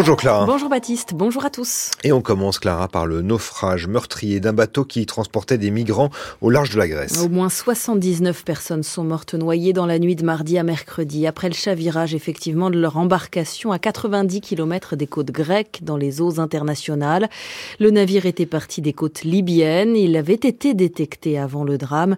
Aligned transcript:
Bonjour 0.00 0.16
Clara. 0.16 0.46
Bonjour 0.46 0.70
Baptiste, 0.70 1.12
bonjour 1.12 1.44
à 1.44 1.50
tous. 1.50 1.90
Et 2.04 2.12
on 2.12 2.22
commence 2.22 2.58
Clara 2.58 2.88
par 2.88 3.04
le 3.04 3.20
naufrage 3.20 3.86
meurtrier 3.86 4.40
d'un 4.40 4.54
bateau 4.54 4.86
qui 4.86 5.04
transportait 5.04 5.58
des 5.58 5.70
migrants 5.70 6.08
au 6.40 6.48
large 6.48 6.70
de 6.70 6.78
la 6.78 6.88
Grèce. 6.88 7.22
Au 7.22 7.28
moins 7.28 7.50
79 7.50 8.42
personnes 8.42 8.82
sont 8.82 9.04
mortes 9.04 9.34
noyées 9.34 9.74
dans 9.74 9.84
la 9.84 9.98
nuit 9.98 10.16
de 10.16 10.24
mardi 10.24 10.56
à 10.56 10.62
mercredi 10.62 11.26
après 11.26 11.50
le 11.50 11.54
chavirage 11.54 12.14
effectivement 12.14 12.70
de 12.70 12.78
leur 12.78 12.96
embarcation 12.96 13.72
à 13.72 13.78
90 13.78 14.40
km 14.40 14.96
des 14.96 15.06
côtes 15.06 15.32
grecques 15.32 15.80
dans 15.82 15.98
les 15.98 16.22
eaux 16.22 16.40
internationales. 16.40 17.28
Le 17.78 17.90
navire 17.90 18.24
était 18.24 18.46
parti 18.46 18.80
des 18.80 18.94
côtes 18.94 19.22
libyennes, 19.22 19.96
il 19.96 20.16
avait 20.16 20.32
été 20.32 20.72
détecté 20.72 21.38
avant 21.38 21.62
le 21.62 21.76
drame. 21.76 22.16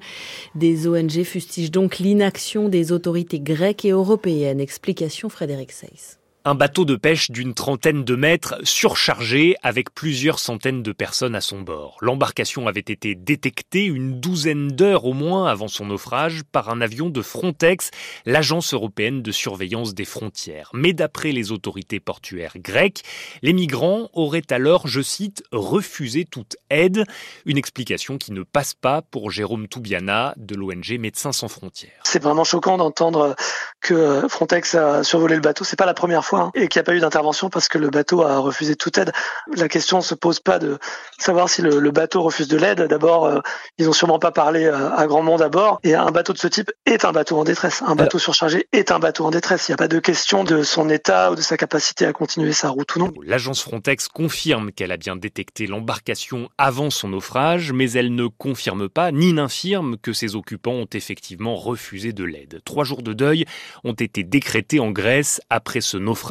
Des 0.54 0.86
ONG 0.86 1.24
fustigent 1.24 1.72
donc 1.72 1.98
l'inaction 1.98 2.68
des 2.68 2.92
autorités 2.92 3.40
grecques 3.40 3.84
et 3.84 3.90
européennes. 3.90 4.60
Explication 4.60 5.28
Frédéric 5.28 5.72
Seyss. 5.72 6.21
Un 6.44 6.56
bateau 6.56 6.84
de 6.84 6.96
pêche 6.96 7.30
d'une 7.30 7.54
trentaine 7.54 8.02
de 8.02 8.16
mètres 8.16 8.56
surchargé 8.64 9.54
avec 9.62 9.94
plusieurs 9.94 10.40
centaines 10.40 10.82
de 10.82 10.90
personnes 10.90 11.36
à 11.36 11.40
son 11.40 11.60
bord. 11.60 11.98
L'embarcation 12.00 12.66
avait 12.66 12.80
été 12.80 13.14
détectée 13.14 13.84
une 13.84 14.18
douzaine 14.18 14.66
d'heures 14.66 15.04
au 15.04 15.12
moins 15.12 15.46
avant 15.46 15.68
son 15.68 15.86
naufrage 15.86 16.42
par 16.50 16.68
un 16.68 16.80
avion 16.80 17.10
de 17.10 17.22
Frontex, 17.22 17.92
l'agence 18.26 18.74
européenne 18.74 19.22
de 19.22 19.30
surveillance 19.30 19.94
des 19.94 20.04
frontières. 20.04 20.70
Mais 20.74 20.92
d'après 20.92 21.30
les 21.30 21.52
autorités 21.52 22.00
portuaires 22.00 22.54
grecques, 22.58 23.04
les 23.42 23.52
migrants 23.52 24.08
auraient 24.12 24.42
alors, 24.50 24.88
je 24.88 25.00
cite, 25.00 25.44
refusé 25.52 26.24
toute 26.24 26.56
aide. 26.70 27.04
Une 27.46 27.56
explication 27.56 28.18
qui 28.18 28.32
ne 28.32 28.42
passe 28.42 28.74
pas 28.74 29.00
pour 29.00 29.30
Jérôme 29.30 29.68
Toubiana 29.68 30.34
de 30.38 30.56
l'ONG 30.56 30.98
Médecins 30.98 31.30
sans 31.30 31.46
frontières. 31.46 32.02
C'est 32.02 32.20
vraiment 32.20 32.42
choquant 32.42 32.78
d'entendre 32.78 33.36
que 33.80 34.26
Frontex 34.28 34.74
a 34.74 35.04
survolé 35.04 35.36
le 35.36 35.40
bateau. 35.40 35.62
C'est 35.62 35.76
pas 35.76 35.86
la 35.86 35.94
première 35.94 36.24
fois 36.24 36.31
Hein, 36.34 36.50
et 36.54 36.68
qu'il 36.68 36.78
n'y 36.78 36.82
a 36.82 36.84
pas 36.84 36.94
eu 36.94 37.00
d'intervention 37.00 37.50
parce 37.50 37.68
que 37.68 37.78
le 37.78 37.90
bateau 37.90 38.22
a 38.22 38.38
refusé 38.38 38.76
toute 38.76 38.96
aide. 38.98 39.12
La 39.54 39.68
question 39.68 39.98
ne 39.98 40.02
se 40.02 40.14
pose 40.14 40.40
pas 40.40 40.58
de 40.58 40.78
savoir 41.18 41.48
si 41.48 41.62
le, 41.62 41.90
bateau 41.90 42.22
refuse 42.22 42.48
de 42.48 42.56
l'aide. 42.56 42.82
D'abord, 42.82 43.26
euh, 43.26 43.40
ils 43.78 43.88
ont 43.88 43.92
sûrement 43.92 44.18
pas 44.18 44.32
parlé 44.32 44.64
euh, 44.64 44.90
à, 44.94 45.06
grand 45.06 45.22
monde 45.22 45.42
à 45.42 45.48
bord. 45.48 45.78
Et 45.84 45.94
un 45.94 46.10
bateau 46.10 46.32
de 46.32 46.38
ce 46.38 46.48
type 46.48 46.70
est 46.86 47.04
un 47.04 47.12
bateau 47.12 47.38
en 47.38 47.44
détresse. 47.44 47.82
Un 47.86 47.94
bateau 47.94 48.18
surchargé 48.18 48.66
est 48.72 48.90
un 48.90 48.98
bateau 48.98 49.26
en 49.26 49.30
détresse. 49.30 49.68
Il 49.68 49.72
n'y 49.72 49.74
a 49.74 49.76
pas 49.76 49.88
de 49.88 49.98
question 49.98 50.44
de 50.44 50.62
son 50.62 50.88
état 50.88 51.32
ou 51.32 51.34
de 51.34 51.42
sa 51.42 51.56
capacité 51.56 52.06
à 52.06 52.12
continuer 52.12 52.52
sa 52.52 52.70
route 52.70 52.96
ou 52.96 53.00
non. 53.00 53.12
L'agence 53.22 53.62
Frontex 53.62 54.08
confirme 54.08 54.72
qu'elle 54.72 54.92
a 54.92 54.96
bien 54.96 55.16
détecté 55.16 55.66
l'embarcation 55.66 56.48
avant 56.56 56.90
son 56.90 57.08
naufrage, 57.08 57.72
mais 57.72 57.90
elle 57.92 58.14
ne 58.14 58.26
confirme 58.26 58.88
pas 58.88 59.12
ni 59.12 59.32
n'infirme 59.32 59.96
que 59.98 60.12
ses 60.12 60.34
occupants 60.34 60.72
ont 60.72 60.88
effectivement 60.92 61.56
refusé 61.56 62.12
de 62.12 62.24
l'aide. 62.24 62.62
Trois 62.64 62.84
jours 62.84 63.02
de 63.02 63.12
deuil 63.12 63.44
ont 63.84 63.92
été 63.92 64.24
décrétés 64.24 64.80
en 64.80 64.90
Grèce 64.90 65.40
après 65.50 65.80
ce 65.80 65.96
naufrage 65.98 66.21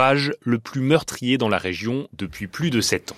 le 0.41 0.59
plus 0.59 0.81
meurtrier 0.81 1.37
dans 1.37 1.49
la 1.49 1.57
région 1.57 2.07
depuis 2.13 2.47
plus 2.47 2.69
de 2.69 2.81
sept 2.81 3.11
ans. 3.11 3.17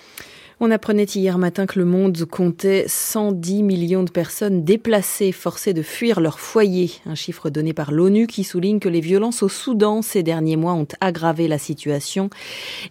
On 0.59 0.69
apprenait 0.69 1.03
hier 1.03 1.39
matin 1.39 1.65
que 1.65 1.79
le 1.79 1.85
monde 1.85 2.25
comptait 2.25 2.85
110 2.87 3.63
millions 3.63 4.03
de 4.03 4.11
personnes 4.11 4.63
déplacées, 4.63 5.31
forcées 5.31 5.73
de 5.73 5.81
fuir 5.81 6.19
leur 6.19 6.39
foyer. 6.39 6.91
Un 7.07 7.15
chiffre 7.15 7.49
donné 7.49 7.73
par 7.73 7.91
l'ONU 7.91 8.27
qui 8.27 8.43
souligne 8.43 8.79
que 8.79 8.87
les 8.87 9.01
violences 9.01 9.41
au 9.41 9.49
Soudan 9.49 10.03
ces 10.03 10.21
derniers 10.21 10.55
mois 10.55 10.73
ont 10.73 10.87
aggravé 11.01 11.47
la 11.47 11.57
situation. 11.57 12.29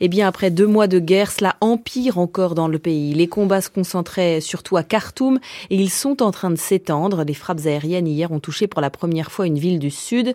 Et 0.01 0.07
eh 0.07 0.09
bien, 0.09 0.27
après 0.27 0.51
deux 0.51 0.67
mois 0.67 0.89
de 0.89 0.99
guerre, 0.99 1.31
cela 1.31 1.57
empire 1.61 2.19
encore 2.19 2.57
dans 2.57 2.69
le 2.69 2.81
pays. 2.81 3.15
Les 3.15 3.29
combats 3.29 3.61
se 3.61 3.71
concentraient 3.71 4.41
surtout 4.41 4.77
à 4.77 4.83
Khartoum 4.83 5.39
et 5.71 5.77
ils 5.77 5.91
sont 5.91 6.21
en 6.21 6.33
train 6.33 6.51
de 6.51 6.57
s'étendre. 6.57 7.25
Les 7.25 7.35
frappes 7.35 7.65
aériennes 7.67 8.09
hier 8.09 8.33
ont 8.33 8.41
touché 8.41 8.67
pour 8.67 8.81
la 8.81 8.91
première 8.91 9.31
fois 9.31 9.47
une 9.47 9.59
ville 9.59 9.79
du 9.79 9.91
Sud. 9.91 10.35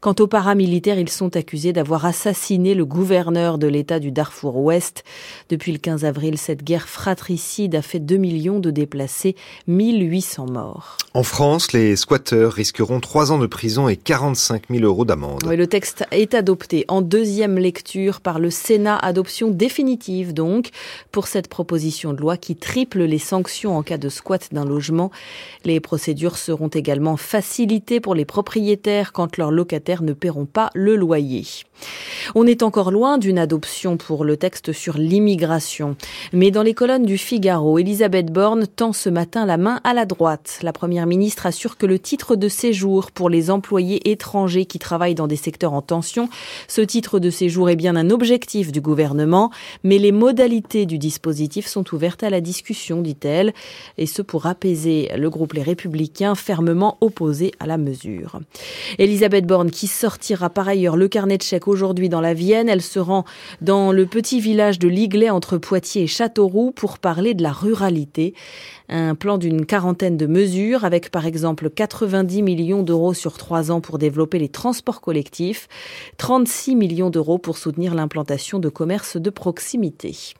Quant 0.00 0.14
aux 0.18 0.26
paramilitaires, 0.26 0.98
ils 0.98 1.10
sont 1.10 1.36
accusés 1.36 1.74
d'avoir 1.74 2.06
assassiné 2.06 2.74
le 2.74 2.86
gouverneur 2.86 3.58
de 3.58 3.66
l'État 3.66 4.00
du 4.00 4.10
Darfour 4.10 4.56
Ouest. 4.56 5.04
Depuis 5.50 5.72
le 5.72 5.78
15 5.78 6.06
avril, 6.06 6.38
cette 6.38 6.62
guerre 6.64 6.71
guerre 6.72 6.88
fratricide 6.88 7.74
a 7.74 7.82
fait 7.82 7.98
2 7.98 8.16
millions 8.16 8.58
de 8.58 8.70
déplacés, 8.70 9.36
1800 9.66 10.46
morts. 10.46 10.96
En 11.12 11.22
France, 11.22 11.74
les 11.74 11.96
squatteurs 11.96 12.54
risqueront 12.54 12.98
3 12.98 13.30
ans 13.30 13.38
de 13.38 13.46
prison 13.46 13.90
et 13.90 13.98
45 13.98 14.62
000 14.70 14.82
euros 14.82 15.04
d'amende. 15.04 15.44
le 15.44 15.66
texte 15.66 16.06
est 16.12 16.32
adopté 16.32 16.86
en 16.88 17.02
deuxième 17.02 17.58
lecture 17.58 18.22
par 18.22 18.38
le 18.38 18.48
Sénat, 18.48 18.96
adoption 18.96 19.50
définitive 19.50 20.32
donc 20.32 20.70
pour 21.10 21.26
cette 21.26 21.48
proposition 21.48 22.14
de 22.14 22.22
loi 22.22 22.38
qui 22.38 22.56
triple 22.56 23.02
les 23.02 23.18
sanctions 23.18 23.76
en 23.76 23.82
cas 23.82 23.98
de 23.98 24.08
squat 24.08 24.48
d'un 24.52 24.64
logement. 24.64 25.10
Les 25.66 25.78
procédures 25.78 26.38
seront 26.38 26.68
également 26.68 27.18
facilitées 27.18 28.00
pour 28.00 28.14
les 28.14 28.24
propriétaires 28.24 29.12
quand 29.12 29.36
leurs 29.36 29.50
locataires 29.50 30.02
ne 30.02 30.14
paieront 30.14 30.46
pas 30.46 30.70
le 30.72 30.96
loyer. 30.96 31.44
On 32.34 32.46
est 32.46 32.62
encore 32.62 32.90
loin 32.90 33.18
d'une 33.18 33.38
adoption 33.38 33.98
pour 33.98 34.24
le 34.24 34.38
texte 34.38 34.72
sur 34.72 34.96
l'immigration. 34.96 35.96
Mais 36.32 36.51
dans 36.52 36.62
les 36.62 36.74
colonnes 36.74 37.06
du 37.06 37.16
Figaro, 37.16 37.78
Elisabeth 37.78 38.30
Borne 38.30 38.66
tend 38.66 38.92
ce 38.92 39.08
matin 39.08 39.46
la 39.46 39.56
main 39.56 39.80
à 39.84 39.94
la 39.94 40.04
droite. 40.04 40.58
La 40.62 40.74
première 40.74 41.06
ministre 41.06 41.46
assure 41.46 41.78
que 41.78 41.86
le 41.86 41.98
titre 41.98 42.36
de 42.36 42.48
séjour 42.48 43.10
pour 43.10 43.30
les 43.30 43.50
employés 43.50 44.10
étrangers 44.10 44.66
qui 44.66 44.78
travaillent 44.78 45.14
dans 45.14 45.26
des 45.26 45.36
secteurs 45.36 45.72
en 45.72 45.80
tension, 45.80 46.28
ce 46.68 46.82
titre 46.82 47.18
de 47.18 47.30
séjour 47.30 47.70
est 47.70 47.76
bien 47.76 47.96
un 47.96 48.10
objectif 48.10 48.70
du 48.70 48.82
gouvernement, 48.82 49.50
mais 49.82 49.96
les 49.96 50.12
modalités 50.12 50.84
du 50.84 50.98
dispositif 50.98 51.66
sont 51.66 51.94
ouvertes 51.94 52.22
à 52.22 52.28
la 52.28 52.42
discussion, 52.42 53.00
dit-elle, 53.00 53.54
et 53.96 54.06
ce 54.06 54.20
pour 54.20 54.44
apaiser 54.44 55.10
le 55.16 55.30
groupe 55.30 55.54
Les 55.54 55.62
Républicains 55.62 56.34
fermement 56.34 56.98
opposé 57.00 57.52
à 57.60 57.66
la 57.66 57.78
mesure. 57.78 58.40
Elisabeth 58.98 59.46
Borne 59.46 59.70
qui 59.70 59.86
sortira 59.86 60.50
par 60.50 60.68
ailleurs 60.68 60.96
le 60.96 61.08
carnet 61.08 61.38
de 61.38 61.42
chèques 61.42 61.66
aujourd'hui 61.68 62.10
dans 62.10 62.20
la 62.20 62.34
Vienne. 62.34 62.68
Elle 62.68 62.82
se 62.82 62.98
rend 62.98 63.24
dans 63.62 63.90
le 63.90 64.04
petit 64.04 64.38
village 64.38 64.78
de 64.78 64.88
Liglet 64.88 65.30
entre 65.30 65.56
Poitiers 65.56 66.02
et 66.02 66.06
Pour 66.42 66.98
parler 66.98 67.34
de 67.34 67.42
la 67.42 67.52
ruralité. 67.52 68.34
Un 68.88 69.14
plan 69.14 69.38
d'une 69.38 69.64
quarantaine 69.64 70.16
de 70.16 70.26
mesures 70.26 70.84
avec 70.84 71.10
par 71.10 71.24
exemple 71.24 71.70
90 71.70 72.42
millions 72.42 72.82
d'euros 72.82 73.14
sur 73.14 73.38
trois 73.38 73.70
ans 73.70 73.80
pour 73.80 73.98
développer 73.98 74.40
les 74.40 74.48
transports 74.48 75.00
collectifs, 75.00 75.68
36 76.18 76.74
millions 76.74 77.10
d'euros 77.10 77.38
pour 77.38 77.58
soutenir 77.58 77.94
l'implantation 77.94 78.58
de 78.58 78.68
commerces 78.68 79.16
de 79.16 79.30
proximité. 79.30 80.34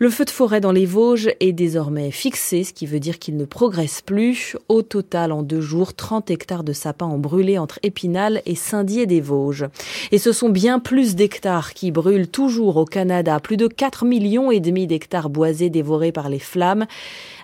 Le 0.00 0.10
feu 0.10 0.24
de 0.24 0.30
forêt 0.30 0.60
dans 0.60 0.72
les 0.72 0.86
Vosges 0.86 1.30
est 1.38 1.52
désormais 1.52 2.10
fixé, 2.10 2.64
ce 2.64 2.72
qui 2.72 2.84
veut 2.84 2.98
dire 2.98 3.20
qu'il 3.20 3.36
ne 3.36 3.44
progresse 3.44 4.02
plus. 4.02 4.56
Au 4.68 4.82
total, 4.82 5.30
en 5.30 5.42
deux 5.42 5.60
jours, 5.60 5.94
30 5.94 6.30
hectares 6.30 6.64
de 6.64 6.72
sapins 6.72 7.06
ont 7.06 7.18
brûlé 7.18 7.58
entre 7.58 7.78
Épinal 7.84 8.42
et 8.44 8.56
Saint-Dié 8.56 9.06
des 9.06 9.20
Vosges. 9.20 9.66
Et 10.10 10.18
ce 10.18 10.32
sont 10.32 10.48
bien 10.48 10.80
plus 10.80 11.14
d'hectares 11.14 11.74
qui 11.74 11.92
brûlent 11.92 12.28
toujours 12.28 12.76
au 12.76 12.84
Canada. 12.84 13.38
Plus 13.38 13.56
de 13.56 13.68
4 13.68 14.04
millions 14.04 14.50
et 14.50 14.58
demi 14.58 14.88
d'hectares 14.88 15.30
boisés 15.30 15.70
dévorés 15.70 16.12
par 16.12 16.28
les 16.28 16.40
flammes. 16.40 16.86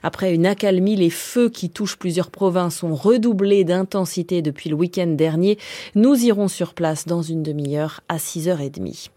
Après 0.02 0.34
une 0.34 0.46
accalmie, 0.46 0.96
les 0.96 1.10
feux 1.10 1.50
qui 1.50 1.70
touchent 1.70 1.98
plusieurs 1.98 2.30
provinces 2.30 2.82
ont 2.82 2.94
redoublé 2.94 3.64
d'intensité 3.64 4.42
depuis 4.42 4.70
le 4.70 4.76
week-end 4.76 5.06
dernier. 5.06 5.58
Nous 5.94 6.16
irons 6.24 6.48
sur 6.48 6.74
place 6.74 7.06
dans 7.06 7.22
une 7.22 7.42
demi-heure 7.42 8.00
à 8.08 8.16
6h30. 8.16 9.10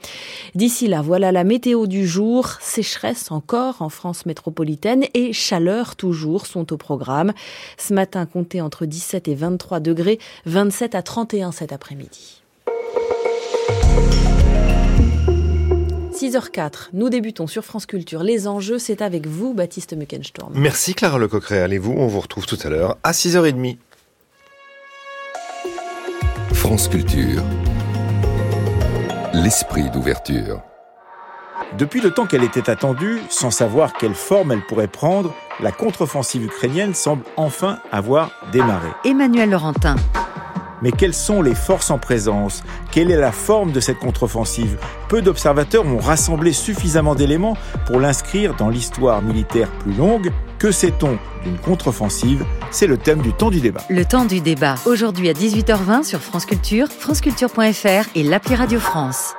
D'ici 0.56 0.88
là, 0.88 1.01
voilà 1.01 1.31
la 1.31 1.44
météo 1.44 1.88
du 1.88 2.06
jour. 2.06 2.53
Sécheresse 2.62 3.31
encore 3.31 3.81
en 3.81 3.90
France 3.90 4.25
métropolitaine 4.25 5.06
et 5.14 5.34
chaleur 5.34 5.96
toujours 5.96 6.46
sont 6.46 6.72
au 6.74 6.78
programme. 6.78 7.34
Ce 7.78 7.94
matin, 7.94 8.25
comptez 8.25 8.62
entre 8.62 8.86
17 8.86 9.28
et 9.28 9.36
23 9.36 9.80
degrés, 9.80 10.19
27 10.46 10.96
à 10.96 11.02
31 11.02 11.52
cet 11.52 11.74
après-midi. 11.74 12.44
6h04, 16.13 16.90
nous 16.94 17.09
débutons 17.09 17.47
sur 17.47 17.66
France 17.66 17.86
Culture. 17.86 18.24
Les 18.24 18.47
enjeux, 18.47 18.80
c'est 18.80 19.02
avec 19.02 19.28
vous, 19.28 19.53
Baptiste 19.53 19.94
Muckenstorm. 19.94 20.53
Merci 20.56 20.94
Clara 20.94 21.18
Lecoqret. 21.18 21.59
Allez-vous, 21.59 21.92
on 21.92 22.08
vous 22.08 22.22
retrouve 22.22 22.46
tout 22.46 22.59
à 22.63 22.69
l'heure 22.69 22.97
à 23.03 23.12
6h30. 23.12 23.78
France 26.53 26.88
Culture. 26.88 27.44
L'esprit 29.33 29.89
d'ouverture. 29.89 30.62
Depuis 31.77 32.01
le 32.01 32.11
temps 32.11 32.25
qu'elle 32.25 32.44
était 32.44 32.69
attendue, 32.69 33.19
sans 33.29 33.51
savoir 33.51 33.94
quelle 33.94 34.13
forme 34.13 34.51
elle 34.51 34.65
pourrait 34.65 34.88
prendre, 34.88 35.33
la 35.59 35.71
contre-offensive 35.71 36.45
ukrainienne 36.45 36.94
semble 36.94 37.23
enfin 37.35 37.79
avoir 37.91 38.31
démarré. 38.51 38.89
Emmanuel 39.05 39.50
Laurentin. 39.50 39.95
Mais 40.83 40.91
quelles 40.91 41.13
sont 41.13 41.41
les 41.41 41.55
forces 41.55 41.91
en 41.91 41.97
présence? 41.97 42.61
Quelle 42.91 43.09
est 43.09 43.17
la 43.17 43.31
forme 43.31 43.71
de 43.71 43.79
cette 43.79 44.00
contre-offensive? 44.00 44.77
Peu 45.07 45.21
d'observateurs 45.21 45.85
ont 45.85 45.97
rassemblé 45.97 46.51
suffisamment 46.51 47.15
d'éléments 47.15 47.55
pour 47.88 48.00
l'inscrire 48.00 48.53
dans 48.55 48.69
l'histoire 48.69 49.21
militaire 49.21 49.69
plus 49.79 49.94
longue. 49.94 50.31
Que 50.59 50.71
sait-on 50.71 51.17
d'une 51.44 51.57
contre-offensive? 51.57 52.44
C'est 52.69 52.88
le 52.88 52.97
thème 52.97 53.21
du 53.21 53.31
temps 53.31 53.50
du 53.50 53.61
débat. 53.61 53.81
Le 53.89 54.03
temps 54.03 54.25
du 54.25 54.41
débat, 54.41 54.75
aujourd'hui 54.85 55.29
à 55.29 55.33
18h20 55.33 56.03
sur 56.03 56.19
France 56.19 56.45
Culture, 56.45 56.88
franceculture.fr 56.89 58.09
et 58.15 58.23
l'appli 58.23 58.55
Radio 58.55 58.79
France. 58.79 59.35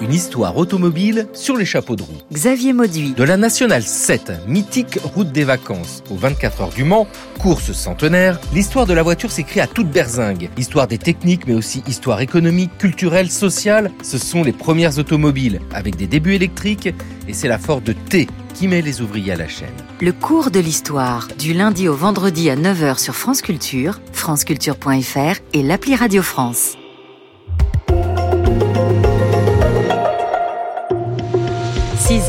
Une 0.00 0.12
histoire 0.12 0.56
automobile 0.56 1.28
sur 1.32 1.56
les 1.56 1.64
chapeaux 1.64 1.96
de 1.96 2.02
roue. 2.02 2.18
Xavier 2.32 2.72
Mauduit. 2.72 3.12
De 3.12 3.24
la 3.24 3.36
Nationale 3.36 3.82
7, 3.82 4.32
mythique 4.46 4.98
route 5.02 5.30
des 5.30 5.44
vacances, 5.44 6.02
aux 6.10 6.16
24 6.16 6.62
heures 6.62 6.70
du 6.70 6.84
Mans, 6.84 7.06
course 7.38 7.72
centenaire, 7.72 8.40
l'histoire 8.54 8.86
de 8.86 8.94
la 8.94 9.02
voiture 9.02 9.30
s'écrit 9.30 9.60
à 9.60 9.66
toute 9.66 9.90
berzingue. 9.90 10.48
Histoire 10.56 10.86
des 10.86 10.98
techniques, 10.98 11.46
mais 11.46 11.54
aussi 11.54 11.82
histoire 11.86 12.20
économique, 12.20 12.76
culturelle, 12.78 13.30
sociale. 13.30 13.90
Ce 14.02 14.18
sont 14.18 14.42
les 14.42 14.52
premières 14.52 14.98
automobiles, 14.98 15.60
avec 15.72 15.96
des 15.96 16.06
débuts 16.06 16.34
électriques, 16.34 16.88
et 17.28 17.32
c'est 17.32 17.48
la 17.48 17.58
Ford 17.58 17.82
T 18.08 18.28
qui 18.54 18.68
met 18.68 18.82
les 18.82 19.00
ouvriers 19.00 19.32
à 19.32 19.36
la 19.36 19.48
chaîne. 19.48 19.68
Le 20.00 20.12
cours 20.12 20.50
de 20.50 20.60
l'histoire, 20.60 21.28
du 21.38 21.52
lundi 21.52 21.88
au 21.88 21.94
vendredi 21.94 22.50
à 22.50 22.56
9h 22.56 22.98
sur 22.98 23.14
France 23.14 23.42
Culture, 23.42 24.00
franceculture.fr 24.12 25.40
et 25.52 25.62
l'appli 25.62 25.94
Radio 25.94 26.22
France. 26.22 26.76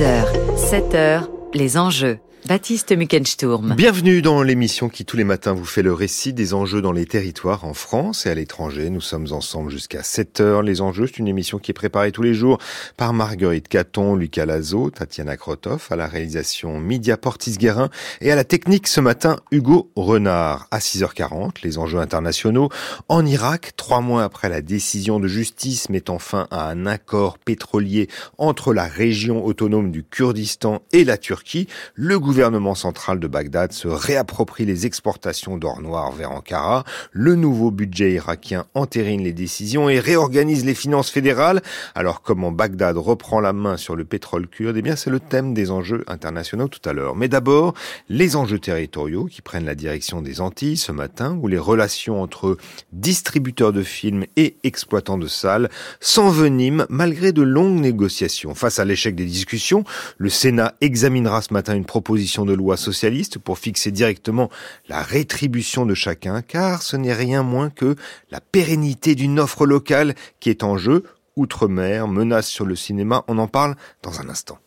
6h, 0.02 0.26
7h, 0.56 1.28
les 1.54 1.78
enjeux. 1.78 2.18
Baptiste 2.52 2.92
Muckensturm. 2.92 3.76
Bienvenue 3.78 4.22
dans 4.22 4.44
l'émission 4.44 4.90
qui 4.90 5.06
tous 5.06 5.16
les 5.16 5.24
matins 5.24 5.54
vous 5.54 5.64
fait 5.64 5.84
le 5.84 5.94
récit 5.94 6.34
des 6.34 6.54
enjeux 6.54 6.82
dans 6.82 6.92
les 6.92 7.06
territoires 7.06 7.64
en 7.64 7.74
France 7.74 8.26
et 8.26 8.30
à 8.30 8.36
l'étranger. 8.36 8.90
Nous 8.90 9.00
sommes 9.00 9.28
ensemble 9.32 9.72
jusqu'à 9.72 10.04
7 10.04 10.42
heures. 10.42 10.62
Les 10.62 10.82
enjeux, 10.82 11.08
c'est 11.08 11.20
une 11.20 11.30
émission 11.30 11.60
qui 11.60 11.72
est 11.72 11.74
préparée 11.74 12.12
tous 12.12 12.24
les 12.24 12.34
jours 12.34 12.58
par 12.98 13.14
Marguerite 13.14 13.70
Caton, 13.70 14.18
Lucas 14.18 14.46
Lazo, 14.46 14.90
Tatiana 14.90 15.38
Krotov, 15.38 15.88
à 15.92 15.96
la 15.96 16.08
réalisation 16.08 16.78
Media 16.78 17.16
Portis-Guérin 17.16 17.90
et 18.20 18.34
à 18.34 18.36
la 18.36 18.44
technique 18.44 18.90
ce 18.90 19.00
matin 19.00 19.38
Hugo 19.52 19.90
Renard. 19.96 20.68
À 20.72 20.80
6h40, 20.80 21.64
les 21.64 21.78
enjeux 21.78 22.00
internationaux. 22.00 22.68
En 23.08 23.26
Irak, 23.26 23.78
trois 23.78 24.02
mois 24.02 24.26
après 24.26 24.50
la 24.50 24.62
décision 24.62 25.22
de 25.22 25.30
justice 25.30 25.88
mettant 25.88 26.20
fin 26.20 26.50
à 26.52 26.70
un 26.70 26.86
accord 26.86 27.38
pétrolier 27.38 28.10
entre 28.38 28.74
la 28.74 28.88
région 28.88 29.46
autonome 29.46 29.90
du 29.90 30.04
Kurdistan 30.04 30.82
et 30.92 31.06
la 31.06 31.18
Turquie, 31.18 31.68
le 31.96 32.20
gouvernement 32.20 32.41
central 32.76 33.20
de 33.20 33.28
Bagdad 33.28 33.72
se 33.72 33.88
réapproprie 33.88 34.66
les 34.66 34.88
exportations 34.88 35.58
d'or 35.58 35.80
noir 35.80 36.12
vers 36.12 36.32
Ankara. 36.32 36.84
Le 37.12 37.36
nouveau 37.36 37.70
budget 37.70 38.14
irakien 38.14 38.66
entérine 38.74 39.24
les 39.24 39.34
décisions 39.34 39.90
et 39.90 40.00
réorganise 40.00 40.66
les 40.66 40.74
finances 40.74 41.12
fédérales. 41.12 41.62
Alors 41.94 42.24
comment 42.24 42.52
Bagdad 42.52 42.98
reprend 42.98 43.42
la 43.42 43.54
main 43.54 43.78
sur 43.78 43.96
le 43.96 44.06
pétrole 44.06 44.48
kurde? 44.48 44.78
Eh 44.78 44.82
bien 44.82 44.96
c'est 44.96 45.12
le 45.12 45.20
thème 45.20 45.54
des 45.54 45.70
enjeux 45.70 46.04
internationaux 46.08 46.68
tout 46.68 46.90
à 46.90 46.94
l'heure. 46.94 47.16
Mais 47.16 47.28
d'abord, 47.28 47.76
les 48.10 48.36
enjeux 48.36 48.60
territoriaux 48.60 49.26
qui 49.26 49.44
prennent 49.44 49.66
la 49.66 49.76
direction 49.76 50.24
des 50.24 50.42
Antilles 50.42 50.78
ce 50.78 50.92
matin 50.92 51.38
où 51.42 51.48
les 51.48 51.60
relations 51.60 52.24
entre 52.24 52.58
distributeurs 52.92 53.72
de 53.72 53.84
films 53.84 54.26
et 54.36 54.56
exploitants 54.64 55.20
de 55.20 55.28
salles 55.28 55.70
s'enveniment 56.00 56.86
malgré 56.90 57.34
de 57.34 57.44
longues 57.44 57.80
négociations. 57.80 58.56
Face 58.56 58.80
à 58.80 58.86
l'échec 58.86 59.14
des 59.14 59.26
discussions, 59.26 59.84
le 60.18 60.30
Sénat 60.30 60.74
examinera 60.82 61.44
ce 61.44 61.54
matin 61.54 61.76
une 61.76 61.86
proposition 61.86 62.31
de 62.40 62.54
loi 62.54 62.78
socialiste 62.78 63.38
pour 63.38 63.60
fixer 63.60 63.92
directement 63.92 64.50
la 64.88 65.02
rétribution 65.02 65.86
de 65.86 65.94
chacun, 65.94 66.42
car 66.42 66.82
ce 66.82 66.96
n'est 66.96 67.14
rien 67.14 67.44
moins 67.44 67.70
que 67.70 67.96
la 68.32 68.40
pérennité 68.40 69.16
d'une 69.16 69.40
offre 69.40 69.66
locale 69.66 70.16
qui 70.40 70.50
est 70.50 70.64
en 70.64 70.78
jeu. 70.78 71.04
Outre-mer, 71.36 72.08
menace 72.08 72.48
sur 72.48 72.66
le 72.66 72.76
cinéma, 72.76 73.24
on 73.28 73.38
en 73.38 73.48
parle 73.48 73.76
dans 74.04 74.20
un 74.20 74.30
instant. 74.30 74.60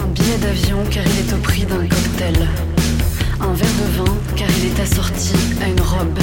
Un 0.00 0.08
billet 0.08 0.38
d'avion 0.38 0.84
car 0.90 1.04
il 1.04 1.28
est 1.28 1.32
au 1.32 1.38
prix 1.38 1.64
d'un 1.64 1.86
cocktail. 1.86 2.48
Un 3.40 3.52
verre 3.52 3.68
de 3.68 3.96
vin 3.98 4.16
car 4.36 4.48
il 4.58 4.66
est 4.66 4.80
assorti 4.80 5.34
à 5.62 5.68
une 5.68 5.80
robe. 5.80 6.18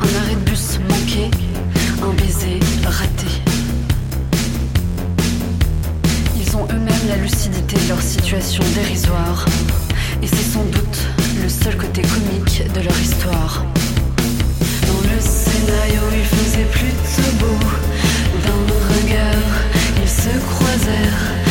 Un 0.00 0.22
arrêt 0.22 0.34
de 0.34 0.50
bus 0.50 0.78
manqué, 0.88 1.30
un 2.02 2.12
baiser 2.14 2.60
raté. 2.84 3.57
Eux-mêmes 6.70 7.08
la 7.08 7.16
lucidité 7.16 7.76
de 7.76 7.88
leur 7.88 8.00
situation 8.00 8.62
dérisoire. 8.74 9.46
Et 10.22 10.26
c'est 10.26 10.52
sans 10.52 10.64
doute 10.64 10.98
le 11.42 11.48
seul 11.48 11.76
côté 11.76 12.02
comique 12.02 12.62
de 12.74 12.80
leur 12.80 13.00
histoire. 13.00 13.64
Dans 14.86 15.02
le 15.10 15.20
scénario, 15.20 16.00
il 16.12 16.24
faisait 16.24 16.64
plutôt 16.64 17.32
beau. 17.38 17.58
D'un 18.44 18.60
regard, 18.94 19.52
ils 20.02 20.08
se 20.08 20.38
croisèrent. 20.50 21.47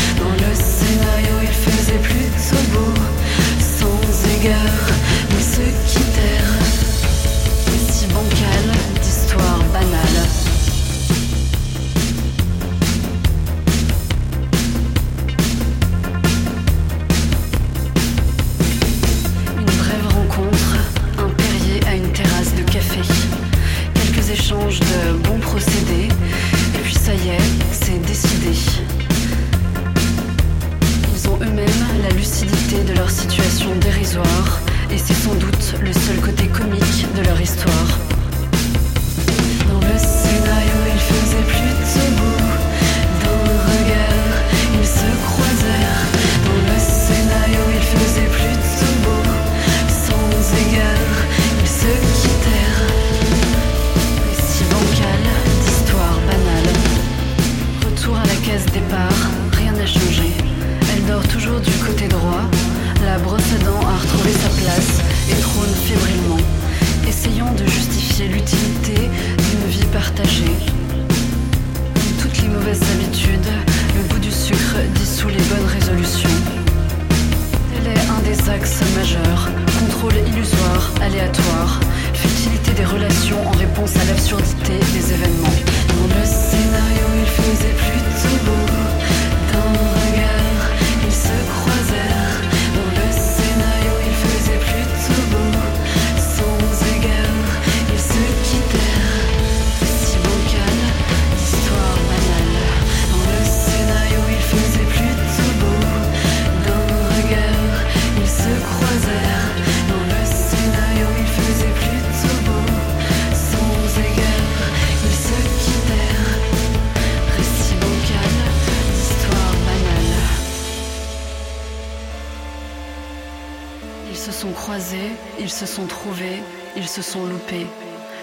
Ils 125.47 125.51
se 125.51 125.65
sont 125.65 125.85
trouvés, 125.85 126.43
ils 126.75 126.89
se 126.89 127.01
sont 127.01 127.25
loupés. 127.25 127.67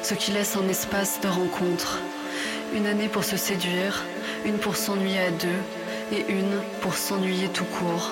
Ce 0.02 0.12
qui 0.12 0.30
laisse 0.30 0.58
un 0.58 0.68
espace 0.68 1.22
de 1.22 1.28
rencontre. 1.28 1.98
Une 2.76 2.84
année 2.84 3.08
pour 3.08 3.24
se 3.24 3.38
séduire, 3.38 4.04
une 4.44 4.58
pour 4.58 4.76
s'ennuyer 4.76 5.20
à 5.20 5.30
deux, 5.30 6.16
et 6.18 6.30
une 6.30 6.60
pour 6.82 6.92
s'ennuyer 6.92 7.48
tout 7.48 7.64
court. 7.64 8.10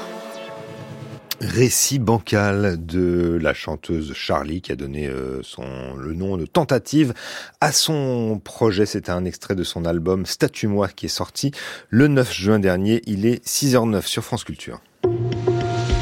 Récit 1.43 1.99
bancal 1.99 2.87
de 2.87 3.39
la 3.39 3.53
chanteuse 3.53 4.15
Charlie 4.15 4.63
qui 4.63 4.73
a 4.73 4.77
donné 4.77 5.09
euh, 5.09 5.43
son, 5.43 5.95
le 5.95 6.15
nom 6.15 6.39
de 6.39 6.47
tentative 6.47 7.13
à 7.61 7.71
son 7.71 8.41
projet. 8.43 8.87
C'était 8.87 9.11
un 9.11 9.27
extrait 9.27 9.55
de 9.55 9.65
son 9.65 9.85
album 9.85 10.25
Statue-moi 10.25 10.89
qui 10.89 11.05
est 11.05 11.11
sorti 11.11 11.51
le 11.91 12.09
9 12.09 12.33
juin 12.33 12.59
dernier. 12.59 13.03
Il 13.05 13.27
est 13.27 13.45
6h09 13.47 14.07
sur 14.07 14.25
France 14.25 14.45
Culture. 14.45 14.81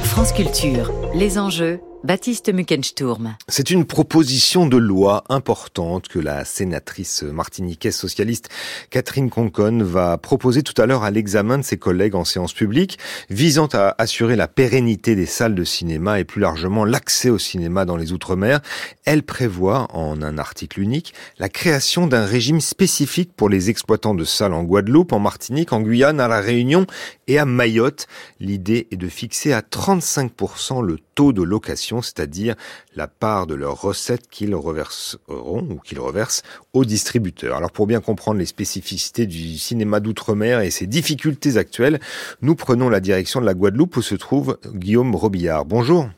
France 0.04 0.30
Culture. 0.30 0.92
Les 1.12 1.36
enjeux 1.36 1.80
Baptiste 2.02 2.50
Muckensturm. 2.50 3.36
C'est 3.46 3.70
une 3.70 3.84
proposition 3.84 4.66
de 4.66 4.78
loi 4.78 5.22
importante 5.28 6.08
que 6.08 6.18
la 6.18 6.46
sénatrice 6.46 7.22
martiniquaise 7.22 7.94
socialiste 7.94 8.48
Catherine 8.88 9.28
Conconne 9.28 9.82
va 9.82 10.16
proposer 10.16 10.62
tout 10.62 10.80
à 10.80 10.86
l'heure 10.86 11.02
à 11.02 11.10
l'examen 11.10 11.58
de 11.58 11.62
ses 11.62 11.76
collègues 11.76 12.14
en 12.14 12.24
séance 12.24 12.54
publique, 12.54 12.98
visant 13.28 13.68
à 13.74 13.94
assurer 13.98 14.34
la 14.34 14.48
pérennité 14.48 15.14
des 15.14 15.26
salles 15.26 15.54
de 15.54 15.62
cinéma 15.62 16.20
et 16.20 16.24
plus 16.24 16.40
largement 16.40 16.86
l'accès 16.86 17.28
au 17.28 17.38
cinéma 17.38 17.84
dans 17.84 17.98
les 17.98 18.12
Outre-mer. 18.12 18.60
Elle 19.04 19.22
prévoit, 19.22 19.86
en 19.94 20.22
un 20.22 20.38
article 20.38 20.80
unique, 20.80 21.12
la 21.38 21.50
création 21.50 22.06
d'un 22.06 22.24
régime 22.24 22.62
spécifique 22.62 23.34
pour 23.36 23.50
les 23.50 23.68
exploitants 23.68 24.14
de 24.14 24.24
salles 24.24 24.54
en 24.54 24.62
Guadeloupe, 24.62 25.12
en 25.12 25.18
Martinique, 25.18 25.74
en 25.74 25.82
Guyane, 25.82 26.18
à 26.18 26.28
La 26.28 26.40
Réunion 26.40 26.86
et 27.26 27.38
à 27.38 27.44
Mayotte. 27.44 28.06
L'idée 28.40 28.88
est 28.90 28.96
de 28.96 29.08
fixer 29.08 29.52
à 29.52 29.60
35% 29.60 30.82
le 30.82 30.96
de 31.20 31.42
location, 31.42 32.02
c'est-à-dire 32.02 32.54
la 32.96 33.06
part 33.06 33.46
de 33.46 33.54
leurs 33.54 33.80
recettes 33.80 34.28
qu'ils 34.28 34.54
reverseront 34.54 35.66
ou 35.70 35.76
qu'ils 35.76 36.00
reversent 36.00 36.42
aux 36.72 36.84
distributeurs. 36.84 37.56
Alors 37.56 37.70
pour 37.70 37.86
bien 37.86 38.00
comprendre 38.00 38.38
les 38.38 38.46
spécificités 38.46 39.26
du 39.26 39.58
cinéma 39.58 40.00
d'outre-mer 40.00 40.60
et 40.60 40.70
ses 40.70 40.86
difficultés 40.86 41.56
actuelles, 41.56 42.00
nous 42.42 42.54
prenons 42.54 42.88
la 42.88 43.00
direction 43.00 43.40
de 43.40 43.46
la 43.46 43.54
Guadeloupe 43.54 43.96
où 43.96 44.02
se 44.02 44.14
trouve 44.14 44.58
Guillaume 44.74 45.14
Robillard. 45.14 45.64
Bonjour. 45.64 46.08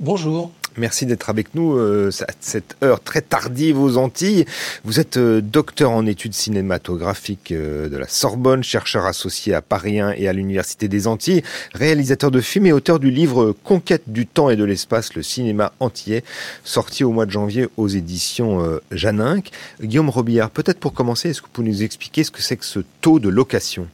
Bonjour. 0.00 0.50
Merci 0.76 1.06
d'être 1.06 1.30
avec 1.30 1.54
nous 1.54 1.76
euh, 1.76 2.10
à 2.26 2.32
cette 2.40 2.76
heure 2.82 3.00
très 3.00 3.20
tardive 3.20 3.80
aux 3.80 3.96
Antilles. 3.96 4.44
Vous 4.84 4.98
êtes 4.98 5.18
euh, 5.18 5.40
docteur 5.40 5.92
en 5.92 6.04
études 6.04 6.34
cinématographiques 6.34 7.52
euh, 7.52 7.88
de 7.88 7.96
la 7.96 8.08
Sorbonne, 8.08 8.64
chercheur 8.64 9.06
associé 9.06 9.54
à 9.54 9.62
Paris 9.62 10.00
1 10.00 10.14
et 10.16 10.26
à 10.26 10.32
l'Université 10.32 10.88
des 10.88 11.06
Antilles, 11.06 11.44
réalisateur 11.74 12.32
de 12.32 12.40
films 12.40 12.66
et 12.66 12.72
auteur 12.72 12.98
du 12.98 13.12
livre 13.12 13.54
Conquête 13.62 14.02
du 14.08 14.26
temps 14.26 14.50
et 14.50 14.56
de 14.56 14.64
l'espace, 14.64 15.14
le 15.14 15.22
cinéma 15.22 15.72
entier, 15.78 16.24
sorti 16.64 17.04
au 17.04 17.12
mois 17.12 17.26
de 17.26 17.30
janvier 17.30 17.68
aux 17.76 17.86
éditions 17.86 18.80
Janinck. 18.90 19.52
Guillaume 19.80 20.10
Robillard, 20.10 20.50
peut-être 20.50 20.80
pour 20.80 20.92
commencer, 20.92 21.30
est-ce 21.30 21.40
que 21.40 21.46
vous 21.46 21.52
pouvez 21.52 21.68
nous 21.68 21.82
expliquer 21.84 22.24
ce 22.24 22.32
que 22.32 22.42
c'est 22.42 22.56
que 22.56 22.64
ce 22.64 22.80
taux 23.00 23.20
de 23.20 23.28
location? 23.28 23.86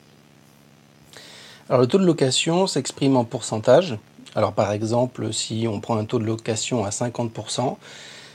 Alors 1.69 1.83
le 1.83 1.87
taux 1.87 1.99
de 1.99 2.07
location 2.07 2.67
s'exprime 2.67 3.17
en 3.17 3.25
pourcentage 3.25 3.99
alors 4.35 4.53
par 4.53 4.73
exemple, 4.73 5.33
si 5.33 5.67
on 5.69 5.81
prend 5.81 5.97
un 5.97 6.05
taux 6.05 6.19
de 6.19 6.25
location 6.25 6.85
à 6.85 6.91
50%, 6.91 7.77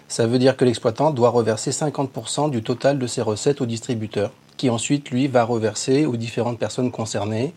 ça 0.07 0.27
veut 0.27 0.39
dire 0.39 0.55
que 0.55 0.65
l'exploitant 0.65 1.11
doit 1.11 1.29
reverser 1.29 1.71
50% 1.71 2.49
du 2.49 2.61
total 2.61 2.99
de 2.99 3.07
ses 3.07 3.21
recettes 3.21 3.61
au 3.61 3.65
distributeur, 3.65 4.31
qui 4.57 4.69
ensuite, 4.69 5.09
lui, 5.09 5.27
va 5.27 5.43
reverser 5.43 6.05
aux 6.05 6.15
différentes 6.15 6.59
personnes 6.59 6.91
concernées, 6.91 7.53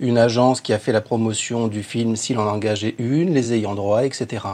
une 0.00 0.18
agence 0.18 0.60
qui 0.60 0.72
a 0.72 0.78
fait 0.78 0.92
la 0.92 1.00
promotion 1.00 1.66
du 1.66 1.82
film 1.82 2.14
s'il 2.14 2.38
en 2.38 2.46
a 2.46 2.52
engagé 2.52 2.94
une, 2.98 3.34
les 3.34 3.52
ayants 3.52 3.74
droit, 3.74 4.04
etc. 4.04 4.44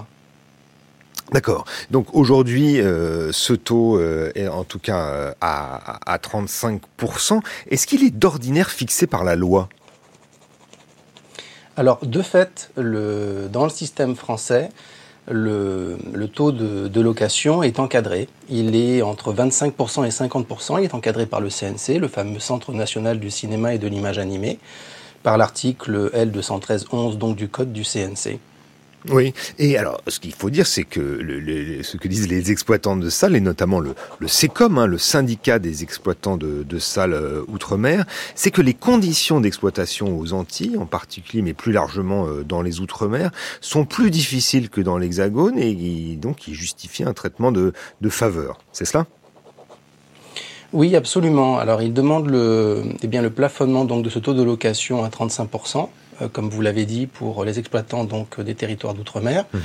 D'accord. 1.33 1.65
Donc 1.91 2.15
aujourd'hui, 2.15 2.81
euh, 2.81 3.33
ce 3.33 3.53
taux 3.53 3.99
euh, 3.99 4.31
est 4.35 4.49
en 4.49 4.65
tout 4.65 4.79
cas 4.79 5.07
euh, 5.07 5.33
à, 5.41 6.13
à 6.13 6.19
35%. 6.19 7.41
Est-ce 7.71 7.87
qu'il 7.87 8.05
est 8.05 8.11
d'ordinaire 8.11 8.71
fixé 8.71 9.07
par 9.07 9.25
la 9.25 9.37
loi? 9.37 9.69
Alors, 11.77 11.99
de 12.05 12.23
fait, 12.23 12.71
dans 12.77 13.65
le 13.65 13.71
système 13.71 14.15
français, 14.15 14.71
le, 15.29 15.99
taux 16.33 16.53
de, 16.53 17.01
location 17.01 17.63
est 17.63 17.79
encadré. 17.79 18.29
Il 18.49 18.77
est 18.77 19.03
entre 19.03 19.33
25% 19.33 20.05
et 20.05 20.11
50%. 20.11 20.79
Il 20.79 20.85
est 20.85 20.95
encadré 20.95 21.27
par 21.27 21.41
le 21.41 21.49
CNC, 21.49 21.99
le 21.99 22.09
fameux 22.09 22.39
Centre 22.39 22.73
national 22.73 23.19
du 23.19 23.31
cinéma 23.31 23.75
et 23.75 23.79
de 23.79 23.89
l'image 23.89 24.19
animée, 24.19 24.59
par 25.23 25.37
l'article 25.37 26.11
L213-11 26.15 27.19
donc 27.19 27.37
du 27.37 27.49
code 27.49 27.73
du 27.73 27.83
CNC. 27.83 28.39
Oui, 29.11 29.35
et 29.59 29.77
alors 29.77 30.01
ce 30.09 30.19
qu'il 30.19 30.33
faut 30.33 30.49
dire, 30.49 30.67
c'est 30.67 30.85
que 30.85 31.01
le, 31.01 31.83
ce 31.83 31.99
que 31.99 32.09
disent 32.09 32.29
les 32.29 32.51
exploitants 32.51 32.97
de 32.97 33.11
salles, 33.11 33.37
et 33.37 33.41
notamment 33.41 33.79
le, 33.79 33.95
le 34.19 34.29
SECOM, 34.29 34.79
hein, 34.79 34.87
le 34.87 34.97
syndicat 34.97 35.59
des 35.59 35.83
exploitants 35.83 36.39
de, 36.39 36.79
salles 36.79 37.13
euh, 37.13 37.43
outre-mer, 37.49 38.07
c'est 38.35 38.51
que 38.51 38.63
les 38.63 38.75
conditions 38.75 39.41
d'exploitation 39.41 40.19
aux 40.19 40.33
Antilles, 40.33 40.77
en 40.79 40.87
particulier, 40.87 41.43
mais 41.43 41.53
plus 41.53 41.73
largement 41.73 42.27
euh, 42.27 42.45
dans 42.45 42.63
les 42.63 42.81
outre-mer, 42.81 43.31
sont 43.61 43.85
plus 43.85 44.11
difficiles 44.11 44.71
que 44.71 44.81
dans 44.81 44.97
l'Hexagone, 44.97 45.59
et 45.59 46.17
donc 46.17 46.49
ils 46.49 46.55
justifient 46.55 47.05
un 47.05 47.13
traitement 47.13 47.53
de, 47.53 47.73
de 48.01 48.09
faveur. 48.09 48.59
C'est 48.73 48.87
cela? 48.87 49.07
Oui, 50.75 50.97
absolument. 50.97 51.59
Alors, 51.59 51.83
il 51.83 51.93
demande 51.93 52.29
le, 52.29 52.83
eh 53.01 53.07
bien, 53.07 53.23
le 53.23 53.31
plafonnement 53.31 53.85
donc, 53.85 54.03
de 54.03 54.11
ce 54.11 54.19
taux 54.19 54.35
de 54.35 54.43
location 54.43 55.05
à 55.05 55.09
35%. 55.09 55.89
Euh, 56.23 56.29
comme 56.29 56.49
vous 56.49 56.61
l'avez 56.61 56.85
dit, 56.85 57.07
pour 57.07 57.45
les 57.45 57.59
exploitants 57.59 58.05
donc 58.05 58.41
des 58.41 58.55
territoires 58.55 58.95
d'outre-mer. 58.95 59.45
Mhm. 59.53 59.61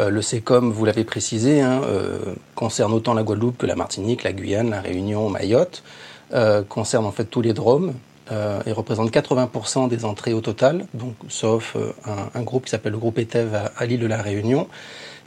Euh, 0.00 0.10
le 0.10 0.22
SECOM, 0.22 0.70
vous 0.70 0.84
l'avez 0.84 1.04
précisé, 1.04 1.60
hein, 1.60 1.80
euh, 1.84 2.18
concerne 2.54 2.92
autant 2.92 3.14
la 3.14 3.22
Guadeloupe 3.22 3.58
que 3.58 3.66
la 3.66 3.74
Martinique, 3.74 4.22
la 4.22 4.32
Guyane, 4.32 4.70
la 4.70 4.80
Réunion, 4.80 5.28
Mayotte, 5.28 5.82
concerne 6.68 7.06
en 7.06 7.10
fait 7.10 7.24
tous 7.24 7.40
les 7.40 7.54
dromes 7.54 7.94
et 8.66 8.72
représente 8.72 9.10
80% 9.10 9.88
des 9.88 10.04
entrées 10.04 10.34
au 10.34 10.42
total, 10.42 10.84
donc 10.92 11.14
sauf 11.30 11.74
un, 12.34 12.42
groupe 12.42 12.66
qui 12.66 12.70
s'appelle 12.70 12.92
le 12.92 12.98
groupe 12.98 13.18
ETEV 13.18 13.54
à, 13.74 13.86
l'île 13.86 14.00
de 14.00 14.06
la 14.06 14.20
Réunion. 14.20 14.68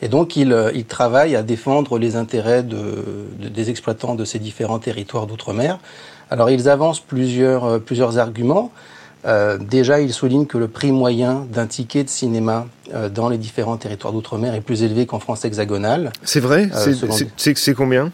Et 0.03 0.10
donc 0.10 0.36
il, 0.36 0.56
il, 0.75 0.86
travaille 0.86 1.36
à 1.36 1.41
défendre 1.41 1.98
les 1.98 2.18
intérêts 2.18 2.62
de, 2.62 3.03
des 3.39 3.72
exploitants 3.72 4.13
de 4.13 4.25
ces 4.25 4.38
différents 4.38 4.77
territoires 4.77 5.25
d'outre-mer. 5.25 5.80
Alors 6.30 6.51
ils 6.51 6.70
avancent 6.70 7.00
plusieurs, 7.00 7.82
plusieurs 7.82 8.20
arguments. 8.20 8.72
Euh, 9.25 9.58
déjà, 9.58 10.01
il 10.01 10.13
souligne 10.13 10.46
que 10.46 10.58
le 10.58 10.68
prix 10.68 10.92
moyen 10.92 11.46
d'un 11.51 11.68
ticket 11.68 12.04
de 12.04 12.10
cinéma 12.10 12.68
euh, 12.94 13.10
dans 13.10 13.30
les 13.30 13.38
différents 13.38 13.78
territoires 13.78 14.13
d'outre-mer 14.13 14.56
est 14.56 14.62
plus 14.62 14.84
élevé 14.84 15.06
qu'en 15.06 15.20
France 15.20 15.46
hexagonale. 15.46 16.12
C'est 16.24 16.40
vrai 16.40 16.70
euh, 16.74 16.94
C'est 17.38 17.74
combien? 17.74 18.12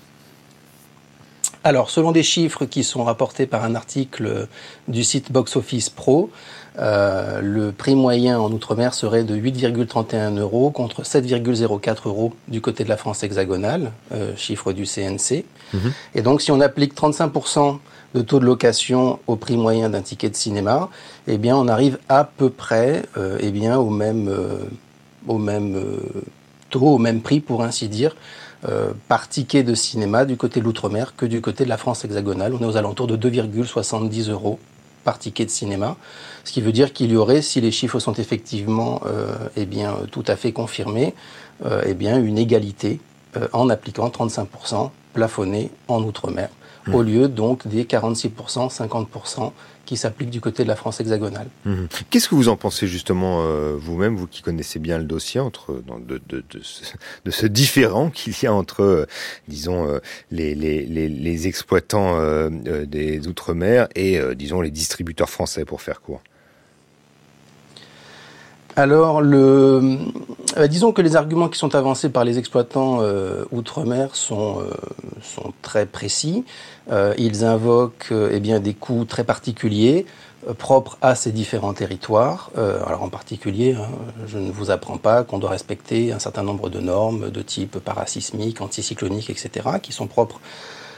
Alors, 1.64 1.90
selon 1.90 2.12
des 2.12 2.24
chiffres 2.24 2.66
qui 2.66 2.84
sont 2.84 3.04
rapportés 3.04 3.46
par 3.46 3.64
un 3.64 3.76
article 3.76 4.48
du 4.88 5.04
site 5.04 5.32
Box 5.32 5.56
Office 5.56 5.90
Pro, 5.90 6.30
le 6.78 7.72
prix 7.72 7.96
moyen 7.96 8.40
en 8.40 8.50
Outre-mer 8.52 8.94
serait 8.94 9.24
de 9.24 9.36
8,31 9.36 10.40
euros 10.40 10.70
contre 10.70 11.02
7,04 11.02 12.08
euros 12.08 12.34
du 12.48 12.62
côté 12.62 12.86
de 12.86 12.90
la 12.90 12.96
France 12.96 13.24
hexagonale, 13.24 13.92
chiffre 14.38 14.72
du 14.72 14.86
CNC. 14.86 15.44
Mhm. 15.74 15.92
Et 16.16 16.22
donc, 16.22 16.42
si 16.42 16.52
on 16.52 16.62
applique 16.62 16.96
35% 16.96 17.80
de 18.18 18.24
taux 18.24 18.40
de 18.40 18.46
location 18.46 19.20
au 19.28 19.36
prix 19.36 19.58
moyen 19.58 19.90
d'un 19.90 20.02
ticket 20.02 20.30
de 20.30 20.36
cinéma, 20.36 20.90
eh 21.28 21.38
bien, 21.38 21.56
on 21.56 21.68
arrive 21.68 22.00
à 22.10 22.24
peu 22.24 22.50
près 22.50 23.04
euh, 23.18 23.38
eh 23.40 23.52
bien, 23.52 23.78
au 23.78 23.90
même, 23.90 24.28
euh, 24.28 24.58
au 25.28 25.38
même 25.38 25.76
euh, 25.76 26.00
taux, 26.70 26.88
au 26.88 26.98
même 26.98 27.22
prix, 27.22 27.40
pour 27.40 27.64
ainsi 27.64 27.88
dire, 27.88 28.16
par 29.08 29.30
ticket 29.30 29.62
de 29.62 29.76
cinéma 29.76 30.26
du 30.26 30.36
côté 30.36 30.60
de 30.60 30.66
l'outre-mer 30.66 31.14
que 31.16 31.28
du 31.28 31.42
côté 31.42 31.64
de 31.64 31.70
la 31.70 31.78
France 31.78 32.04
hexagonale. 32.04 32.54
On 32.56 32.60
est 32.60 32.66
aux 32.66 32.76
alentours 32.76 33.06
de 33.06 33.16
2,70 33.16 34.32
euros 34.32 34.60
par 35.04 35.20
ticket 35.20 35.46
de 35.46 35.52
cinéma, 35.52 35.96
ce 36.44 36.52
qui 36.52 36.60
veut 36.60 36.72
dire 36.72 36.92
qu'il 36.92 37.12
y 37.12 37.16
aurait, 37.16 37.44
si 37.44 37.62
les 37.62 37.72
chiffres 37.72 38.00
sont 38.00 38.14
effectivement 38.14 39.00
eh 39.56 39.66
bien, 39.68 39.96
tout 40.12 40.24
à 40.28 40.36
fait 40.36 40.52
confirmés, 40.52 41.14
eh 41.86 41.94
bien, 41.94 42.20
une 42.20 42.40
égalité 42.40 43.00
en 43.54 43.70
appliquant 43.70 44.10
35% 44.10 44.90
plafonné 45.14 45.70
en 45.88 46.04
outre-mer 46.04 46.50
au 46.94 47.02
lieu 47.02 47.28
donc 47.28 47.68
des 47.68 47.84
46%, 47.84 48.70
50% 48.70 49.52
qui 49.86 49.96
s'appliquent 49.96 50.30
du 50.30 50.42
côté 50.42 50.64
de 50.64 50.68
la 50.68 50.76
France 50.76 51.00
hexagonale. 51.00 51.48
Mhm. 51.66 51.88
Qu'est-ce 52.10 52.28
que 52.28 52.36
vous 52.36 52.50
en 52.50 52.58
pensez 52.58 52.88
justement 52.88 53.42
euh, 53.42 53.76
vous-même, 53.80 54.16
vous 54.16 54.28
qui 54.28 54.42
connaissez 54.42 54.80
bien 54.80 54.98
le 54.98 55.06
dossier, 55.06 55.40
entre 55.40 55.82
de, 56.08 56.22
de, 56.28 56.44
de, 56.50 56.60
ce, 56.62 56.84
de 57.26 57.32
ce, 57.32 57.46
différent 57.46 58.10
qu'il 58.10 58.34
y 58.44 58.46
a 58.46 58.54
entre, 58.54 58.84
euh, 58.84 59.06
disons, 59.48 59.88
euh, 59.88 60.00
les, 60.30 60.56
les, 60.56 60.86
les, 60.86 61.08
les, 61.08 61.48
exploitants 61.48 62.18
des 62.50 63.28
Outre-mer 63.28 63.88
et, 63.96 64.20
disons, 64.36 64.60
les 64.60 64.72
distributeurs 64.72 65.30
français, 65.30 65.64
pour 65.64 65.82
faire 65.82 66.02
court? 66.02 66.22
Alors, 68.78 69.22
le, 69.22 69.98
euh, 70.56 70.68
disons 70.68 70.92
que 70.92 71.02
les 71.02 71.16
arguments 71.16 71.50
qui 71.50 71.58
sont 71.58 71.74
avancés 71.74 72.10
par 72.10 72.24
les 72.24 72.38
exploitants 72.38 73.00
euh, 73.02 73.44
outre-mer 73.52 74.16
sont, 74.16 74.60
euh, 74.60 74.70
sont 75.24 75.52
très 75.64 75.88
précis. 75.88 76.46
ils 77.18 77.44
invoquent 77.44 78.14
eh 78.32 78.40
bien, 78.40 78.60
des 78.60 78.76
coûts 78.76 79.06
très 79.06 79.24
particuliers 79.24 80.06
propres 80.60 80.98
à 81.02 81.16
ces 81.16 81.32
différents 81.32 81.74
territoires. 81.74 82.52
alors 82.56 83.02
en 83.02 83.10
particulier, 83.10 83.74
hein, 83.74 83.90
je 84.28 84.38
ne 84.38 84.52
vous 84.52 84.70
apprends 84.70 84.98
pas 84.98 85.24
qu'on 85.24 85.40
doit 85.40 85.50
respecter 85.50 86.14
un 86.14 86.20
certain 86.20 86.44
nombre 86.44 86.70
de 86.70 86.80
normes 86.80 87.32
de 87.32 87.42
type 87.42 87.80
parasismique, 87.80 88.62
anticyclonique, 88.62 89.30
etc., 89.32 89.50
qui 89.82 89.92
sont 89.92 90.08
propres 90.08 90.40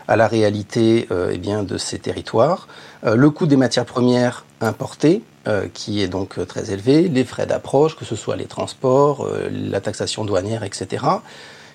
à 0.07 0.15
la 0.17 0.27
réalité 0.27 1.07
eh 1.31 1.37
bien, 1.37 1.63
de 1.63 1.77
ces 1.77 1.97
territoires. 1.97 2.67
le 3.03 3.29
coût 3.29 3.47
des 3.47 3.57
matières 3.57 3.85
premières 3.85 4.45
importées, 4.61 5.23
euh, 5.49 5.67
qui 5.73 6.03
est 6.03 6.07
donc 6.07 6.37
euh, 6.37 6.45
très 6.45 6.69
élevé, 6.71 7.07
les 7.07 7.23
frais 7.23 7.47
d'approche, 7.47 7.95
que 7.95 8.05
ce 8.05 8.15
soit 8.15 8.35
les 8.35 8.45
transports, 8.45 9.25
euh, 9.25 9.49
la 9.49 9.81
taxation 9.81 10.23
douanière, 10.23 10.63
etc. 10.63 11.03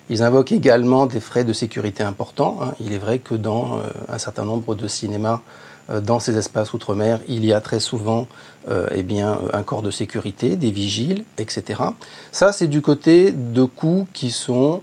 Ils 0.09 0.23
invoquent 0.23 0.53
également 0.53 1.07
des 1.07 1.19
frais 1.19 1.43
de 1.43 1.51
sécurité 1.51 2.01
importants. 2.01 2.59
Hein. 2.61 2.73
Il 2.79 2.93
est 2.93 2.97
vrai 2.97 3.19
que 3.19 3.35
dans 3.35 3.81
un 4.07 4.17
certain 4.17 4.45
nombre 4.45 4.75
de 4.75 4.87
cinémas 4.87 5.41
dans 5.89 6.19
ces 6.19 6.37
espaces 6.37 6.73
outre-mer, 6.73 7.19
il 7.27 7.43
y 7.43 7.51
a 7.51 7.59
très 7.59 7.79
souvent 7.79 8.27
eh 8.91 9.03
bien, 9.03 9.39
un 9.51 9.63
corps 9.63 9.81
de 9.81 9.91
sécurité, 9.91 10.55
des 10.55 10.69
vigiles, 10.69 11.25
etc. 11.39 11.81
Ça, 12.31 12.51
c'est 12.51 12.67
du 12.67 12.81
côté 12.81 13.31
de 13.31 13.63
coûts 13.63 14.07
qui 14.13 14.29
sont 14.29 14.81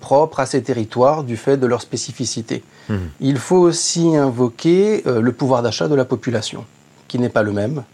propres 0.00 0.40
à 0.40 0.46
ces 0.46 0.62
territoires 0.62 1.22
du 1.22 1.36
fait 1.36 1.56
de 1.56 1.66
leur 1.66 1.80
spécificité. 1.80 2.64
Mmh. 2.88 2.96
Il 3.20 3.38
faut 3.38 3.58
aussi 3.58 4.16
invoquer 4.16 5.04
le 5.04 5.32
pouvoir 5.32 5.62
d'achat 5.62 5.86
de 5.86 5.94
la 5.94 6.04
population, 6.04 6.64
qui 7.06 7.20
n'est 7.20 7.28
pas 7.28 7.44
le 7.44 7.52
même. 7.52 7.84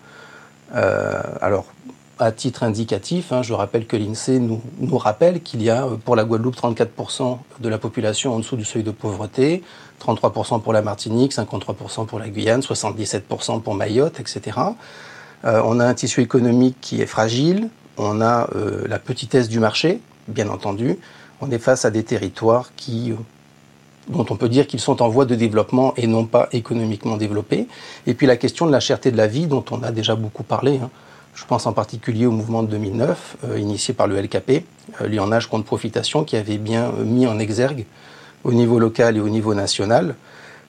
Alors, 0.72 1.66
à 2.22 2.30
titre 2.30 2.62
indicatif, 2.62 3.32
hein, 3.32 3.42
je 3.42 3.52
rappelle 3.52 3.86
que 3.86 3.96
l'INSEE 3.96 4.38
nous, 4.38 4.60
rappelle 4.96 5.42
qu'il 5.42 5.62
y 5.62 5.70
a 5.70 5.86
euh, 5.86 5.96
pour 5.96 6.14
la 6.14 6.24
Guadeloupe 6.24 6.56
34% 6.56 7.38
de 7.60 7.68
la 7.68 7.78
population 7.78 8.34
en 8.34 8.38
dessous 8.38 8.56
du 8.56 8.64
seuil 8.64 8.82
de 8.82 8.90
pauvreté, 8.90 9.62
33% 10.00 10.62
pour 10.62 10.72
la 10.72 10.82
Martinique, 10.82 11.32
53% 11.32 12.06
pour 12.06 12.18
la 12.18 12.28
Guyane, 12.28 12.60
77% 12.60 13.62
pour 13.62 13.74
Mayotte, 13.74 14.20
etc. 14.20 14.58
Euh, 15.44 15.62
on 15.64 15.80
a 15.80 15.86
un 15.86 15.94
tissu 15.94 16.20
économique 16.20 16.76
qui 16.80 17.00
est 17.00 17.06
fragile, 17.06 17.68
on 17.96 18.20
a 18.20 18.48
euh, 18.54 18.86
la 18.86 18.98
petitesse 18.98 19.48
du 19.48 19.58
marché, 19.58 20.00
bien 20.28 20.48
entendu, 20.48 20.98
on 21.40 21.50
est 21.50 21.58
face 21.58 21.84
à 21.84 21.90
des 21.90 22.04
territoires 22.04 22.70
qui 22.76 23.12
dont 24.08 24.26
on 24.30 24.36
peut 24.36 24.48
dire 24.48 24.66
qu'ils 24.66 24.80
sont 24.80 25.02
en 25.02 25.08
voie 25.08 25.24
de 25.24 25.34
développement 25.34 25.94
et 25.96 26.06
non 26.06 26.24
pas 26.24 26.48
économiquement 26.52 27.16
développés. 27.16 27.66
Et 28.06 28.14
puis 28.14 28.26
la 28.26 28.36
question 28.36 28.66
de 28.66 28.72
la 28.72 28.80
cherté 28.80 29.10
de 29.10 29.16
la 29.16 29.26
vie, 29.26 29.46
dont 29.46 29.64
on 29.70 29.82
a 29.82 29.90
déjà 29.90 30.14
beaucoup 30.16 30.42
parlé. 30.42 30.80
Hein. 30.82 30.90
Je 31.34 31.44
pense 31.46 31.66
en 31.66 31.72
particulier 31.72 32.26
au 32.26 32.30
mouvement 32.30 32.62
de 32.62 32.68
2009, 32.68 33.36
euh, 33.44 33.58
initié 33.58 33.94
par 33.94 34.06
le 34.06 34.20
LKP, 34.20 34.64
euh, 35.00 35.32
âge 35.32 35.48
contre 35.48 35.64
profitation, 35.64 36.24
qui 36.24 36.36
avait 36.36 36.58
bien 36.58 36.90
euh, 36.90 37.04
mis 37.04 37.26
en 37.26 37.38
exergue 37.38 37.86
au 38.44 38.52
niveau 38.52 38.78
local 38.78 39.16
et 39.16 39.20
au 39.20 39.28
niveau 39.28 39.54
national 39.54 40.14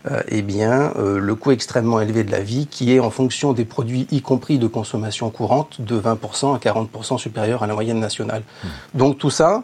euh, 0.10 0.22
eh 0.28 0.42
bien, 0.42 0.92
le 0.98 1.34
coût 1.34 1.52
extrêmement 1.52 2.02
élevé 2.02 2.26
de 2.26 2.32
la 2.32 2.42
vie, 2.42 2.68
qui 2.68 2.94
est 2.94 3.00
en 3.00 3.10
fonction 3.10 3.54
des 3.54 3.64
produits, 3.64 4.06
y 4.12 4.22
compris 4.22 4.60
de 4.60 4.68
consommation 4.68 5.30
courante, 5.30 5.80
de 5.80 5.98
20% 5.98 6.54
à 6.54 6.60
40% 6.60 7.18
supérieur 7.18 7.64
à 7.64 7.68
la 7.68 7.74
moyenne 7.74 8.02
nationale. 8.02 8.44
Mmh. 8.44 8.68
Donc 8.96 9.18
tout 9.18 9.30
ça 9.30 9.64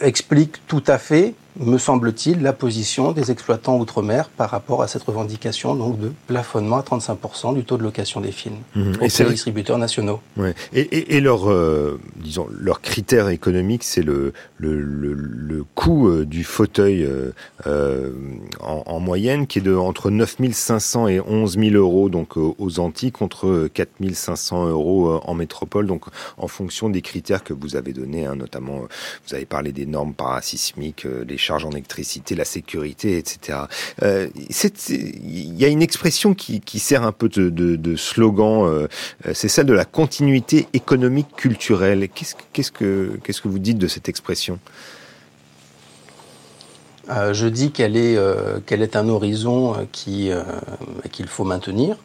explique 0.00 0.66
tout 0.66 0.82
à 0.88 0.98
fait 0.98 1.34
me 1.58 1.78
semble-t-il, 1.78 2.42
la 2.42 2.52
position 2.52 3.12
des 3.12 3.30
exploitants 3.30 3.78
outre-mer 3.78 4.28
par 4.28 4.50
rapport 4.50 4.82
à 4.82 4.88
cette 4.88 5.02
revendication 5.02 5.74
donc 5.74 5.98
de 5.98 6.12
plafonnement 6.26 6.78
à 6.78 6.82
35% 6.82 7.54
du 7.54 7.64
taux 7.64 7.76
de 7.76 7.82
location 7.82 8.20
des 8.20 8.32
films 8.32 8.56
mmh. 8.74 8.92
auprès 9.00 9.24
distributeurs 9.24 9.78
nationaux. 9.78 10.20
Ouais. 10.36 10.54
Et, 10.72 10.80
et, 10.80 11.16
et, 11.16 11.20
leur, 11.20 11.50
euh, 11.50 12.00
disons, 12.16 12.48
leur 12.50 12.80
critère 12.80 13.28
économique, 13.28 13.84
c'est 13.84 14.02
le, 14.02 14.32
le, 14.58 14.80
le, 14.80 15.12
le, 15.12 15.64
coût 15.82 16.08
euh, 16.08 16.24
du 16.24 16.44
fauteuil 16.44 17.02
euh, 17.02 17.32
euh, 17.66 18.10
en, 18.60 18.84
en, 18.86 19.00
moyenne, 19.00 19.48
qui 19.48 19.58
est 19.58 19.62
de 19.62 19.74
entre 19.74 20.10
9 20.10 20.36
500 20.52 21.08
et 21.08 21.20
11 21.20 21.58
000 21.58 21.74
euros 21.74 22.08
donc 22.08 22.36
aux 22.36 22.78
Antilles, 22.78 23.10
contre 23.10 23.68
4 23.74 23.88
500 24.12 24.68
euros 24.68 25.20
en 25.24 25.34
métropole, 25.34 25.88
donc 25.88 26.04
en 26.36 26.46
fonction 26.46 26.88
des 26.88 27.02
critères 27.02 27.42
que 27.42 27.52
vous 27.52 27.74
avez 27.74 27.92
donnés, 27.92 28.26
hein, 28.26 28.36
notamment, 28.36 28.82
vous 29.26 29.34
avez 29.34 29.44
parlé 29.44 29.72
des 29.72 29.86
normes 29.86 30.14
parasismiques, 30.14 31.04
les 31.26 31.38
charges 31.38 31.64
en 31.64 31.70
électricité, 31.70 32.36
la 32.36 32.44
sécurité, 32.44 33.18
etc. 33.18 33.58
Il 34.02 35.54
y 35.56 35.64
a 35.64 35.68
une 35.68 35.82
expression 35.82 36.34
qui, 36.34 36.60
qui 36.60 36.78
sert 36.78 37.02
un 37.02 37.12
peu 37.12 37.28
de, 37.28 37.50
de, 37.50 37.74
de 37.74 37.96
slogan, 37.96 38.86
c'est 39.32 39.48
celle 39.48 39.66
de 39.66 39.72
la 39.72 39.84
continuité 39.84 40.68
économique 40.74 41.34
culturelle. 41.36 42.08
Qu'est-ce 42.08 42.34
qu'est-ce 42.52 42.72
que 42.72 43.18
qu'est-ce 43.24 43.40
que 43.40 43.48
vous 43.48 43.58
dites 43.58 43.78
de 43.78 43.88
cette 43.88 44.08
expression? 44.08 44.58
Euh, 47.10 47.34
je 47.34 47.46
dis 47.46 47.72
qu'elle 47.72 47.96
est, 47.96 48.16
euh, 48.16 48.60
qu'elle 48.64 48.82
est 48.82 48.96
un 48.96 49.08
horizon 49.08 49.74
euh, 49.74 49.76
qui, 49.90 50.30
qu'il 51.10 51.26
faut 51.26 51.44
maintenir, 51.44 51.96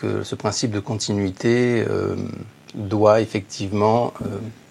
que 0.00 0.22
ce 0.24 0.34
principe 0.34 0.70
de 0.70 0.80
continuité 0.80 1.84
doit 2.74 3.20
effectivement 3.20 4.14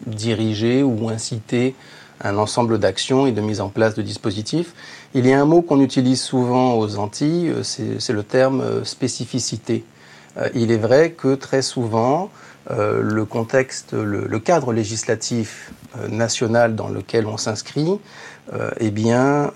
diriger 0.08 0.82
ou 0.82 1.10
inciter 1.10 1.76
un 2.22 2.38
ensemble 2.38 2.80
d'actions 2.80 3.28
et 3.28 3.32
de 3.32 3.40
mise 3.40 3.62
en 3.62 3.70
place 3.70 3.94
de 3.94 4.02
dispositifs. 4.02 4.74
Il 5.14 5.28
y 5.28 5.32
a 5.32 5.40
un 5.40 5.46
mot 5.46 5.62
qu'on 5.62 5.80
utilise 5.80 6.22
souvent 6.22 6.74
aux 6.74 6.98
Antilles, 6.98 7.54
c'est 7.62 8.14
le 8.14 8.24
terme 8.24 8.84
spécificité. 8.84 9.86
Il 10.56 10.72
est 10.72 10.78
vrai 10.78 11.12
que 11.12 11.36
très 11.36 11.62
souvent, 11.62 12.32
le 12.70 13.26
contexte, 13.26 13.94
le, 13.94 14.40
cadre 14.40 14.74
législatif 14.74 15.72
national 16.10 16.76
dans 16.76 16.90
lequel 16.90 17.28
on 17.28 17.38
s'inscrit, 17.38 18.00
eh 18.80 18.92
bien, 18.92 19.51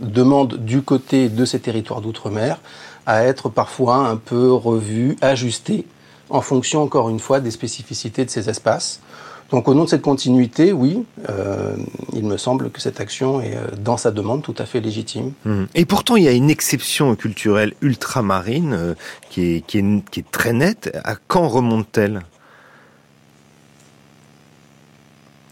demande 0.00 0.56
du 0.64 0.82
côté 0.82 1.28
de 1.28 1.44
ces 1.44 1.60
territoires 1.60 2.00
d'outre-mer 2.00 2.60
à 3.06 3.24
être 3.24 3.48
parfois 3.48 3.96
un 3.96 4.16
peu 4.16 4.52
revu, 4.52 5.16
ajusté, 5.20 5.86
en 6.30 6.40
fonction, 6.40 6.82
encore 6.82 7.08
une 7.10 7.20
fois, 7.20 7.40
des 7.40 7.50
spécificités 7.50 8.24
de 8.24 8.30
ces 8.30 8.48
espaces. 8.48 9.00
Donc 9.50 9.68
au 9.68 9.74
nom 9.74 9.84
de 9.84 9.88
cette 9.90 10.02
continuité, 10.02 10.72
oui, 10.72 11.04
euh, 11.28 11.76
il 12.14 12.24
me 12.24 12.38
semble 12.38 12.70
que 12.70 12.80
cette 12.80 13.00
action 13.00 13.42
est, 13.42 13.54
euh, 13.54 13.66
dans 13.78 13.98
sa 13.98 14.10
demande, 14.10 14.40
tout 14.40 14.54
à 14.56 14.64
fait 14.64 14.80
légitime. 14.80 15.32
Mmh. 15.44 15.64
Et 15.74 15.84
pourtant, 15.84 16.16
il 16.16 16.24
y 16.24 16.28
a 16.28 16.32
une 16.32 16.48
exception 16.48 17.14
culturelle 17.16 17.74
ultramarine 17.82 18.72
euh, 18.72 18.94
qui 19.28 19.62
est 19.62 20.30
très 20.30 20.54
nette. 20.54 20.98
À 21.04 21.16
quand 21.16 21.48
remonte-t-elle? 21.48 22.22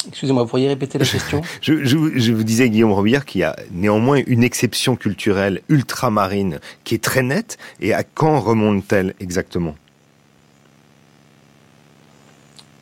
Excusez-moi, 0.09 0.43
vous 0.43 0.49
pourriez 0.49 0.69
répéter 0.69 0.99
la 0.99 1.05
question? 1.07 1.43
Je, 1.61 1.85
je, 1.85 1.97
je, 2.15 2.33
vous 2.33 2.45
disais, 2.45 2.71
Guillaume 2.71 2.93
Robillard, 2.93 3.25
qu'il 3.25 3.43
y 3.43 3.45
a 3.45 3.57
néanmoins 3.73 4.23
une 4.27 4.43
exception 4.43 4.97
culturelle 4.97 5.61
ultramarine 5.69 6.61
qui 6.85 6.95
est 6.95 7.03
très 7.03 7.23
nette. 7.23 7.59
Et 7.81 7.93
à 7.93 8.03
quand 8.03 8.41
remonte-t-elle 8.41 9.15
exactement? 9.21 9.75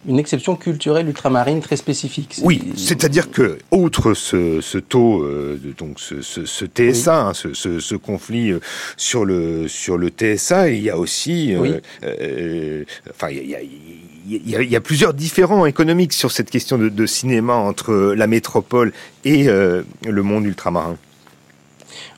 Une 0.07 0.19
exception 0.19 0.57
culturelle 0.57 1.09
ultramarine 1.09 1.61
très 1.61 1.77
spécifique. 1.77 2.37
Oui, 2.43 2.63
c'est-à-dire 2.77 3.31
que, 3.31 3.59
outre 3.71 4.15
ce, 4.15 4.61
ce 4.61 4.79
taux, 4.79 5.23
euh, 5.23 5.59
donc 5.77 5.99
ce, 5.99 6.23
ce, 6.23 6.45
ce 6.45 6.65
TSA, 6.65 7.25
oui. 7.25 7.29
hein, 7.31 7.33
ce, 7.35 7.95
conflit 7.97 8.51
euh, 8.51 8.61
sur 8.97 9.25
le 9.25 9.67
sur 9.69 9.99
le 9.99 10.09
TSA, 10.09 10.71
il 10.71 10.83
y 10.83 10.91
a 10.91 10.97
aussi, 10.99 11.55
euh, 11.55 11.59
oui. 11.61 11.75
euh, 12.05 12.85
enfin, 13.11 13.29
il 13.31 13.49
y 13.49 13.55
a, 13.55 13.61
il 13.61 14.51
y, 14.51 14.57
a, 14.57 14.63
il 14.63 14.71
y 14.71 14.77
a, 14.77 14.81
plusieurs 14.81 15.15
différents 15.15 15.65
économiques 15.65 16.13
sur 16.13 16.31
cette 16.31 16.51
question 16.51 16.77
de, 16.77 16.89
de 16.91 17.07
cinéma 17.07 17.55
entre 17.55 18.15
la 18.15 18.27
métropole 18.27 18.93
et 19.25 19.45
le 19.45 20.23
monde 20.23 20.45
ultramarin. 20.45 20.99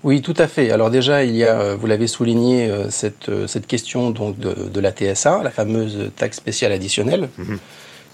Oui, 0.03 0.23
tout 0.23 0.35
à 0.39 0.47
fait. 0.47 0.71
Alors 0.71 0.91
déjà, 0.91 1.25
il 1.25 1.37
y 1.37 1.45
a, 1.45 1.75
vous 1.75 1.87
l'avez 1.87 2.07
souligné, 2.07 2.73
cette, 2.89 3.31
cette 3.47 3.67
question 3.67 4.11
donc 4.11 4.39
de, 4.39 4.55
de, 4.69 4.81
la 4.81 4.93
TSA, 4.93 5.43
la 5.43 5.51
fameuse 5.51 6.11
taxe 6.17 6.39
spéciale 6.39 6.73
additionnelle. 6.73 7.29
-hmm 7.39 7.59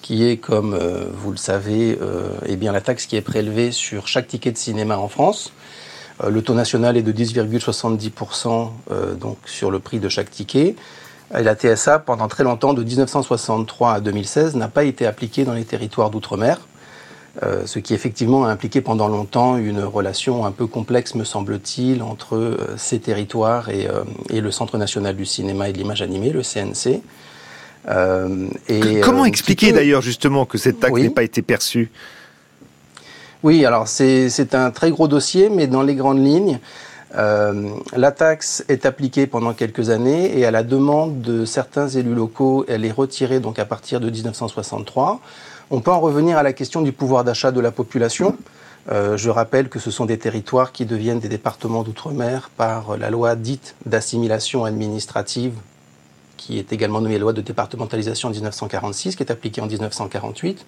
qui 0.06 0.24
est, 0.24 0.36
comme 0.36 0.72
euh, 0.72 1.06
vous 1.12 1.32
le 1.32 1.36
savez, 1.36 1.98
euh, 2.00 2.28
eh 2.46 2.54
bien 2.54 2.70
la 2.70 2.80
taxe 2.80 3.06
qui 3.06 3.16
est 3.16 3.22
prélevée 3.22 3.72
sur 3.72 4.06
chaque 4.06 4.28
ticket 4.28 4.52
de 4.52 4.56
cinéma 4.56 4.98
en 4.98 5.08
France. 5.08 5.52
Euh, 6.22 6.30
le 6.30 6.42
taux 6.42 6.54
national 6.54 6.96
est 6.96 7.02
de 7.02 7.10
10,70% 7.10 8.70
euh, 8.92 9.14
donc 9.14 9.36
sur 9.46 9.72
le 9.72 9.80
prix 9.80 9.98
de 9.98 10.08
chaque 10.08 10.30
ticket. 10.30 10.76
Et 11.36 11.42
la 11.42 11.56
TSA, 11.56 11.98
pendant 11.98 12.28
très 12.28 12.44
longtemps, 12.44 12.72
de 12.72 12.84
1963 12.84 13.94
à 13.94 14.00
2016, 14.00 14.54
n'a 14.54 14.68
pas 14.68 14.84
été 14.84 15.06
appliquée 15.06 15.44
dans 15.44 15.54
les 15.54 15.64
territoires 15.64 16.10
d'outre-mer. 16.10 16.60
Euh, 17.42 17.66
ce 17.66 17.78
qui 17.78 17.92
effectivement 17.92 18.46
a 18.46 18.48
impliqué 18.48 18.80
pendant 18.80 19.08
longtemps 19.08 19.58
une 19.58 19.80
relation 19.80 20.46
un 20.46 20.52
peu 20.52 20.66
complexe, 20.66 21.14
me 21.14 21.24
semble-t-il, 21.24 22.02
entre 22.02 22.36
euh, 22.36 22.74
ces 22.78 22.98
territoires 22.98 23.68
et, 23.68 23.86
euh, 23.88 24.04
et, 24.30 24.40
le 24.40 24.50
Centre 24.50 24.78
national 24.78 25.14
du 25.14 25.26
cinéma 25.26 25.68
et 25.68 25.72
de 25.72 25.78
l'image 25.78 26.00
animée, 26.00 26.30
le 26.30 26.42
CNC. 26.42 27.02
Euh, 27.88 28.48
et, 28.68 29.00
Comment 29.00 29.24
expliquer 29.24 29.72
d'ailleurs 29.72 30.02
justement 30.02 30.46
que 30.46 30.58
cette 30.58 30.80
taxe 30.80 30.92
oui. 30.92 31.02
n'ait 31.02 31.10
pas 31.10 31.22
été 31.22 31.42
perçue 31.42 31.90
Oui, 33.42 33.64
alors 33.64 33.86
c'est 33.86 34.54
un 34.54 34.70
très 34.70 34.90
gros 34.90 35.08
dossier, 35.08 35.50
mais 35.50 35.66
dans 35.66 35.82
les 35.82 35.94
grandes 35.94 36.24
lignes, 36.24 36.58
euh, 37.14 37.70
la 37.94 38.10
taxe 38.10 38.64
est 38.68 38.84
appliquée 38.84 39.26
pendant 39.26 39.54
quelques 39.54 39.90
années 39.90 40.38
et 40.38 40.44
à 40.44 40.50
la 40.50 40.62
demande 40.62 41.22
de 41.22 41.44
certains 41.44 41.88
élus 41.88 42.14
locaux, 42.14 42.64
elle 42.68 42.84
est 42.84 42.92
retirée 42.92 43.40
donc 43.40 43.58
à 43.58 43.64
partir 43.64 44.00
de 44.00 44.10
1963. 44.10 45.20
On 45.70 45.80
peut 45.80 45.90
en 45.90 46.00
revenir 46.00 46.38
à 46.38 46.42
la 46.42 46.52
question 46.52 46.82
du 46.82 46.92
pouvoir 46.92 47.24
d'achat 47.24 47.50
de 47.50 47.60
la 47.60 47.70
population. 47.70 48.36
Euh, 48.90 49.16
je 49.16 49.30
rappelle 49.30 49.68
que 49.68 49.80
ce 49.80 49.90
sont 49.90 50.06
des 50.06 50.18
territoires 50.18 50.70
qui 50.70 50.86
deviennent 50.86 51.18
des 51.18 51.28
départements 51.28 51.82
d'outre-mer 51.82 52.50
par 52.56 52.96
la 52.96 53.10
loi 53.10 53.34
dite 53.34 53.74
d'assimilation 53.84 54.64
administrative 54.64 55.54
qui 56.36 56.58
est 56.58 56.72
également 56.72 57.00
nommée 57.00 57.18
loi 57.18 57.32
de 57.32 57.40
départementalisation 57.40 58.28
en 58.28 58.32
1946, 58.32 59.16
qui 59.16 59.22
est 59.22 59.32
appliquée 59.32 59.60
en 59.60 59.66
1948. 59.66 60.64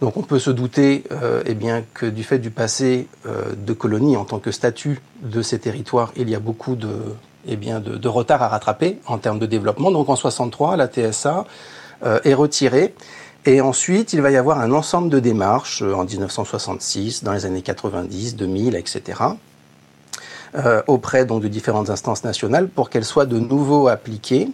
Donc 0.00 0.16
on 0.16 0.22
peut 0.22 0.38
se 0.38 0.50
douter 0.50 1.04
euh, 1.10 1.42
eh 1.46 1.54
bien, 1.54 1.82
que 1.94 2.06
du 2.06 2.22
fait 2.22 2.38
du 2.38 2.50
passé 2.50 3.08
euh, 3.26 3.54
de 3.56 3.72
colonie 3.72 4.16
en 4.16 4.24
tant 4.24 4.38
que 4.38 4.52
statut 4.52 5.00
de 5.22 5.42
ces 5.42 5.58
territoires, 5.58 6.12
il 6.16 6.30
y 6.30 6.34
a 6.34 6.38
beaucoup 6.38 6.76
de, 6.76 6.90
eh 7.46 7.56
bien, 7.56 7.80
de, 7.80 8.08
retard 8.08 8.42
à 8.42 8.48
rattraper 8.48 8.98
en 9.06 9.18
termes 9.18 9.40
de 9.40 9.46
développement. 9.46 9.90
Donc 9.90 10.08
en 10.08 10.16
63, 10.16 10.76
la 10.76 10.86
TSA 10.86 11.46
euh, 12.04 12.20
est 12.24 12.34
retirée. 12.34 12.94
Et 13.46 13.60
ensuite, 13.60 14.12
il 14.12 14.20
va 14.20 14.30
y 14.30 14.36
avoir 14.36 14.60
un 14.60 14.72
ensemble 14.72 15.08
de 15.08 15.20
démarches 15.20 15.82
euh, 15.82 15.94
en 15.94 16.04
1966, 16.04 17.24
dans 17.24 17.32
les 17.32 17.46
années 17.46 17.62
90, 17.62 18.36
2000, 18.36 18.74
etc., 18.74 19.22
auprès 20.86 21.26
donc 21.26 21.42
de 21.42 21.48
différentes 21.48 21.90
instances 21.90 22.24
nationales 22.24 22.68
pour 22.68 22.88
qu'elles 22.88 23.04
soient 23.04 23.26
de 23.26 23.38
nouveau 23.38 23.86
appliquées, 23.86 24.48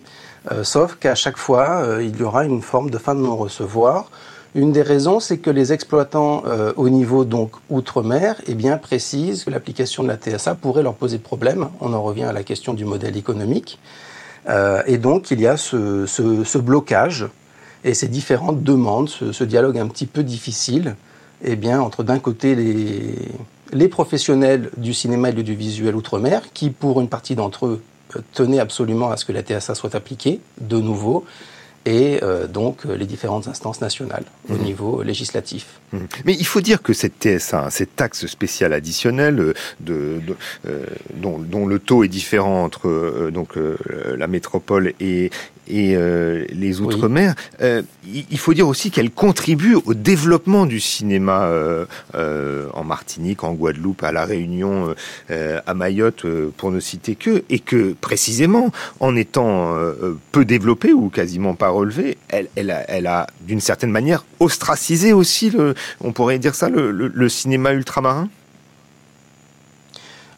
sauf 0.65 0.97
qu'à 0.97 1.15
chaque 1.15 1.37
fois, 1.37 1.87
il 2.01 2.17
y 2.19 2.25
aura 2.25 2.45
une 2.45 2.63
forme 2.63 2.91
de 2.91 2.99
fin 2.99 3.15
de 3.15 3.21
non-recevoir 3.21 4.11
une 4.55 4.71
des 4.71 4.83
raisons, 4.83 5.19
c'est 5.19 5.39
que 5.39 5.51
les 5.51 5.73
exploitants 5.73 6.45
euh, 6.47 6.73
au 6.77 6.89
niveau 6.89 7.25
donc 7.25 7.51
outre-mer 7.71 8.41
eh 8.47 8.55
bien, 8.55 8.79
précisent 8.79 9.43
que 9.43 9.51
l'application 9.51 10.05
de 10.05 10.09
la 10.09 10.17
TSA 10.17 10.55
pourrait 10.55 10.85
leur 10.85 10.95
poser 10.95 11.19
problème. 11.19 11.69
On 11.81 11.93
en 11.93 12.01
revient 12.01 12.25
à 12.25 12.33
la 12.33 12.45
question 12.45 12.73
du 12.73 12.85
modèle 12.85 13.17
économique. 13.17 13.81
Euh, 14.49 14.83
et 14.87 14.97
donc, 14.97 15.33
il 15.33 15.41
y 15.41 15.47
a 15.49 15.57
ce, 15.57 16.07
ce, 16.07 16.59
blocage 16.59 17.27
et 17.85 17.95
ces 17.95 18.09
différentes 18.09 18.63
demandes, 18.63 19.09
ce, 19.09 19.33
ce, 19.33 19.45
dialogue 19.45 19.79
un 19.79 19.89
petit 19.89 20.07
peu 20.07 20.23
difficile 20.23 20.97
eh 21.45 21.57
bien, 21.57 21.81
entre 21.81 22.03
d'un 22.03 22.19
côté 22.19 22.55
les, 22.55 23.17
les 23.73 23.89
professionnels 23.89 24.71
du 24.77 24.95
cinéma 24.95 25.29
et 25.29 25.33
de 25.33 25.37
l'audiovisuel 25.37 25.95
outre-mer, 25.95 26.43
qui 26.55 26.71
pour 26.71 27.01
une 27.01 27.09
partie 27.09 27.35
d'entre 27.35 27.67
eux 27.67 27.83
euh, 28.17 28.21
tenaient 28.33 28.61
absolument 28.61 29.11
à 29.11 29.17
ce 29.17 29.25
que 29.25 29.33
la 29.33 29.43
TSA 29.43 29.75
soit 29.75 29.95
appliquée 29.95 30.41
de 30.61 30.79
nouveau, 30.79 31.25
et 31.87 32.21
euh, 32.23 32.47
donc 32.47 32.87
euh, 32.87 32.97
les 32.97 33.05
différentes 33.05 33.47
instances 33.47 33.83
nationales 33.83 34.25
au 34.49 34.55
mhm. 34.55 34.63
niveau 34.63 35.03
législatif. 35.03 35.81
Mhm. 35.93 36.07
Mais 36.25 36.35
il 36.35 36.47
faut 36.47 36.63
dire 36.63 36.81
que 36.83 36.95
cette 36.95 37.15
TSA, 37.21 37.69
cette 37.71 37.95
taxe 37.95 38.27
spéciale 38.27 38.73
additionnelle, 38.73 39.55
de, 39.81 40.21
dont, 41.15 41.39
dont, 41.39 41.67
le 41.67 41.79
taux 41.79 42.05
est 42.05 42.09
différent 42.09 42.65
entre 42.65 43.31
donc 43.31 43.59
la 44.17 44.27
métropole 44.27 44.95
et, 45.01 45.31
et 45.67 45.97
euh, 45.97 46.45
les 46.51 46.81
Outre-mer, 46.81 47.35
euh, 47.63 47.83
il 48.07 48.39
faut 48.39 48.53
dire 48.53 48.69
aussi 48.69 48.91
qu'elle 48.91 49.11
contribue 49.11 49.77
au 49.87 49.95
développement 49.95 50.67
du 50.67 50.81
cinéma 50.81 51.45
euh, 51.45 51.87
en 52.75 52.85
Martinique, 52.85 53.45
en 53.45 53.55
Guadeloupe, 53.55 54.03
à 54.03 54.13
La 54.13 54.25
Réunion, 54.25 54.95
à 55.31 55.75
Mayotte, 55.75 56.27
pour 56.57 56.71
ne 56.71 56.81
citer 56.81 57.15
que, 57.15 57.45
et 57.49 57.61
que 57.61 57.95
précisément, 58.01 58.73
en 59.01 59.17
étant 59.17 59.75
peu 60.33 60.45
développée 60.45 60.93
ou 60.93 61.09
quasiment 61.09 61.55
pas 61.55 61.69
relevée, 61.69 62.19
elle, 62.29 62.49
elle 62.57 62.71
a, 62.71 62.91
elle 62.91 63.07
a 63.07 63.27
d'une 63.41 63.61
certaine 63.61 63.91
manière 63.91 64.25
ostracisé 64.41 65.13
aussi, 65.13 65.51
le, 65.51 65.75
on 66.01 66.13
pourrait 66.13 66.39
dire 66.39 66.55
ça, 66.55 66.69
le, 66.69 66.91
le 66.91 67.29
cinéma 67.29 67.73
ultramarin? 67.73 68.29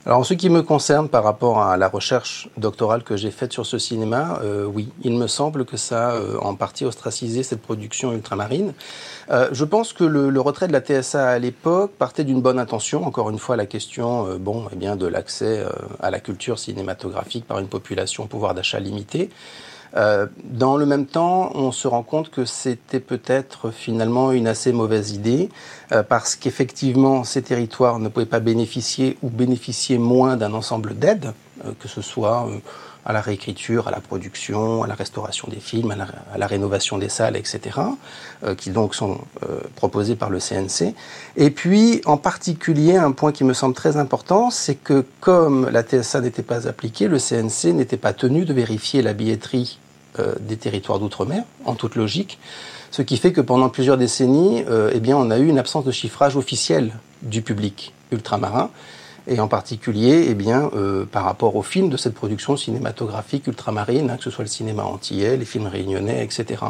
Alors, 0.07 0.21
en 0.21 0.23
ce 0.23 0.35
qui 0.35 0.51
me 0.51 0.63
concerne 0.63 1.09
par 1.09 1.25
rapport 1.25 1.61
à 1.61 1.77
la 1.77 1.89
recherche 1.89 2.49
doctorale 2.57 3.03
que 3.03 3.17
j'ai 3.17 3.33
faite 3.33 3.53
sur 3.53 3.67
ce 3.67 3.77
cinéma, 3.77 4.39
euh, 4.45 4.65
oui, 4.65 4.89
il 5.03 5.19
me 5.19 5.27
semble 5.27 5.65
que 5.65 5.77
ça 5.77 6.11
a 6.11 6.15
euh, 6.15 6.39
en 6.39 6.55
partie 6.55 6.85
ostracisé 6.85 7.43
cette 7.43 7.61
production 7.61 8.13
ultramarine. 8.13 8.73
Euh, 9.31 9.49
je 9.51 9.65
pense 9.65 9.93
que 9.93 10.05
le, 10.05 10.41
retrait 10.41 10.69
de 10.69 10.73
la 10.73 10.81
TSA 10.81 11.29
à 11.29 11.39
l'époque 11.41 11.91
partait 11.99 12.23
d'une 12.23 12.41
bonne 12.41 12.61
intention. 12.61 13.05
Encore 13.05 13.31
une 13.31 13.41
fois, 13.41 13.57
la 13.57 13.67
question, 13.67 14.29
euh, 14.29 14.39
bon, 14.39 14.69
eh 14.73 14.77
bien, 14.77 14.95
de 14.95 15.09
l'accès 15.09 15.65
à 15.99 16.13
la 16.13 16.21
culture 16.21 16.61
cinématographique 16.61 17.45
par 17.45 17.59
une 17.59 17.67
population 17.67 18.23
au 18.23 18.27
pouvoir 18.29 18.55
d'achat 18.55 18.79
limité. 18.79 19.31
Euh, 19.97 20.27
dans 20.45 20.77
le 20.77 20.87
même 20.87 21.07
temps, 21.07 21.51
on 21.55 21.73
se 21.73 21.89
rend 21.89 22.03
compte 22.03 22.31
que 22.31 22.45
c'était 22.45 23.01
peut-être 23.01 23.71
finalement 23.71 24.33
une 24.33 24.49
assez 24.49 24.73
mauvaise 24.73 25.13
idée, 25.13 25.49
euh, 25.93 26.03
parce 26.03 26.37
qu'effectivement, 26.37 27.25
ces 27.25 27.43
territoires 27.43 27.99
ne 27.99 28.09
pouvaient 28.09 28.27
pas 28.27 28.41
bénéficier 28.41 29.17
ou 29.23 29.29
bénéficier 29.29 29.99
moins 29.99 30.37
d'un 30.37 30.53
ensemble 30.53 30.99
d'aides, 30.99 31.33
que 31.81 31.89
ce 31.89 32.03
soit 32.03 32.49
à 33.05 33.13
la 33.13 33.21
réécriture, 33.21 33.87
à 33.87 33.91
la 33.91 34.01
production, 34.01 34.83
à 34.83 34.87
la 34.87 34.95
restauration 34.95 35.49
des 35.49 35.61
films, 35.61 35.93
à 35.93 36.39
la, 36.39 36.47
rénovation 36.47 36.99
des 36.99 37.09
salles, 37.09 37.37
etc., 37.37 37.79
qui 38.57 38.71
donc 38.71 38.97
sont 38.97 39.21
proposés 39.77 40.17
par 40.17 40.29
le 40.29 40.41
CNC. 40.41 40.95
Et 41.37 41.51
puis, 41.51 42.01
en 42.05 42.17
particulier, 42.17 42.97
un 42.97 43.13
point 43.13 43.31
qui 43.31 43.45
me 43.45 43.55
semble 43.55 43.75
très 43.75 43.97
important, 43.97 44.51
c'est 44.51 44.75
que 44.75 45.05
comme 45.21 45.69
la 45.71 45.85
TSA 45.85 46.21
n'était 46.21 46.43
pas 46.43 46.67
appliquée, 46.67 47.07
le 47.07 47.19
CNC 47.19 47.73
n'était 47.75 47.97
pas 47.97 48.13
tenu 48.13 48.45
de 48.45 48.53
vérifier 48.53 49.03
la 49.03 49.13
billetterie 49.13 49.79
euh, 50.19 50.35
des 50.41 50.57
territoires 50.57 50.99
d'outre-mer, 50.99 51.45
en 51.67 51.75
toute 51.75 51.95
logique. 51.95 52.39
Ce 52.91 53.03
qui 53.03 53.19
fait 53.19 53.33
que 53.33 53.43
pendant 53.43 53.69
plusieurs 53.69 53.99
décennies, 53.99 54.65
euh, 54.67 54.91
eh 54.95 55.01
bien, 55.01 55.15
on 55.15 55.31
a 55.31 55.39
eu 55.39 55.47
une 55.47 55.59
absence 55.59 55.85
de 55.85 55.91
chiffrage 55.91 56.37
officiel 56.37 56.93
du 57.21 57.43
public 57.43 57.93
ultramarin, 58.11 58.71
et 59.27 59.41
en 59.41 59.49
particulier 59.49 60.27
eh 60.29 60.35
bien, 60.35 60.71
euh, 60.75 61.05
par 61.05 61.25
rapport 61.25 61.57
aux 61.57 61.63
films 61.63 61.89
de 61.89 61.97
cette 61.97 62.15
production 62.15 62.57
cinématographique 62.57 63.47
ultramarine, 63.47 64.11
hein, 64.11 64.17
que 64.17 64.25
ce 64.25 64.31
soit 64.31 64.45
le 64.45 64.51
cinéma 64.51 64.85
antillais, 64.85 65.37
les 65.37 65.45
films 65.45 65.67
réunionnais, 65.67 66.25
etc. 66.25 66.63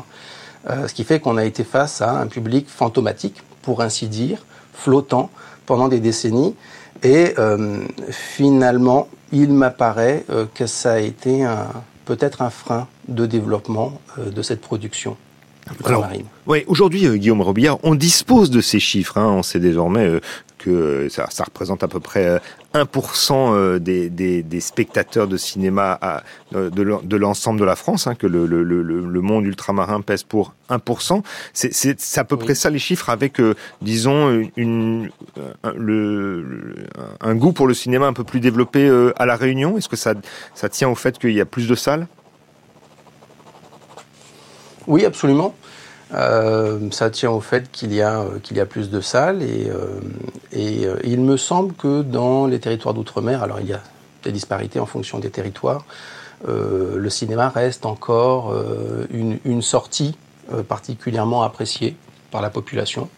ce 0.68 0.92
qui 0.92 1.04
fait 1.04 1.20
qu'on 1.20 1.36
a 1.36 1.44
été 1.44 1.62
face 1.62 2.02
à 2.02 2.18
un 2.18 2.26
public 2.26 2.68
fantomatique, 2.68 3.42
pour 3.62 3.82
ainsi 3.82 4.08
dire, 4.08 4.44
flottant 4.72 5.30
pendant 5.64 5.88
des 5.88 6.00
décennies. 6.00 6.54
Et 7.02 7.34
finalement, 8.10 9.08
il 9.32 9.52
m'apparaît 9.52 10.24
que 10.54 10.66
ça 10.66 10.94
a 10.94 10.98
été 10.98 11.44
un, 11.44 11.68
peut-être 12.06 12.40
un 12.40 12.50
frein 12.50 12.88
de 13.08 13.26
développement 13.26 14.00
euh, 14.18 14.30
de 14.30 14.40
cette 14.40 14.62
production. 14.62 15.18
marine. 15.90 16.24
oui, 16.46 16.64
aujourd'hui, 16.68 17.06
euh, 17.06 17.16
Guillaume 17.16 17.42
Robillard, 17.42 17.78
on 17.82 17.94
dispose 17.94 18.50
de 18.50 18.62
ces 18.62 18.80
chiffres. 18.80 19.18
Hein. 19.18 19.26
On 19.26 19.42
sait 19.42 19.58
désormais 19.58 20.06
euh, 20.06 20.20
que 20.66 21.08
ça, 21.08 21.44
représente 21.44 21.82
à 21.84 21.88
peu 21.88 22.00
près 22.00 22.40
1% 22.74 23.78
des, 23.78 24.10
des, 24.10 24.60
spectateurs 24.60 25.28
de 25.28 25.36
cinéma 25.36 25.96
à, 26.00 26.22
de, 26.52 27.16
l'ensemble 27.16 27.60
de 27.60 27.64
la 27.64 27.76
France, 27.76 28.06
hein, 28.06 28.14
que 28.14 28.26
le, 28.26 28.46
le, 28.46 28.62
le, 28.62 29.20
monde 29.20 29.44
ultramarin 29.46 30.00
pèse 30.00 30.24
pour 30.24 30.54
1%. 30.70 31.22
C'est 31.52 32.18
à 32.18 32.24
peu 32.24 32.36
près 32.36 32.54
ça 32.54 32.70
les 32.70 32.78
chiffres, 32.80 33.10
avec, 33.10 33.40
disons, 33.80 34.48
une, 34.56 35.10
un, 35.62 35.72
le, 35.76 36.74
un 37.20 37.34
goût 37.36 37.52
pour 37.52 37.68
le 37.68 37.74
cinéma 37.74 38.06
un 38.06 38.12
peu 38.12 38.24
plus 38.24 38.40
développé 38.40 38.90
à 39.16 39.24
La 39.24 39.36
Réunion. 39.36 39.78
Est-ce 39.78 39.88
que 39.88 39.96
ça, 39.96 40.14
ça 40.54 40.68
tient 40.68 40.88
au 40.88 40.96
fait 40.96 41.18
qu'il 41.18 41.32
y 41.32 41.40
a 41.40 41.46
plus 41.46 41.68
de 41.68 41.74
salles? 41.76 42.08
Oui, 44.86 45.04
absolument. 45.04 45.54
Euh, 46.14 46.90
ça 46.92 47.10
tient 47.10 47.30
au 47.30 47.40
fait 47.40 47.70
qu'il 47.72 47.92
y, 47.92 48.00
a, 48.00 48.20
euh, 48.20 48.38
qu'il 48.40 48.56
y 48.56 48.60
a 48.60 48.66
plus 48.66 48.90
de 48.90 49.00
salles 49.00 49.42
et, 49.42 49.68
euh, 49.68 50.98
il 51.02 51.20
me 51.20 51.36
semble 51.36 51.74
que 51.74 52.02
dans 52.02 52.46
les 52.46 52.60
territoires 52.60 52.94
d'outre-mer, 52.94 53.42
alors 53.42 53.60
il 53.60 53.66
y 53.66 53.72
a 53.72 53.80
des 54.22 54.30
disparités 54.30 54.78
en 54.78 54.86
fonction 54.86 55.18
des 55.18 55.30
territoires, 55.30 55.84
le 56.46 57.08
cinéma 57.10 57.48
reste 57.48 57.86
encore 57.86 58.54
une, 59.10 59.38
une, 59.44 59.62
sortie 59.62 60.16
particulièrement 60.68 61.42
appréciée 61.42 61.96
par 62.30 62.42
la 62.42 62.50
population. 62.50 63.08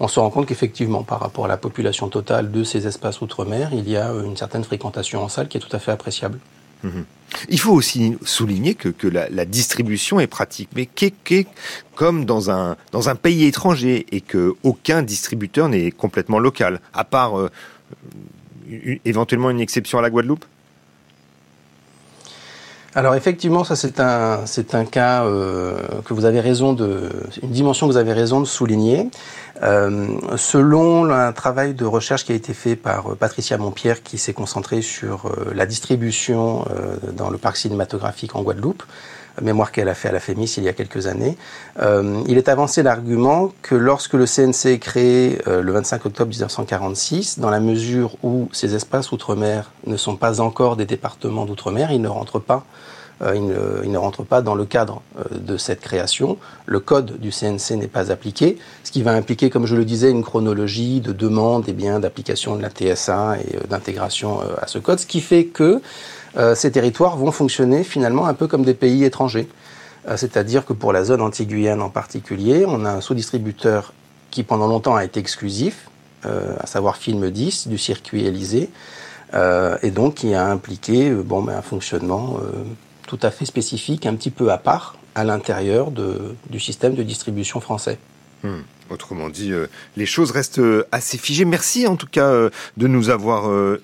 On 0.00 0.08
se 0.08 0.18
rend 0.18 0.30
compte 0.30 0.46
qu'effectivement, 0.46 1.02
par 1.02 1.20
rapport 1.20 1.44
à 1.44 1.48
la 1.48 1.56
population 1.56 2.08
totale 2.08 2.50
de 2.50 2.64
ces 2.64 2.86
espaces 2.86 3.20
outre-mer, 3.20 3.70
il 3.72 3.88
y 3.88 3.96
a 3.96 4.10
une 4.10 4.36
certaine 4.36 4.64
fréquentation 4.64 5.22
en 5.22 5.28
salle 5.28 5.48
qui 5.48 5.58
est 5.58 5.60
tout 5.60 5.74
à 5.74 5.78
fait 5.78 5.92
appréciable. 5.92 6.38
Mhm. 6.86 7.04
Il 7.48 7.58
faut 7.58 7.72
aussi 7.72 8.16
souligner 8.24 8.74
que, 8.74 9.08
la, 9.08 9.44
distribution 9.44 10.20
est 10.20 10.26
pratique, 10.26 10.70
mais 10.74 10.86
qu'est 10.86 11.46
comme 11.94 12.24
dans 12.24 12.50
un, 12.50 12.76
pays 13.20 13.44
étranger 13.44 14.06
et 14.12 14.20
que 14.20 14.54
aucun 14.62 15.02
distributeur 15.02 15.68
n'est 15.68 15.90
complètement 15.90 16.38
local, 16.38 16.80
à 16.94 17.04
part 17.04 17.38
euh, 17.38 17.50
éventuellement 19.04 19.50
une 19.50 19.60
exception 19.60 19.98
à 19.98 20.02
la 20.02 20.10
Guadeloupe? 20.10 20.44
Alors 22.96 23.14
effectivement, 23.14 23.62
ça 23.62 23.76
c'est 23.76 24.00
un 24.00 24.46
c'est 24.46 24.74
un 24.74 24.86
cas 24.86 25.26
euh, 25.26 25.76
que 26.06 26.14
vous 26.14 26.24
avez 26.24 26.40
raison 26.40 26.72
de 26.72 27.10
une 27.42 27.50
dimension 27.50 27.86
que 27.86 27.92
vous 27.92 27.98
avez 27.98 28.14
raison 28.14 28.40
de 28.40 28.46
souligner. 28.46 29.10
Euh, 29.62 30.08
selon 30.36 31.10
un 31.10 31.32
travail 31.34 31.74
de 31.74 31.84
recherche 31.84 32.24
qui 32.24 32.32
a 32.32 32.34
été 32.34 32.54
fait 32.54 32.74
par 32.74 33.12
euh, 33.12 33.14
Patricia 33.14 33.58
Montpierre, 33.58 34.02
qui 34.02 34.16
s'est 34.16 34.32
concentré 34.32 34.80
sur 34.80 35.30
la 35.54 35.66
distribution 35.66 36.64
dans 37.12 37.28
le 37.28 37.36
parc 37.36 37.58
cinématographique 37.58 38.34
en 38.34 38.42
Guadeloupe, 38.42 38.82
mémoire 39.42 39.72
qu'elle 39.72 39.88
a 39.88 39.94
fait 39.94 40.08
à 40.08 40.12
la 40.12 40.20
FEMIS 40.20 40.54
il 40.56 40.64
y 40.64 40.68
a 40.68 40.72
quelques 40.72 41.06
années, 41.06 41.36
il 42.26 42.38
est 42.38 42.48
avancé 42.48 42.82
l'argument 42.82 43.52
que 43.62 43.74
lorsque 43.74 44.14
le 44.14 44.26
CNC 44.26 44.66
est 44.66 44.78
créé 44.78 45.38
le 45.46 45.72
25 45.72 46.06
octobre 46.06 46.30
1946, 46.30 47.38
dans 47.38 47.50
la 47.50 47.60
mesure 47.60 48.16
où 48.22 48.48
ces 48.52 48.74
espaces 48.74 49.12
outre-mer 49.12 49.70
ne 49.86 49.96
sont 49.96 50.16
pas 50.16 50.40
encore 50.40 50.76
des 50.76 50.86
départements 50.86 51.44
d'outre-mer, 51.44 51.90
ils 51.92 52.00
ne 52.00 52.08
rentrent 52.08 52.38
pas 52.38 52.64
euh, 53.22 53.80
il, 53.84 53.90
ne, 53.90 53.96
rentre 53.96 54.24
pas 54.24 54.42
dans 54.42 54.54
le 54.54 54.66
cadre 54.66 55.00
euh, 55.18 55.38
de 55.38 55.56
cette 55.56 55.80
création. 55.80 56.36
Le 56.66 56.80
code 56.80 57.18
du 57.18 57.30
CNC 57.30 57.76
n'est 57.76 57.86
pas 57.86 58.12
appliqué, 58.12 58.58
ce 58.84 58.90
qui 58.90 59.02
va 59.02 59.12
impliquer, 59.12 59.48
comme 59.48 59.64
je 59.64 59.74
le 59.74 59.86
disais, 59.86 60.10
une 60.10 60.22
chronologie 60.22 61.00
de 61.00 61.12
demande 61.12 61.66
et 61.66 61.72
bien 61.72 61.98
d'application 61.98 62.56
de 62.56 62.62
la 62.62 62.68
TSA 62.68 63.38
et 63.38 63.56
euh, 63.56 63.60
d'intégration 63.70 64.40
à 64.60 64.66
ce 64.66 64.78
code, 64.78 64.98
ce 64.98 65.06
qui 65.06 65.22
fait 65.22 65.46
que 65.46 65.80
ces 66.54 66.70
territoires 66.70 67.16
vont 67.16 67.32
fonctionner 67.32 67.84
finalement 67.84 68.26
un 68.26 68.34
peu 68.34 68.46
comme 68.46 68.64
des 68.64 68.74
pays 68.74 69.04
étrangers. 69.04 69.48
C'est-à-dire 70.16 70.64
que 70.64 70.72
pour 70.72 70.92
la 70.92 71.02
zone 71.02 71.20
anti-Guyane 71.20 71.82
en 71.82 71.88
particulier, 71.88 72.64
on 72.66 72.84
a 72.84 72.90
un 72.90 73.00
sous-distributeur 73.00 73.92
qui 74.30 74.42
pendant 74.42 74.66
longtemps 74.66 74.94
a 74.94 75.04
été 75.04 75.18
exclusif, 75.18 75.88
à 76.24 76.66
savoir 76.66 76.96
Film 76.96 77.30
10 77.30 77.68
du 77.68 77.78
circuit 77.78 78.26
Élysée, 78.26 78.70
et 79.34 79.90
donc 79.90 80.16
qui 80.16 80.34
a 80.34 80.46
impliqué 80.46 81.10
ben, 81.10 81.48
un 81.48 81.62
fonctionnement 81.62 82.38
tout 83.06 83.18
à 83.22 83.30
fait 83.30 83.46
spécifique, 83.46 84.06
un 84.06 84.14
petit 84.14 84.30
peu 84.30 84.52
à 84.52 84.58
part, 84.58 84.96
à 85.14 85.24
l'intérieur 85.24 85.90
du 85.90 86.60
système 86.60 86.94
de 86.94 87.02
distribution 87.02 87.60
français. 87.60 87.98
Hmm. 88.42 88.60
Autrement 88.88 89.28
dit, 89.28 89.52
euh, 89.52 89.66
les 89.96 90.06
choses 90.06 90.30
restent 90.30 90.60
euh, 90.60 90.86
assez 90.92 91.18
figées. 91.18 91.44
Merci 91.44 91.86
en 91.88 91.96
tout 91.96 92.06
cas 92.06 92.28
euh, 92.28 92.50
de 92.76 92.86
nous 92.86 93.10
avoir 93.10 93.26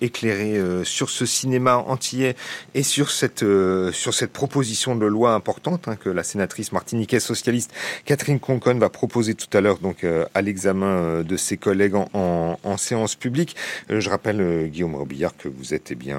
éclairé 0.00 0.60
sur 0.84 1.10
ce 1.10 1.26
cinéma 1.26 1.76
antillais 1.76 2.36
et 2.74 2.82
sur 2.82 3.10
cette 3.10 3.44
sur 3.92 4.14
cette 4.14 4.32
proposition 4.32 4.96
de 4.96 5.06
loi 5.06 5.34
importante 5.34 5.88
hein, 5.88 5.96
que 5.96 6.08
la 6.08 6.22
sénatrice 6.22 6.72
martiniquaise 6.72 7.22
socialiste 7.22 7.72
Catherine 8.04 8.40
Concon 8.40 8.74
va 8.74 8.88
proposer 8.88 9.34
tout 9.34 9.56
à 9.56 9.60
l'heure 9.60 9.78
donc 9.78 10.04
à 10.04 10.42
l'examen 10.42 11.22
de 11.22 11.36
ses 11.36 11.56
collègues 11.56 11.94
en, 11.94 12.58
en, 12.62 12.76
séance 12.76 13.14
publique. 13.14 13.56
je 13.88 14.08
rappelle 14.08 14.68
Guillaume 14.68 14.94
Robillard 14.94 15.36
que 15.36 15.48
vous 15.48 15.74
êtes 15.74 15.90
eh 15.90 15.94
bien 15.94 16.18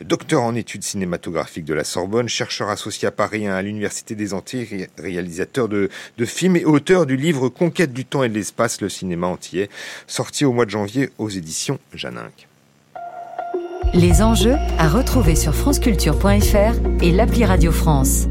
docteur 0.00 0.42
en 0.42 0.54
études 0.54 0.84
cinématographiques 0.84 1.64
de 1.64 1.74
la 1.74 1.84
Sorbonne, 1.84 2.28
chercheur 2.28 2.68
associé 2.68 3.08
à 3.08 3.12
Paris 3.12 3.46
hein, 3.46 3.54
à 3.54 3.62
l'université 3.62 4.14
des 4.14 4.34
Antilles, 4.34 4.88
réalisateur 4.98 5.68
de, 5.68 5.88
de 6.18 6.24
films 6.24 6.56
et 6.56 6.64
auteur 6.64 7.06
du 7.06 7.16
livre 7.16 7.48
Conquête 7.48 7.92
du 7.92 8.04
temps 8.12 8.22
et 8.22 8.28
de 8.28 8.34
l'espace, 8.34 8.80
le 8.80 8.88
cinéma 8.88 9.26
entier, 9.26 9.68
sorti 10.06 10.44
au 10.44 10.52
mois 10.52 10.66
de 10.66 10.70
janvier 10.70 11.10
aux 11.18 11.30
éditions 11.30 11.78
Janinck. 11.94 12.48
Les 13.94 14.22
enjeux 14.22 14.56
à 14.78 14.88
retrouver 14.88 15.34
sur 15.34 15.54
franceculture.fr 15.54 17.02
et 17.02 17.10
l'appli 17.10 17.44
Radio 17.44 17.72
France. 17.72 18.26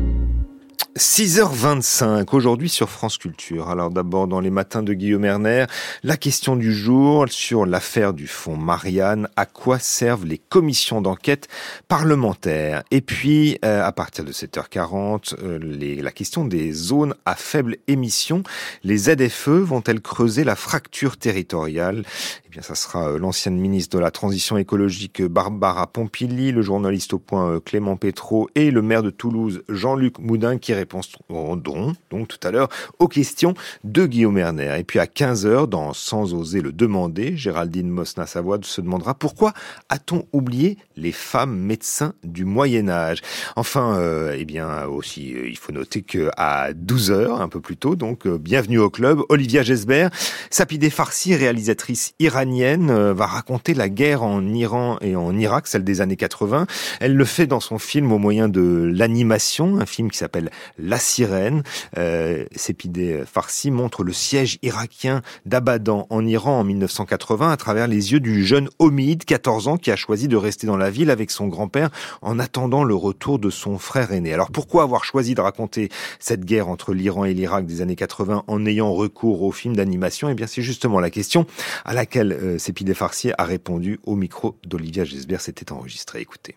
6h25 0.98 2.36
aujourd'hui 2.36 2.68
sur 2.68 2.90
France 2.90 3.18
Culture. 3.18 3.70
Alors 3.70 3.92
d'abord 3.92 4.28
dans 4.28 4.42
les 4.42 4.50
matins 4.50 4.84
de 4.84 4.94
Guillaume 4.94 5.24
Erner, 5.24 5.66
la 6.04 6.18
question 6.18 6.58
du 6.58 6.74
jour 6.74 7.26
sur 7.30 7.66
l'affaire 7.66 8.14
du 8.14 8.28
fonds 8.28 8.58
Marianne, 8.58 9.30
à 9.38 9.46
quoi 9.46 9.80
servent 9.80 10.26
les 10.26 10.38
commissions 10.38 11.02
d'enquête 11.02 11.48
parlementaires? 11.88 12.84
Et 12.92 13.00
puis 13.00 13.58
euh, 13.64 13.86
à 13.86 13.94
partir 13.94 14.26
de 14.26 14.34
7h40, 14.34 15.36
euh, 15.42 16.02
la 16.02 16.12
question 16.12 16.44
des 16.44 16.74
zones 16.74 17.16
à 17.26 17.36
faible 17.36 17.78
émission, 17.88 18.44
les 18.84 18.98
ZFE 18.98 19.48
vont-elles 19.48 20.02
creuser 20.02 20.44
la 20.44 20.58
fracture 20.58 21.16
territoriale? 21.16 22.04
Eh 22.46 22.50
bien 22.50 22.62
ça 22.62 22.76
sera 22.76 23.12
euh, 23.12 23.18
l'ancienne 23.18 23.58
ministre 23.58 23.96
de 23.96 24.02
la 24.02 24.12
Transition 24.12 24.58
écologique 24.58 25.22
Barbara 25.22 25.88
Pompili, 25.88 26.52
le 26.52 26.62
journaliste 26.62 27.14
au 27.14 27.20
point 27.20 27.62
Clément 27.62 27.96
Pétro 27.96 28.50
et 28.56 28.72
le 28.72 28.82
maire 28.82 29.04
de 29.04 29.10
Toulouse 29.10 29.64
Jean-Luc 29.70 30.20
Moudin 30.20 30.58
qui 30.58 30.74
répondront 30.82 31.94
donc 32.10 32.28
tout 32.28 32.48
à 32.48 32.52
l'heure 32.52 32.70
aux 33.00 33.08
questions 33.08 33.54
de 33.84 34.06
Guillaume 34.06 34.38
Erner. 34.38 34.76
Et 34.80 34.84
puis 34.84 35.00
à 35.00 35.06
15h, 35.06 35.68
dans 35.68 35.94
Sans 35.94 36.34
oser 36.34 36.62
le 36.62 36.72
demander, 36.72 37.38
Géraldine 37.38 37.90
Mosna-Savoie 37.90 38.60
se 38.62 38.82
demandera 38.82 39.14
pourquoi 39.14 39.54
a-t-on 39.90 40.26
oublié 40.34 40.78
les 40.96 41.12
femmes 41.12 41.58
médecins 41.58 42.14
du 42.24 42.46
Moyen 42.46 42.90
Âge? 42.90 43.22
Enfin, 43.56 43.96
euh, 43.98 44.36
eh 44.38 44.46
bien 44.46 44.86
aussi, 44.86 45.34
euh, 45.34 45.48
il 45.48 45.58
faut 45.58 45.72
noter 45.72 46.02
que 46.02 46.30
à 46.38 46.74
12h, 46.74 47.42
un 47.42 47.50
peu 47.50 47.62
plus 47.62 47.78
tôt, 47.78 47.96
donc 47.96 48.26
euh, 48.26 48.38
bienvenue 48.38 48.80
au 48.80 48.90
club, 48.90 49.22
Olivia 49.30 49.64
Gesbert, 49.64 50.10
Sapideh 50.50 50.90
Farsi, 50.90 51.36
réalisatrice 51.36 52.14
iranienne, 52.20 52.92
va 53.12 53.26
raconter 53.26 53.74
la 53.74 53.90
guerre 53.90 54.24
en 54.24 54.46
Iran 54.54 54.98
et 55.02 55.16
en 55.16 55.38
Irak, 55.38 55.68
celle 55.68 55.84
des 55.84 56.02
années 56.02 56.16
80. 56.16 56.66
Elle 57.00 57.16
le 57.16 57.26
fait 57.26 57.48
dans 57.48 57.60
son 57.60 57.78
film 57.78 58.12
au 58.12 58.18
moyen 58.18 58.50
de 58.50 58.92
l'animation, 58.94 59.80
un 59.80 59.86
film 59.86 60.10
qui 60.12 60.18
s'appelle 60.18 60.50
la 60.78 60.98
Sirène. 60.98 61.64
Euh, 61.98 62.46
Farsi 63.26 63.72
montre 63.72 64.04
le 64.04 64.14
siège 64.14 64.58
irakien 64.62 65.22
d'Abadan 65.46 66.08
en 66.10 66.26
Iran 66.26 66.60
en 66.60 66.64
1980 66.64 67.52
à 67.52 67.58
travers 67.58 67.88
les 67.88 68.12
yeux 68.14 68.20
du 68.20 68.46
jeune 68.46 68.70
Omid, 68.80 69.26
14 69.26 69.68
ans, 69.68 69.78
qui 69.78 69.92
a 69.92 69.96
choisi 69.96 70.28
de 70.28 70.36
rester 70.36 70.68
dans 70.68 70.78
la 70.78 70.90
ville 70.90 71.10
avec 71.10 71.32
son 71.32 71.48
grand-père 71.48 71.90
en 72.22 72.40
attendant 72.40 72.84
le 72.84 72.96
retour 72.96 73.40
de 73.40 73.50
son 73.50 73.78
frère 73.78 74.12
aîné. 74.12 74.34
Alors 74.34 74.52
pourquoi 74.52 74.84
avoir 74.84 75.04
choisi 75.04 75.36
de 75.36 75.42
raconter 75.42 75.90
cette 76.20 76.46
guerre 76.46 76.68
entre 76.68 76.94
l'Iran 76.94 77.26
et 77.26 77.34
l'Irak 77.34 77.66
des 77.66 77.82
années 77.82 77.96
80 77.96 78.44
en 78.48 78.66
ayant 78.66 78.94
recours 78.94 79.44
au 79.44 79.52
film 79.52 79.76
d'animation? 79.76 80.30
Eh 80.30 80.34
bien 80.34 80.48
c'est 80.48 80.62
justement 80.62 81.00
la 81.00 81.10
question 81.10 81.46
à 81.86 81.94
laquelle 81.94 82.34
euh, 82.34 82.94
Farsi 82.94 83.32
a 83.38 83.44
répondu 83.44 84.00
au 84.06 84.16
micro 84.16 84.58
d'Olivia 84.66 85.04
Gesbert. 85.04 85.42
C'était 85.42 85.72
enregistré. 85.72 86.22
Écoutez. 86.22 86.56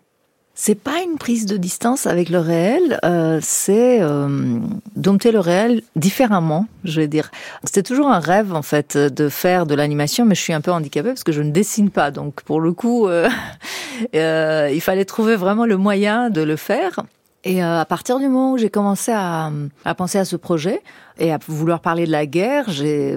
C'est 0.57 0.75
pas 0.75 1.01
une 1.03 1.17
prise 1.17 1.45
de 1.45 1.57
distance 1.57 2.07
avec 2.07 2.29
le 2.29 2.39
réel, 2.39 2.97
euh, 3.03 3.39
c'est 3.41 4.01
euh, 4.01 4.57
dompter 4.95 5.33
le 5.33 5.41
réel 5.41 5.81
différemment, 5.97 6.67
je 6.85 7.01
vais 7.01 7.09
dire. 7.09 7.29
C'était 7.65 7.83
toujours 7.83 8.07
un 8.07 8.19
rêve 8.19 8.53
en 8.53 8.61
fait 8.61 8.97
de 8.97 9.27
faire 9.27 9.65
de 9.65 9.75
l'animation, 9.75 10.23
mais 10.23 10.33
je 10.33 10.39
suis 10.39 10.53
un 10.53 10.61
peu 10.61 10.71
handicapée 10.71 11.09
parce 11.09 11.25
que 11.25 11.33
je 11.33 11.41
ne 11.41 11.51
dessine 11.51 11.89
pas, 11.89 12.09
donc 12.09 12.41
pour 12.43 12.61
le 12.61 12.71
coup, 12.71 13.09
euh, 13.09 13.27
euh 14.15 14.69
il 14.73 14.79
fallait 14.79 15.03
trouver 15.03 15.35
vraiment 15.35 15.65
le 15.65 15.75
moyen 15.75 16.29
de 16.29 16.41
le 16.41 16.55
faire. 16.55 17.01
Et 17.45 17.63
euh, 17.63 17.79
à 17.79 17.85
partir 17.85 18.17
du 18.17 18.27
moment 18.27 18.53
où 18.53 18.57
j'ai 18.57 18.71
commencé 18.71 19.11
à, 19.11 19.51
à, 19.85 19.93
penser 19.93 20.17
à 20.17 20.25
ce 20.25 20.35
projet 20.35 20.81
et 21.17 21.31
à 21.31 21.39
vouloir 21.47 21.79
parler 21.79 22.05
de 22.05 22.11
la 22.11 22.25
guerre, 22.25 22.69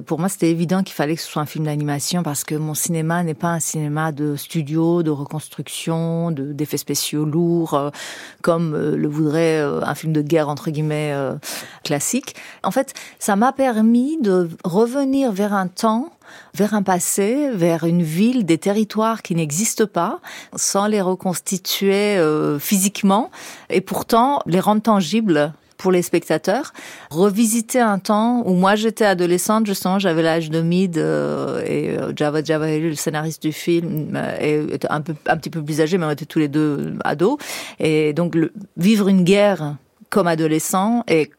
pour 0.07 0.19
moi 0.19 0.29
c'était 0.29 0.51
évident 0.51 0.83
qu'il 0.83 0.95
fallait 0.95 1.17
que 1.17 1.23
ce 1.23 1.29
soit 1.29 1.43
un 1.43 1.47
film 1.47 1.65
d'animation 1.65 2.23
parce 2.23 2.45
que 2.45 2.55
mon 2.55 2.75
cinéma 2.75 3.23
n'est 3.23 3.35
pas 3.35 3.49
un 3.49 3.61
cinéma 3.61 4.13
de 4.13 4.37
studio, 4.37 5.03
de 5.03 5.11
reconstruction, 5.11 6.31
d'effets 6.31 6.77
spéciaux 6.77 7.25
lourds, 7.25 7.75
euh, 7.75 7.91
comme 8.43 8.75
euh, 8.75 8.97
le 8.97 9.09
voudrait 9.09 9.61
un 9.61 9.95
film 9.95 10.13
de 10.13 10.23
guerre 10.23 10.49
entre 10.49 10.71
guillemets 10.71 11.15
classique. 11.85 12.35
En 12.63 12.71
fait, 12.71 12.95
ça 13.19 13.37
m'a 13.37 13.53
permis 13.53 14.19
de 14.21 14.49
revenir 14.65 15.33
vers 15.33 15.53
un 15.53 15.69
temps 15.69 16.13
vers 16.55 16.75
un 16.75 16.83
passé, 16.83 17.51
vers 17.53 17.85
une 17.85 18.03
ville, 18.03 18.45
des 18.45 18.59
territoires 18.59 19.23
qui 19.23 19.35
n'existent 19.35 19.87
pas, 19.87 20.21
sans 20.57 20.87
les 20.87 21.01
reconstituer 21.01 22.17
euh, 22.17 22.59
physiquement, 22.59 23.31
et 23.71 23.81
pourtant 23.81 24.41
les 24.47 24.61
rendre 24.61 24.83
tangibles 24.83 25.53
pour 25.79 25.93
les 25.93 26.03
spectateurs. 26.03 26.73
Revisiter 27.11 27.81
un 27.81 27.99
temps 27.99 28.43
où 28.45 28.53
moi 28.53 28.75
j'étais 28.75 29.07
adolescente, 29.07 29.67
justement, 29.67 29.99
j'avais 29.99 30.23
l'âge 30.23 30.51
de 30.51 30.61
Mid 30.61 30.99
euh, 30.99 31.63
et 31.65 31.97
euh, 31.97 32.13
Java 32.15 32.43
Java, 32.45 32.77
le 32.77 32.95
scénariste 32.95 33.41
du 33.41 33.53
film, 33.53 34.13
euh, 34.15 34.67
était 34.73 34.89
un 34.91 35.01
peu 35.01 35.15
un 35.27 35.37
petit 35.37 35.51
peu 35.51 35.63
plus 35.63 35.81
âgé, 35.81 35.97
mais 35.97 36.05
on 36.05 36.11
était 36.11 36.27
tous 36.27 36.41
les 36.41 36.49
deux 36.49 36.95
ados. 37.05 37.39
Et 37.79 38.13
donc 38.13 38.35
le, 38.35 38.53
vivre 38.77 39.09
une 39.09 39.23
guerre 39.23 39.77
comme 40.11 40.27
adolescent 40.27 41.05
et 41.07 41.31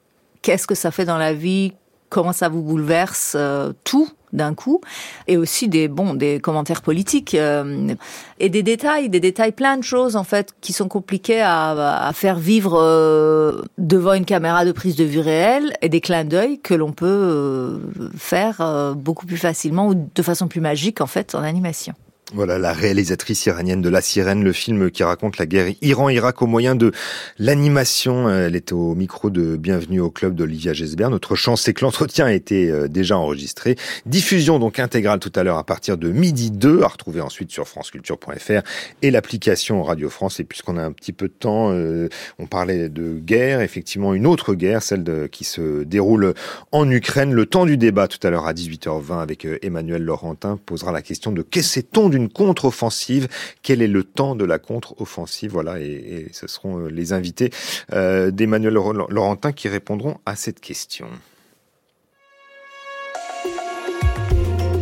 qu'est-ce 0.41 0.65
que 0.65 0.75
ça 0.75 0.89
fait 0.89 1.05
dans 1.05 1.17
la 1.17 1.33
vie, 1.33 1.73
comment 2.09 2.33
ça 2.33 2.49
vous 2.49 2.61
bouleverse, 2.61 3.35
tout 3.83 4.09
d'un 4.33 4.53
coup, 4.53 4.81
et 5.27 5.37
aussi 5.37 5.67
des 5.67 5.87
bons 5.87 6.13
des 6.13 6.39
commentaires 6.39 6.81
politiques 6.81 7.33
euh, 7.35 7.93
et 8.39 8.49
des 8.49 8.63
détails, 8.63 9.09
des 9.09 9.19
détails, 9.19 9.51
plein 9.51 9.77
de 9.77 9.83
choses 9.83 10.15
en 10.15 10.23
fait 10.23 10.53
qui 10.61 10.73
sont 10.73 10.87
compliquées 10.87 11.41
à, 11.41 12.07
à 12.07 12.13
faire 12.13 12.37
vivre 12.37 12.79
euh, 12.79 13.61
devant 13.77 14.13
une 14.13 14.25
caméra 14.25 14.65
de 14.65 14.71
prise 14.71 14.95
de 14.95 15.03
vue 15.03 15.19
réelle 15.19 15.73
et 15.81 15.89
des 15.89 16.01
clins 16.01 16.25
d'œil 16.25 16.59
que 16.59 16.73
l'on 16.73 16.91
peut 16.91 17.05
euh, 17.07 17.79
faire 18.17 18.95
beaucoup 18.95 19.25
plus 19.25 19.37
facilement 19.37 19.87
ou 19.87 19.95
de 19.95 20.21
façon 20.21 20.47
plus 20.47 20.61
magique 20.61 21.01
en 21.01 21.07
fait 21.07 21.35
en 21.35 21.43
animation. 21.43 21.93
Voilà 22.33 22.59
la 22.59 22.73
réalisatrice 22.73 23.47
iranienne 23.47 23.81
de 23.81 23.89
La 23.89 24.01
Sirène, 24.01 24.43
le 24.43 24.53
film 24.53 24.91
qui 24.91 25.03
raconte 25.03 25.37
la 25.39 25.45
guerre 25.47 25.73
Iran-Irak 25.81 26.41
au 26.41 26.47
moyen 26.47 26.75
de 26.75 26.91
l'animation. 27.39 28.29
Elle 28.29 28.55
est 28.55 28.71
au 28.71 28.93
micro 28.93 29.29
de 29.29 29.55
Bienvenue 29.55 29.99
au 29.99 30.11
club 30.11 30.35
d'Olivia 30.35 30.73
Gesbert. 30.73 31.09
Notre 31.09 31.35
chance, 31.35 31.63
c'est 31.63 31.73
que 31.73 31.83
l'entretien 31.83 32.27
a 32.27 32.31
été 32.31 32.69
euh, 32.69 32.87
déjà 32.87 33.17
enregistré. 33.17 33.77
Diffusion 34.05 34.59
donc 34.59 34.79
intégrale 34.79 35.19
tout 35.19 35.31
à 35.35 35.43
l'heure 35.43 35.57
à 35.57 35.63
partir 35.63 35.97
de 35.97 36.11
midi 36.11 36.51
2, 36.51 36.83
à 36.83 36.87
retrouver 36.87 37.21
ensuite 37.21 37.51
sur 37.51 37.67
franceculture.fr 37.67 38.61
et 39.01 39.09
l'application 39.09 39.81
Radio 39.81 40.09
France. 40.09 40.39
Et 40.39 40.43
puisqu'on 40.43 40.77
a 40.77 40.83
un 40.83 40.91
petit 40.91 41.13
peu 41.13 41.27
de 41.29 41.33
temps, 41.33 41.71
euh, 41.71 42.09
on 42.37 42.45
parlait 42.45 42.89
de 42.89 43.19
guerre, 43.19 43.61
effectivement 43.61 44.13
une 44.13 44.27
autre 44.27 44.53
guerre, 44.53 44.83
celle 44.83 45.29
qui 45.31 45.45
se 45.45 45.83
déroule 45.83 46.35
en 46.71 46.89
Ukraine. 46.91 47.33
Le 47.33 47.45
temps 47.47 47.65
du 47.65 47.77
débat 47.77 48.07
tout 48.07 48.25
à 48.25 48.29
l'heure 48.29 48.45
à 48.45 48.53
18h20 48.53 49.19
avec 49.19 49.45
euh, 49.45 49.57
Emmanuel 49.63 50.03
Laurentin 50.03 50.59
posera 50.65 50.91
la 50.91 51.01
question 51.01 51.31
de 51.31 51.41
qu'est-ce 51.41 51.79
on 51.97 52.09
contre-offensive. 52.27 53.27
Quel 53.61 53.81
est 53.81 53.87
le 53.87 54.03
temps 54.03 54.35
de 54.35 54.45
la 54.45 54.59
contre-offensive? 54.59 55.51
Voilà, 55.51 55.79
et, 55.79 56.27
ce 56.31 56.47
seront 56.47 56.79
euh, 56.79 56.87
les 56.89 57.13
invités 57.13 57.51
euh, 57.93 58.31
d'Emmanuel 58.31 58.73
Laurentin 58.73 59.51
qui 59.51 59.67
répondront 59.67 60.17
à 60.25 60.35
cette 60.35 60.59
question. 60.59 61.07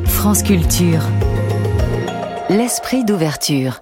France 0.05 0.43
Culture. 0.43 1.03
L'esprit 2.49 3.05
d'ouverture. 3.05 3.81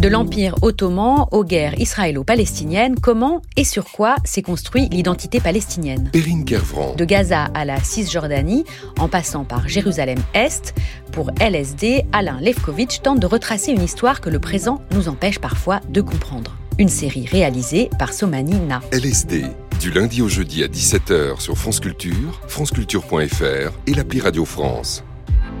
De 0.00 0.08
l'Empire 0.08 0.54
ottoman 0.62 1.26
aux 1.30 1.44
guerres 1.44 1.78
israélo-palestiniennes, 1.78 2.98
comment 2.98 3.42
et 3.58 3.64
sur 3.64 3.84
quoi 3.84 4.16
s'est 4.24 4.40
construit 4.40 4.88
l'identité 4.88 5.40
palestinienne 5.40 6.08
Perrine 6.10 6.46
Kervran. 6.46 6.94
De 6.94 7.04
Gaza 7.04 7.50
à 7.52 7.66
la 7.66 7.78
Cisjordanie, 7.84 8.64
en 8.98 9.08
passant 9.08 9.44
par 9.44 9.68
Jérusalem-Est, 9.68 10.74
pour 11.12 11.30
LSD, 11.38 12.06
Alain 12.14 12.40
Levkovitch 12.40 13.02
tente 13.02 13.20
de 13.20 13.26
retracer 13.26 13.72
une 13.72 13.82
histoire 13.82 14.22
que 14.22 14.30
le 14.30 14.38
présent 14.38 14.80
nous 14.92 15.10
empêche 15.10 15.38
parfois 15.38 15.80
de 15.90 16.00
comprendre. 16.00 16.56
Une 16.78 16.88
série 16.88 17.26
réalisée 17.26 17.90
par 17.98 18.14
Somani 18.14 18.58
Na. 18.58 18.80
LSD, 18.92 19.44
du 19.80 19.90
lundi 19.90 20.22
au 20.22 20.28
jeudi 20.28 20.64
à 20.64 20.68
17h 20.68 21.40
sur 21.40 21.58
France 21.58 21.78
Culture, 21.78 22.40
franceculture.fr 22.48 23.78
et 23.86 23.92
l'appli 23.92 24.22
Radio 24.22 24.46
France. 24.46 25.04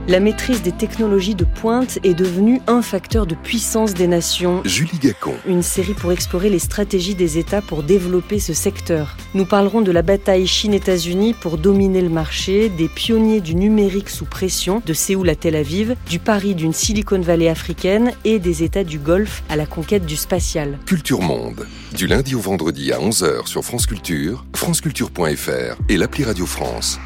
La 0.08 0.18
maîtrise 0.18 0.62
des 0.62 0.72
technologies 0.72 1.34
de 1.34 1.44
pointe 1.44 1.98
est 2.02 2.14
devenue 2.14 2.60
un 2.66 2.82
facteur 2.82 3.26
de 3.26 3.34
puissance 3.34 3.94
des 3.94 4.08
nations. 4.08 4.62
Julie 4.64 4.98
Gacon. 4.98 5.34
Une 5.46 5.62
série 5.62 5.92
pour 5.92 6.10
explorer 6.10 6.48
les 6.48 6.58
stratégies 6.58 7.14
des 7.14 7.38
États 7.38 7.60
pour 7.60 7.82
développer 7.82 8.40
ce 8.40 8.52
secteur. 8.52 9.16
Nous 9.34 9.44
parlerons 9.44 9.82
de 9.82 9.92
la 9.92 10.02
bataille 10.02 10.46
Chine-États-Unis 10.46 11.34
pour 11.34 11.58
dominer 11.58 12.00
le 12.00 12.08
marché, 12.08 12.70
des 12.70 12.88
pionniers 12.88 13.40
du 13.40 13.54
numérique 13.54 14.08
sous 14.08 14.24
pression, 14.24 14.82
de 14.84 14.94
Séoul 14.94 15.28
à 15.28 15.36
Tel 15.36 15.54
Aviv, 15.54 15.94
du 16.08 16.18
pari 16.18 16.54
d'une 16.54 16.72
Silicon 16.72 17.20
Valley 17.20 17.48
africaine 17.48 18.12
et 18.24 18.38
des 18.38 18.62
États 18.62 18.84
du 18.84 18.98
Golfe 18.98 19.42
à 19.48 19.56
la 19.56 19.66
conquête 19.66 20.06
du 20.06 20.16
spatial. 20.16 20.78
Culture 20.86 21.20
Monde. 21.20 21.66
Du 21.94 22.06
lundi 22.06 22.34
au 22.34 22.40
vendredi 22.40 22.90
à 22.90 22.98
11h 22.98 23.46
sur 23.46 23.62
France 23.64 23.86
Culture, 23.86 24.44
franceculture.fr 24.56 25.76
et 25.88 25.96
l'appli 25.96 26.24
Radio 26.24 26.46
France. 26.46 26.98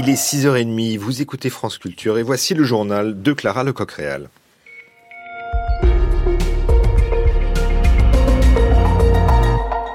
Il 0.00 0.08
est 0.08 0.14
6h30, 0.14 0.96
vous 0.96 1.22
écoutez 1.22 1.50
France 1.50 1.76
Culture 1.76 2.18
et 2.18 2.22
voici 2.22 2.54
le 2.54 2.62
journal 2.62 3.20
de 3.20 3.32
Clara 3.32 3.64
Lecoq-Réal. 3.64 4.30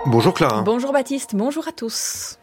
Bonjour 0.07 0.33
Clara. 0.33 0.61
Bonjour 0.63 0.91
Baptiste, 0.91 1.35
bonjour 1.35 1.69
à 1.69 1.71
tous. 1.71 2.37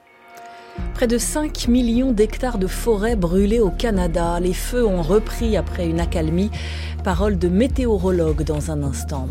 Près 0.95 1.07
de 1.07 1.19
5 1.19 1.69
millions 1.69 2.13
d'hectares 2.13 2.59
de 2.59 2.67
forêt 2.67 3.17
brûlés 3.17 3.61
au 3.61 3.71
Canada. 3.71 4.39
Les 4.41 4.53
feux 4.53 4.87
ont 4.87 5.03
repris 5.03 5.57
après 5.57 5.87
une 5.87 6.01
accalmie. 6.01 6.51
Parole 7.05 7.39
de 7.39 7.49
météorologue 7.49 8.43
dans 8.43 8.71
un 8.71 8.83
instant. 8.83 9.27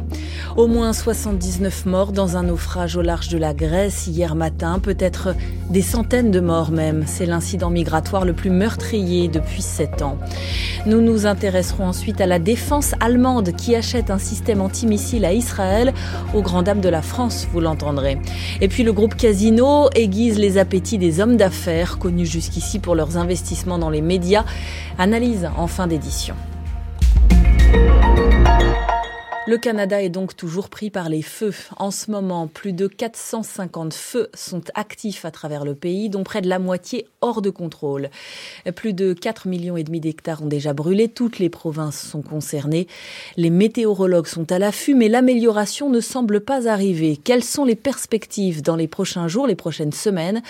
Au 0.57 0.65
moins 0.65 0.91
79 0.91 1.85
morts 1.85 2.11
dans 2.11 2.35
un 2.35 2.43
naufrage 2.43 2.95
au 2.95 3.03
large 3.03 3.27
de 3.29 3.37
la 3.37 3.53
Grèce 3.53 4.07
hier 4.07 4.33
matin, 4.33 4.79
peut-être 4.79 5.35
des 5.69 5.83
centaines 5.83 6.31
de 6.31 6.39
morts 6.39 6.71
même. 6.71 7.03
C'est 7.05 7.27
l'incident 7.27 7.69
migratoire 7.69 8.25
le 8.25 8.33
plus 8.33 8.49
meurtrier 8.49 9.27
depuis 9.27 9.61
7 9.61 10.01
ans. 10.01 10.17
Nous 10.87 11.01
nous 11.01 11.27
intéresserons 11.27 11.85
ensuite 11.85 12.21
à 12.21 12.25
la 12.25 12.39
défense 12.39 12.95
allemande 12.99 13.51
qui 13.55 13.75
achète 13.75 14.09
un 14.09 14.17
système 14.17 14.61
antimissile 14.61 15.25
à 15.25 15.33
Israël 15.33 15.93
aux 16.33 16.41
grand 16.41 16.63
dames 16.63 16.81
de 16.81 16.89
la 16.89 17.01
France, 17.01 17.47
vous 17.51 17.59
l'entendrez. 17.59 18.17
Et 18.61 18.67
puis 18.67 18.83
le 18.83 18.93
groupe 18.93 19.15
Casino 19.15 19.89
aiguise 19.93 20.39
les 20.39 20.57
appétits 20.57 20.97
des 20.97 21.19
hommes 21.19 21.37
d'affaires 21.39 21.97
connus 21.97 22.27
jusqu'ici 22.27 22.77
pour 22.77 22.93
leurs 22.93 23.17
investissements 23.17 23.79
dans 23.79 23.89
les 23.89 24.01
médias. 24.01 24.45
Analyse 24.99 25.49
en 25.57 25.67
fin 25.67 25.87
d'édition. 25.87 26.35
Le 29.49 29.57
Canada 29.57 29.99
est 29.99 30.09
donc 30.09 30.35
toujours 30.35 30.69
pris 30.69 30.91
par 30.91 31.09
les 31.09 31.23
feux. 31.23 31.55
En 31.77 31.89
ce 31.89 32.11
moment, 32.11 32.45
plus 32.45 32.71
de 32.71 32.85
450 32.85 33.95
feux 33.95 34.29
sont 34.35 34.61
actifs 34.75 35.25
à 35.25 35.31
travers 35.31 35.65
le 35.65 35.73
pays, 35.73 36.11
dont 36.11 36.23
près 36.23 36.41
de 36.41 36.47
la 36.47 36.59
moitié 36.59 37.07
hors 37.21 37.41
de 37.41 37.49
contrôle. 37.49 38.11
Plus 38.75 38.93
de 38.93 39.13
4 39.13 39.47
millions 39.47 39.73
d'hectares 39.73 40.43
ont 40.43 40.47
déjà 40.47 40.73
brûlé, 40.73 41.07
toutes 41.07 41.39
les 41.39 41.49
provinces 41.49 41.99
sont 41.99 42.21
concernées. 42.21 42.85
Les 43.37 43.49
météorologues 43.49 44.27
sont 44.27 44.51
à 44.51 44.59
l'affût, 44.59 44.93
mais 44.93 45.09
l'amélioration 45.09 45.89
ne 45.89 45.99
semble 45.99 46.41
pas 46.41 46.69
arriver. 46.69 47.17
Quelles 47.17 47.43
sont 47.43 47.65
les 47.65 47.75
perspectives 47.75 48.61
dans 48.61 48.75
les 48.75 48.87
prochains 48.87 49.27
jours, 49.27 49.47
les 49.47 49.55
prochaines 49.55 49.93
semaines? 49.93 50.43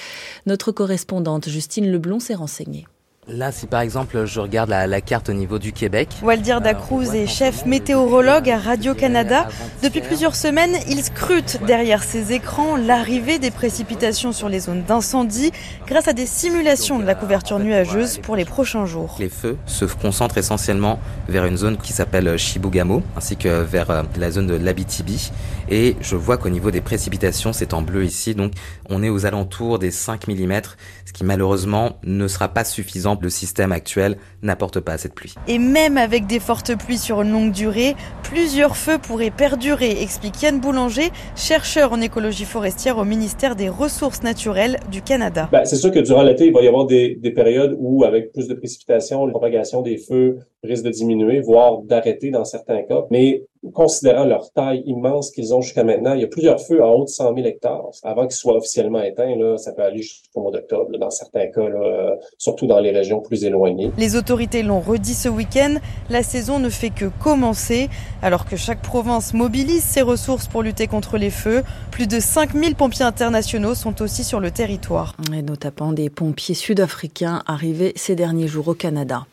Notre 0.46 0.74
correspondante 0.74 1.48
Justine 1.48 1.90
Leblon 1.90 2.20
s'est 2.20 2.36
renseignée. 2.36 2.86
Là, 3.32 3.52
si 3.52 3.68
par 3.68 3.82
exemple 3.82 4.26
je 4.26 4.39
regarde 4.39 4.70
la, 4.70 5.02
carte 5.02 5.30
au 5.30 5.34
niveau 5.34 5.60
du 5.60 5.72
Québec. 5.72 6.10
Waldir 6.24 6.62
Dacruz 6.62 7.13
est 7.13 7.28
chef 7.28 7.65
météorologue 7.65 8.50
à 8.50 8.58
Radio-Canada. 8.58 9.48
Depuis 9.84 10.02
plusieurs 10.02 10.36
semaines, 10.36 10.76
il 10.88 11.04
scrute 11.04 11.60
derrière 11.65 12.04
ses 12.04 12.34
écrans 12.34 12.76
l'arrivée 12.76 13.38
des 13.38 13.52
précipitations 13.52 14.32
sur 14.32 14.50
les 14.50 14.62
zones 14.62 14.84
d'incendie 14.84 15.52
grâce 15.86 16.08
à 16.08 16.13
des 16.13 16.26
simulations 16.26 16.98
de 16.98 17.06
la 17.06 17.13
couverture 17.13 17.60
nuageuse 17.60 18.18
pour 18.18 18.36
les 18.36 18.46
prochains 18.46 18.86
jours. 18.86 19.15
Les 19.20 19.30
feux 19.30 19.58
se 19.68 19.86
concentrent 19.86 20.38
essentiellement 20.38 21.00
vers 21.28 21.46
une 21.46 21.58
zone 21.58 21.78
qui 21.78 21.94
s'appelle 21.94 22.36
Chibougamau 22.38 23.04
ainsi 23.15 23.38
que 23.38 23.62
vers 23.62 23.92
euh, 23.92 24.04
la 24.18 24.32
zone 24.32 24.48
de 24.48 24.56
l'Abitibi. 24.56 25.32
Et 25.71 25.95
je 26.01 26.15
vois 26.15 26.38
qu'au 26.38 26.49
niveau 26.49 26.71
des 26.71 26.82
précipitations, 26.82 27.53
c'est 27.53 27.75
en 27.75 27.84
bleu 27.84 28.03
ici, 28.03 28.34
donc 28.34 28.53
on 28.89 29.03
est 29.03 29.10
aux 29.10 29.27
alentours 29.27 29.77
des 29.77 29.91
5 29.91 30.27
mm, 30.27 30.62
ce 31.05 31.13
qui 31.13 31.23
malheureusement 31.23 31.97
ne 32.03 32.27
sera 32.27 32.47
pas 32.47 32.63
suffisant 32.63 33.17
le 33.21 33.29
système 33.29 33.71
actuel 33.71 34.17
n'apporte 34.41 34.79
pas 34.79 34.93
assez 34.93 35.10
de 35.10 35.13
pluie. 35.13 35.36
Et 35.47 35.60
même 35.60 35.97
avec 35.97 36.25
des 36.25 36.39
fortes 36.39 36.75
pluies 36.75 36.97
sur 36.97 37.21
une 37.21 37.32
longue 37.32 37.51
durée, 37.51 37.95
plusieurs 38.23 38.77
feux 38.77 38.97
pourraient 38.97 39.29
perdurer, 39.29 40.01
explique 40.01 40.41
Yann 40.41 40.60
Boulanger, 40.60 41.12
chercheur 41.36 41.93
en 41.93 42.01
écologie 42.01 42.45
forestière 42.45 42.97
au 42.97 43.05
ministère 43.05 43.55
des 43.55 43.69
Ressources 43.69 44.23
naturelles 44.23 44.79
du 44.91 45.03
Canada. 45.03 45.49
Ben, 45.51 45.65
c'est 45.65 45.75
sûr 45.75 45.91
que 45.91 45.99
durant 45.99 46.23
l'été, 46.23 46.47
il 46.47 46.53
va 46.53 46.62
y 46.62 46.67
avoir 46.67 46.88
des, 46.88 47.15
des 47.15 47.32
périodes 47.32 47.75
où, 47.77 48.03
avec 48.03 48.32
plus 48.32 48.47
de 48.47 48.55
précipitations, 48.55 49.25
la 49.25 49.32
propagation 49.32 49.84
des 49.84 49.97
feux 49.97 50.39
risque 50.63 50.84
de 50.84 50.89
diminuer, 50.89 51.41
voire 51.41 51.82
d'arrêter 51.84 52.32
dans 52.32 52.43
certains 52.43 52.82
cas. 52.84 53.05
Mais 53.12 53.43
considérant 53.74 54.26
leur 54.26 54.52
taille 54.54 54.84
immense 54.86 55.32
qu'ils 55.32 55.54
ont 55.54 55.62
jusqu'à 55.62 55.84
maintenant, 55.84 56.13
il 56.13 56.22
y 56.22 56.24
a 56.24 56.28
plusieurs 56.28 56.62
feux 56.62 56.84
en 56.84 56.93
haut 56.93 57.04
de 57.04 57.10
100 57.10 57.36
000 57.36 57.48
hectares. 57.48 57.89
Avant 58.04 58.24
qu'ils 58.24 58.38
soient 58.38 58.56
officiellement 58.56 59.02
éteints, 59.02 59.36
là, 59.36 59.58
ça 59.58 59.74
peut 59.74 59.84
aller 59.84 60.02
jusqu'au 60.02 60.41
mois 60.41 60.52
d'octobre, 60.52 60.98
dans 60.98 61.10
certains 61.10 61.48
cas, 61.48 61.67
là, 61.67 62.15
surtout 62.38 62.67
dans 62.67 62.80
les 62.80 62.91
régions 62.91 63.19
plus 63.19 63.43
éloignées. 63.43 63.91
Les 63.98 64.15
autorités 64.15 64.63
l'ont 64.63 64.80
redit 64.80 65.13
ce 65.13 65.30
week-end, 65.30 65.76
la 66.10 66.24
saison 66.24 66.60
ne 66.60 66.69
fait 66.69 66.89
que 66.89 67.06
commencer. 67.22 67.89
Alors 68.22 68.45
que 68.45 68.56
chaque 68.56 68.82
province 68.82 69.34
mobilise 69.34 69.84
ses 69.84 70.02
ressources 70.02 70.48
pour 70.48 70.63
lutter 70.63 70.88
contre 70.88 71.17
les 71.17 71.30
feux, 71.30 71.63
plus 71.91 72.08
de 72.08 72.19
5000 72.19 72.76
pompiers 72.76 73.06
internationaux 73.06 73.76
sont 73.76 74.02
aussi 74.02 74.24
sur 74.24 74.39
le 74.39 74.52
territoire. 74.52 75.15
Et 75.34 75.41
notamment 75.41 75.91
des 75.91 76.10
pompiers 76.10 76.56
sud-africains 76.56 77.43
arrivés 77.45 77.93
ces 77.95 78.15
derniers 78.15 78.48
jours 78.48 78.69
au 78.69 78.74
Canada. 78.74 79.26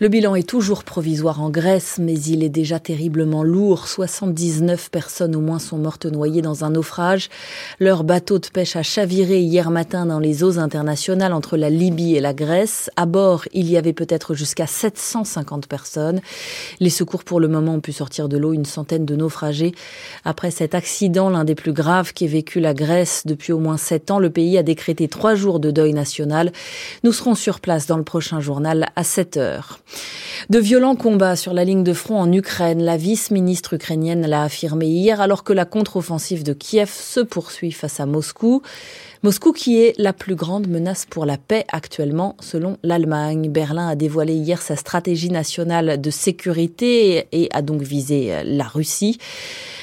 Le 0.00 0.08
bilan 0.08 0.34
est 0.34 0.48
toujours 0.48 0.84
provisoire 0.84 1.42
en 1.42 1.50
Grèce, 1.50 1.98
mais 2.00 2.14
il 2.14 2.42
est 2.42 2.48
déjà 2.48 2.78
terriblement 2.78 3.42
lourd 3.42 3.61
79 3.70 4.90
personnes 4.90 5.36
au 5.36 5.40
moins 5.40 5.58
sont 5.58 5.78
mortes 5.78 6.06
noyées 6.06 6.42
dans 6.42 6.64
un 6.64 6.70
naufrage. 6.70 7.28
Leur 7.78 8.02
bateau 8.04 8.38
de 8.38 8.46
pêche 8.48 8.76
a 8.76 8.82
chaviré 8.82 9.40
hier 9.40 9.70
matin 9.70 10.06
dans 10.06 10.18
les 10.18 10.42
eaux 10.42 10.58
internationales 10.58 11.32
entre 11.32 11.56
la 11.56 11.70
Libye 11.70 12.16
et 12.16 12.20
la 12.20 12.34
Grèce. 12.34 12.90
À 12.96 13.06
bord, 13.06 13.44
il 13.52 13.70
y 13.70 13.76
avait 13.76 13.92
peut-être 13.92 14.34
jusqu'à 14.34 14.66
750 14.66 15.68
personnes. 15.68 16.20
Les 16.80 16.90
secours 16.90 17.24
pour 17.24 17.38
le 17.38 17.48
moment 17.48 17.74
ont 17.74 17.80
pu 17.80 17.92
sortir 17.92 18.28
de 18.28 18.36
l'eau 18.36 18.52
une 18.52 18.64
centaine 18.64 19.06
de 19.06 19.14
naufragés. 19.14 19.72
Après 20.24 20.50
cet 20.50 20.74
accident, 20.74 21.30
l'un 21.30 21.44
des 21.44 21.54
plus 21.54 21.72
graves 21.72 22.12
qu'ait 22.12 22.26
vécu 22.26 22.58
la 22.58 22.74
Grèce 22.74 23.22
depuis 23.26 23.52
au 23.52 23.58
moins 23.58 23.76
sept 23.76 24.10
ans, 24.10 24.18
le 24.18 24.30
pays 24.30 24.58
a 24.58 24.62
décrété 24.62 25.06
trois 25.06 25.36
jours 25.36 25.60
de 25.60 25.70
deuil 25.70 25.92
national. 25.92 26.52
Nous 27.04 27.12
serons 27.12 27.36
sur 27.36 27.60
place 27.60 27.86
dans 27.86 27.96
le 27.96 28.04
prochain 28.04 28.40
journal 28.40 28.88
à 28.96 29.04
7 29.04 29.36
heures. 29.36 29.78
De 30.50 30.58
violents 30.58 30.96
combats 30.96 31.36
sur 31.36 31.54
la 31.54 31.64
ligne 31.64 31.84
de 31.84 31.92
front 31.92 32.18
en 32.18 32.32
Ukraine. 32.32 32.82
La 32.82 32.96
vice-ministre 32.96 33.51
ministre 33.52 33.74
ukrainienne 33.74 34.26
l'a 34.26 34.44
affirmé 34.44 34.86
hier 34.86 35.20
alors 35.20 35.44
que 35.44 35.52
la 35.52 35.66
contre-offensive 35.66 36.42
de 36.42 36.54
Kiev 36.54 36.88
se 36.88 37.20
poursuit 37.20 37.70
face 37.70 38.00
à 38.00 38.06
Moscou. 38.06 38.62
Moscou 39.24 39.52
qui 39.52 39.80
est 39.80 39.94
la 39.98 40.12
plus 40.12 40.34
grande 40.34 40.66
menace 40.66 41.06
pour 41.06 41.26
la 41.26 41.38
paix 41.38 41.64
actuellement 41.70 42.34
selon 42.40 42.76
l'Allemagne. 42.82 43.50
Berlin 43.50 43.86
a 43.86 43.94
dévoilé 43.94 44.34
hier 44.34 44.60
sa 44.60 44.74
stratégie 44.74 45.30
nationale 45.30 46.00
de 46.00 46.10
sécurité 46.10 47.28
et 47.30 47.48
a 47.52 47.62
donc 47.62 47.82
visé 47.82 48.42
la 48.44 48.64
Russie. 48.64 49.18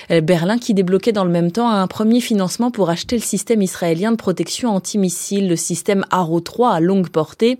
Berlin 0.09 0.57
qui 0.57 0.73
débloquait 0.73 1.13
dans 1.13 1.23
le 1.23 1.31
même 1.31 1.53
temps 1.53 1.69
un 1.69 1.87
premier 1.87 2.19
financement 2.19 2.69
pour 2.69 2.89
acheter 2.89 3.15
le 3.15 3.21
système 3.21 3.61
israélien 3.61 4.11
de 4.11 4.17
protection 4.17 4.71
antimissile, 4.75 5.47
le 5.47 5.55
système 5.55 6.03
Arrow 6.09 6.41
3 6.41 6.73
à 6.73 6.79
longue 6.81 7.07
portée. 7.07 7.57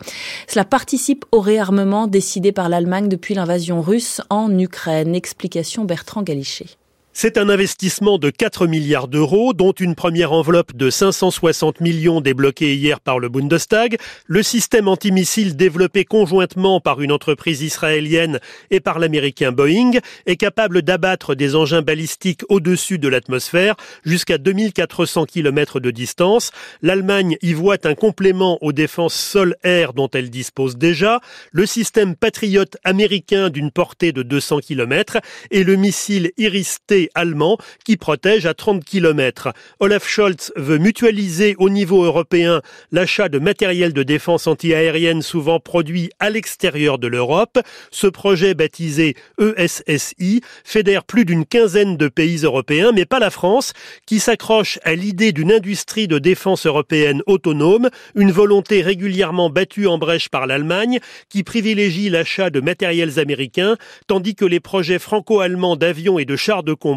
Cela 0.49 0.65
participe 0.65 1.23
au 1.31 1.39
réarmement 1.39 2.07
décidé 2.07 2.51
par 2.51 2.67
l'Allemagne 2.67 3.07
depuis 3.07 3.35
l'invasion 3.35 3.81
russe 3.81 4.19
en 4.29 4.57
Ukraine. 4.59 5.15
Explication 5.15 5.85
Bertrand 5.85 6.23
Galichet. 6.23 6.65
C'est 7.11 7.37
un 7.37 7.49
investissement 7.49 8.17
de 8.17 8.29
4 8.29 8.67
milliards 8.67 9.07
d'euros, 9.07 9.53
dont 9.53 9.71
une 9.71 9.95
première 9.95 10.31
enveloppe 10.31 10.75
de 10.75 10.89
560 10.89 11.81
millions 11.81 12.21
débloquée 12.21 12.75
hier 12.75 12.99
par 13.01 13.19
le 13.19 13.29
Bundestag. 13.29 13.97
Le 14.27 14.43
système 14.43 14.87
antimissile 14.87 15.57
développé 15.57 16.05
conjointement 16.05 16.79
par 16.79 17.01
une 17.01 17.11
entreprise 17.11 17.61
israélienne 17.61 18.39
et 18.69 18.79
par 18.79 18.99
l'américain 18.99 19.51
Boeing 19.51 19.99
est 20.27 20.37
capable 20.37 20.83
d'abattre 20.83 21.33
des 21.33 21.55
engins 21.55 21.81
balistiques 21.81 22.43
au-dessus 22.47 22.99
de 22.99 23.09
l'atmosphère 23.09 23.75
jusqu'à 24.05 24.37
2400 24.37 25.25
km 25.25 25.79
de 25.79 25.91
distance. 25.91 26.51
L'Allemagne 26.83 27.37
y 27.41 27.53
voit 27.53 27.85
un 27.85 27.95
complément 27.95 28.59
aux 28.61 28.71
défenses 28.71 29.15
sol-air 29.15 29.93
dont 29.93 30.09
elle 30.13 30.29
dispose 30.29 30.77
déjà, 30.77 31.19
le 31.51 31.65
système 31.65 32.15
Patriot 32.15 32.65
américain 32.83 33.49
d'une 33.49 33.71
portée 33.71 34.11
de 34.11 34.21
200 34.21 34.59
km 34.59 35.17
et 35.51 35.63
le 35.63 35.75
missile 35.75 36.31
Iris-T 36.37 37.08
bouclier 37.09 37.19
allemand 37.19 37.57
qui 37.85 37.97
protège 37.97 38.45
à 38.45 38.53
30 38.53 38.83
km. 38.83 39.49
Olaf 39.79 40.07
Scholz 40.07 40.51
veut 40.55 40.77
mutualiser 40.77 41.55
au 41.57 41.69
niveau 41.69 42.03
européen 42.03 42.61
l'achat 42.91 43.29
de 43.29 43.39
matériel 43.39 43.93
de 43.93 44.03
défense 44.03 44.47
antiaérienne 44.47 45.21
souvent 45.21 45.59
produit 45.59 46.09
à 46.19 46.29
l'extérieur 46.29 46.97
de 46.97 47.07
l'Europe. 47.07 47.59
Ce 47.91 48.07
projet 48.07 48.53
baptisé 48.53 49.15
ESSI 49.39 50.41
fédère 50.63 51.03
plus 51.03 51.25
d'une 51.25 51.45
quinzaine 51.45 51.97
de 51.97 52.07
pays 52.07 52.43
européens, 52.43 52.91
mais 52.93 53.05
pas 53.05 53.19
la 53.19 53.29
France, 53.29 53.73
qui 54.05 54.19
s'accroche 54.19 54.79
à 54.83 54.95
l'idée 54.95 55.31
d'une 55.31 55.51
industrie 55.51 56.07
de 56.07 56.19
défense 56.19 56.65
européenne 56.65 57.21
autonome, 57.25 57.89
une 58.15 58.31
volonté 58.31 58.81
régulièrement 58.81 59.49
battue 59.49 59.87
en 59.87 59.97
brèche 59.97 60.29
par 60.29 60.47
l'Allemagne, 60.47 60.99
qui 61.29 61.43
privilégie 61.43 62.09
l'achat 62.09 62.49
de 62.49 62.61
matériels 62.61 63.19
américains, 63.19 63.77
tandis 64.07 64.35
que 64.35 64.45
les 64.45 64.59
projets 64.59 64.99
franco-allemands 64.99 65.75
d'avions 65.75 66.19
et 66.19 66.25
de 66.25 66.35
chars 66.35 66.63
de 66.63 66.73
combat 66.73 66.88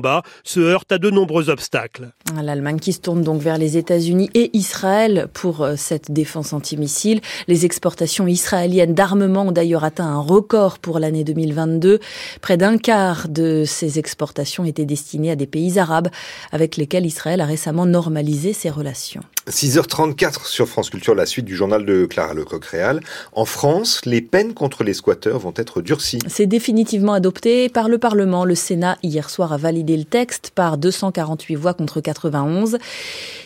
se 0.45 0.61
heurtent 0.61 0.93
à 0.93 0.99
de 0.99 1.11
nombreux 1.11 1.51
obstacles. 1.51 2.11
L'Allemagne 2.41 2.79
qui 2.79 2.93
se 2.93 3.01
tourne 3.01 3.23
donc 3.23 3.41
vers 3.43 3.59
les 3.59 3.77
États-Unis 3.77 4.31
et 4.35 4.57
Israël 4.57 5.29
pour 5.33 5.63
euh, 5.63 5.75
cette 5.77 6.11
défense 6.11 6.53
antimissile. 6.53 7.21
Les 7.49 7.65
exportations 7.65 8.27
israéliennes 8.27 8.95
d'armement 8.95 9.43
ont 9.43 9.53
d'ailleurs 9.53 9.85
atteint 9.85 10.07
un 10.07 10.21
record 10.21 10.79
pour 10.79 10.99
l'année 10.99 11.25
2022. 11.25 12.01
Près 12.41 12.57
d'un 12.57 12.79
quart 12.79 13.29
de 13.29 13.65
ces 13.67 13.99
exportations 13.99 14.65
étaient 14.65 14.87
destinées 14.87 15.33
à 15.33 15.37
des 15.37 15.47
pays 15.47 15.79
arabes 15.79 16.09
avec 16.53 16.77
lesquels 16.77 17.07
Israël 17.07 17.41
a 17.41 17.47
récemment 17.47 17.87
normalisé 17.87 18.53
ses 18.53 18.71
relations. 18.71 19.23
6h34 19.49 20.47
sur 20.47 20.69
France 20.69 20.89
Culture, 20.89 21.17
la 21.17 21.27
suite 21.27 21.45
du 21.45 21.57
journal 21.57 21.85
de 21.85 22.07
Clara 22.07 22.33
Lecoq-Réal. 22.33 23.01
En 23.33 23.45
France, 23.45 24.01
les 24.05 24.21
peines 24.21 24.55
contre 24.55 24.85
les 24.85 24.95
squatteurs 24.95 25.41
vont 25.41 25.55
être 25.57 25.83
durcies. 25.83 26.21
C'est 26.29 26.47
définitivement 26.47 27.13
adopté 27.13 27.69
par 27.69 27.89
le 27.89 27.99
Parlement. 27.99 28.45
Le 28.45 28.55
Sénat, 28.55 28.99
hier 29.03 29.29
soir, 29.31 29.53
a 29.53 29.57
validé 29.57 29.82
le 29.83 30.05
texte 30.05 30.53
par 30.55 30.79
248 30.79 31.55
voix 31.57 31.75
contre 31.75 32.01
91. 32.01 32.79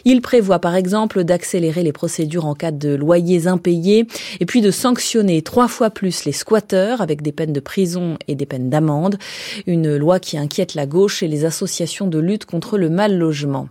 Il 0.05 0.21
prévoit, 0.21 0.59
par 0.59 0.77
exemple, 0.77 1.25
d'accélérer 1.25 1.83
les 1.83 1.93
procédures 1.93 2.47
en 2.47 2.55
cas 2.55 2.71
de 2.71 2.95
loyers 2.95 3.47
impayés 3.47 4.07
et 4.41 4.47
puis 4.47 4.61
de 4.61 4.71
sanctionner 4.71 5.43
trois 5.43 5.69
fois 5.69 5.91
plus 5.91 6.25
les 6.25 6.33
squatteurs 6.33 7.01
avec 7.01 7.23
des 7.23 7.33
peines 7.33 7.53
de 7.53 7.61
prison 7.61 8.17
et 8.29 8.35
des 8.35 8.47
peines 8.47 8.71
d'amende. 8.71 9.19
Une 9.67 9.97
loi 9.97 10.21
qui 10.21 10.39
inquiète 10.39 10.75
la 10.75 10.87
gauche 10.87 11.23
et 11.23 11.29
les 11.29 11.45
associations 11.45 12.07
de 12.07 12.19
lutte 12.19 12.45
contre 12.45 12.79
le 12.79 12.89
mal 12.89 13.17
logement. 13.17 13.69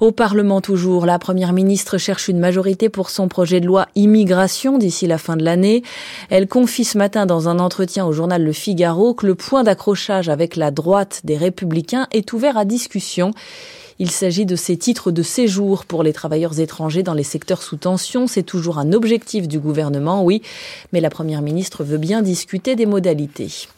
Au 0.00 0.12
Parlement 0.12 0.60
toujours, 0.60 1.06
la 1.06 1.18
première 1.18 1.52
ministre 1.52 1.98
cherche 1.98 2.28
une 2.28 2.38
majorité 2.38 2.88
pour 2.88 3.10
son 3.10 3.28
projet 3.28 3.60
de 3.60 3.66
loi 3.66 3.86
immigration 3.94 4.78
d'ici 4.78 5.06
la 5.06 5.18
fin 5.18 5.36
de 5.36 5.44
l'année. 5.44 5.82
Elle 6.30 6.48
confie 6.48 6.84
ce 6.84 6.98
matin 6.98 7.26
dans 7.26 7.48
un 7.48 7.58
entretien 7.58 8.06
au 8.06 8.12
journal 8.12 8.42
Le 8.42 8.52
Figaro 8.52 9.14
que 9.14 9.26
le 9.26 9.34
point 9.34 9.64
d'accrochage 9.64 10.28
avec 10.28 10.56
la 10.56 10.70
droite 10.70 11.20
des 11.24 11.36
républicains 11.36 11.89
est 12.12 12.32
ouvert 12.32 12.56
à 12.56 12.64
discussion. 12.64 13.32
Il 14.02 14.10
s'agit 14.10 14.46
de 14.46 14.56
ces 14.56 14.78
titres 14.78 15.10
de 15.10 15.22
séjour 15.22 15.84
pour 15.84 16.02
les 16.02 16.14
travailleurs 16.14 16.58
étrangers 16.58 17.02
dans 17.02 17.12
les 17.12 17.22
secteurs 17.22 17.62
sous 17.62 17.76
tension. 17.76 18.26
C'est 18.26 18.42
toujours 18.42 18.78
un 18.78 18.94
objectif 18.94 19.46
du 19.46 19.60
gouvernement, 19.60 20.24
oui, 20.24 20.40
mais 20.94 21.02
la 21.02 21.10
Première 21.10 21.42
ministre 21.42 21.84
veut 21.84 21.98
bien 21.98 22.22
discuter 22.22 22.76
des 22.76 22.86
modalités. 22.86 23.68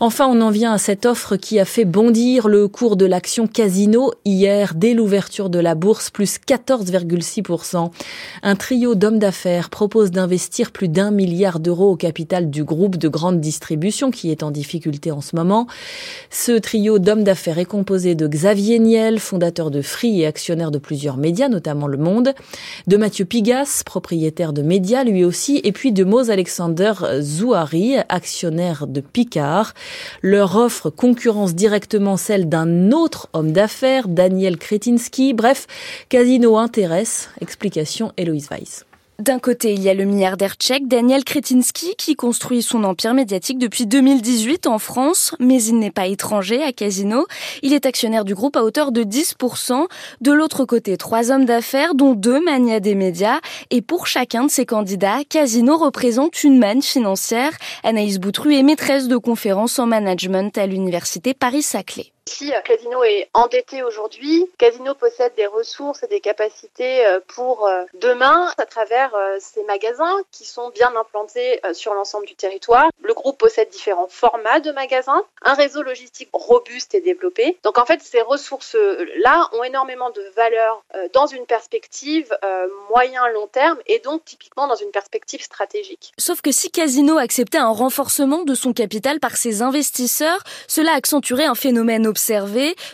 Enfin, 0.00 0.28
on 0.28 0.40
en 0.40 0.48
vient 0.48 0.72
à 0.72 0.78
cette 0.78 1.04
offre 1.04 1.36
qui 1.36 1.60
a 1.60 1.66
fait 1.66 1.84
bondir 1.84 2.48
le 2.48 2.68
cours 2.68 2.96
de 2.96 3.04
l'action 3.04 3.46
Casino 3.46 4.14
hier 4.24 4.72
dès 4.74 4.94
l'ouverture 4.94 5.50
de 5.50 5.58
la 5.58 5.74
bourse, 5.74 6.08
plus 6.08 6.38
14,6%. 6.38 7.90
Un 8.42 8.56
trio 8.56 8.94
d'hommes 8.94 9.18
d'affaires 9.18 9.68
propose 9.68 10.10
d'investir 10.10 10.70
plus 10.70 10.88
d'un 10.88 11.10
milliard 11.10 11.60
d'euros 11.60 11.90
au 11.90 11.96
capital 11.96 12.48
du 12.48 12.64
groupe 12.64 12.96
de 12.96 13.08
grande 13.08 13.42
distribution 13.42 14.10
qui 14.10 14.30
est 14.30 14.42
en 14.42 14.50
difficulté 14.50 15.10
en 15.10 15.20
ce 15.20 15.36
moment. 15.36 15.66
Ce 16.30 16.52
trio 16.52 16.98
d'hommes 16.98 17.24
d'affaires 17.24 17.58
est 17.58 17.66
composé 17.66 18.14
de 18.14 18.26
Xavier 18.26 18.78
Niel, 18.78 19.20
fondateur 19.20 19.49
de 19.50 19.82
Free 19.82 20.20
et 20.20 20.26
actionnaire 20.26 20.70
de 20.70 20.78
plusieurs 20.78 21.16
médias, 21.16 21.48
notamment 21.48 21.88
Le 21.88 21.98
Monde, 21.98 22.34
de 22.86 22.96
Mathieu 22.96 23.24
Pigas, 23.24 23.82
propriétaire 23.84 24.52
de 24.52 24.62
médias 24.62 25.02
lui 25.02 25.24
aussi, 25.24 25.60
et 25.64 25.72
puis 25.72 25.92
de 25.92 26.04
Mose 26.04 26.30
Alexander 26.30 26.92
Zouari, 27.20 27.96
actionnaire 28.08 28.86
de 28.86 29.00
Picard. 29.00 29.74
Leur 30.22 30.56
offre 30.56 30.88
concurrence 30.88 31.54
directement 31.54 32.16
celle 32.16 32.48
d'un 32.48 32.92
autre 32.92 33.28
homme 33.32 33.52
d'affaires, 33.52 34.08
Daniel 34.08 34.56
Kretinsky. 34.56 35.34
Bref, 35.34 35.66
Casino 36.08 36.56
intéresse. 36.56 37.28
Explication 37.40 38.12
Héloïse 38.16 38.48
Weiss. 38.50 38.84
D'un 39.20 39.38
côté, 39.38 39.74
il 39.74 39.82
y 39.82 39.90
a 39.90 39.94
le 39.94 40.04
milliardaire 40.04 40.54
tchèque 40.54 40.88
Daniel 40.88 41.24
Kretinsky 41.24 41.94
qui 41.98 42.16
construit 42.16 42.62
son 42.62 42.84
empire 42.84 43.12
médiatique 43.12 43.58
depuis 43.58 43.86
2018 43.86 44.66
en 44.66 44.78
France, 44.78 45.34
mais 45.38 45.62
il 45.62 45.78
n'est 45.78 45.90
pas 45.90 46.06
étranger 46.06 46.62
à 46.62 46.72
Casino. 46.72 47.26
Il 47.62 47.74
est 47.74 47.84
actionnaire 47.84 48.24
du 48.24 48.34
groupe 48.34 48.56
à 48.56 48.62
hauteur 48.62 48.92
de 48.92 49.04
10%. 49.04 49.84
De 50.22 50.32
l'autre 50.32 50.64
côté, 50.64 50.96
trois 50.96 51.30
hommes 51.30 51.44
d'affaires, 51.44 51.94
dont 51.94 52.14
deux 52.14 52.42
manias 52.42 52.80
des 52.80 52.94
médias. 52.94 53.40
Et 53.68 53.82
pour 53.82 54.06
chacun 54.06 54.44
de 54.44 54.50
ces 54.50 54.64
candidats, 54.64 55.18
Casino 55.28 55.76
représente 55.76 56.42
une 56.42 56.58
manne 56.58 56.80
financière. 56.80 57.52
Anaïs 57.84 58.18
Boutru 58.20 58.54
est 58.54 58.62
maîtresse 58.62 59.06
de 59.06 59.18
conférences 59.18 59.78
en 59.78 59.84
management 59.84 60.56
à 60.56 60.66
l'université 60.66 61.34
Paris-Saclay. 61.34 62.12
Si 62.30 62.54
euh, 62.54 62.60
Casino 62.60 63.02
est 63.02 63.28
endetté 63.34 63.82
aujourd'hui, 63.82 64.48
Casino 64.56 64.94
possède 64.94 65.34
des 65.34 65.46
ressources 65.46 66.04
et 66.04 66.06
des 66.06 66.20
capacités 66.20 67.04
euh, 67.04 67.18
pour 67.26 67.66
euh, 67.66 67.82
demain 67.94 68.52
à 68.56 68.66
travers 68.66 69.10
ses 69.40 69.64
magasins 69.64 70.16
qui 70.30 70.44
sont 70.44 70.70
bien 70.70 70.94
implantés 70.94 71.60
sur 71.72 71.92
l'ensemble 71.94 72.26
du 72.26 72.34
territoire. 72.34 72.88
Le 73.02 73.14
groupe 73.14 73.38
possède 73.38 73.68
différents 73.70 74.06
formats 74.08 74.60
de 74.60 74.70
magasins, 74.70 75.22
un 75.42 75.54
réseau 75.54 75.82
logistique 75.82 76.28
robuste 76.32 76.94
et 76.94 77.00
développé. 77.00 77.58
Donc 77.64 77.78
en 77.78 77.84
fait, 77.84 78.00
ces 78.00 78.20
ressources-là 78.22 79.48
ont 79.52 79.64
énormément 79.64 80.10
de 80.10 80.22
valeur 80.36 80.82
dans 81.12 81.26
une 81.26 81.46
perspective 81.46 82.36
moyen-long 82.90 83.48
terme 83.48 83.78
et 83.86 83.98
donc 83.98 84.24
typiquement 84.24 84.66
dans 84.66 84.76
une 84.76 84.90
perspective 84.90 85.42
stratégique. 85.42 86.12
Sauf 86.18 86.40
que 86.40 86.52
si 86.52 86.70
Casino 86.70 87.18
acceptait 87.18 87.58
un 87.58 87.70
renforcement 87.70 88.42
de 88.42 88.54
son 88.54 88.72
capital 88.72 89.20
par 89.20 89.36
ses 89.36 89.62
investisseurs, 89.62 90.42
cela 90.68 90.92
accentuerait 90.92 91.46
un 91.46 91.54
phénomène 91.54 92.06
observé, 92.06 92.19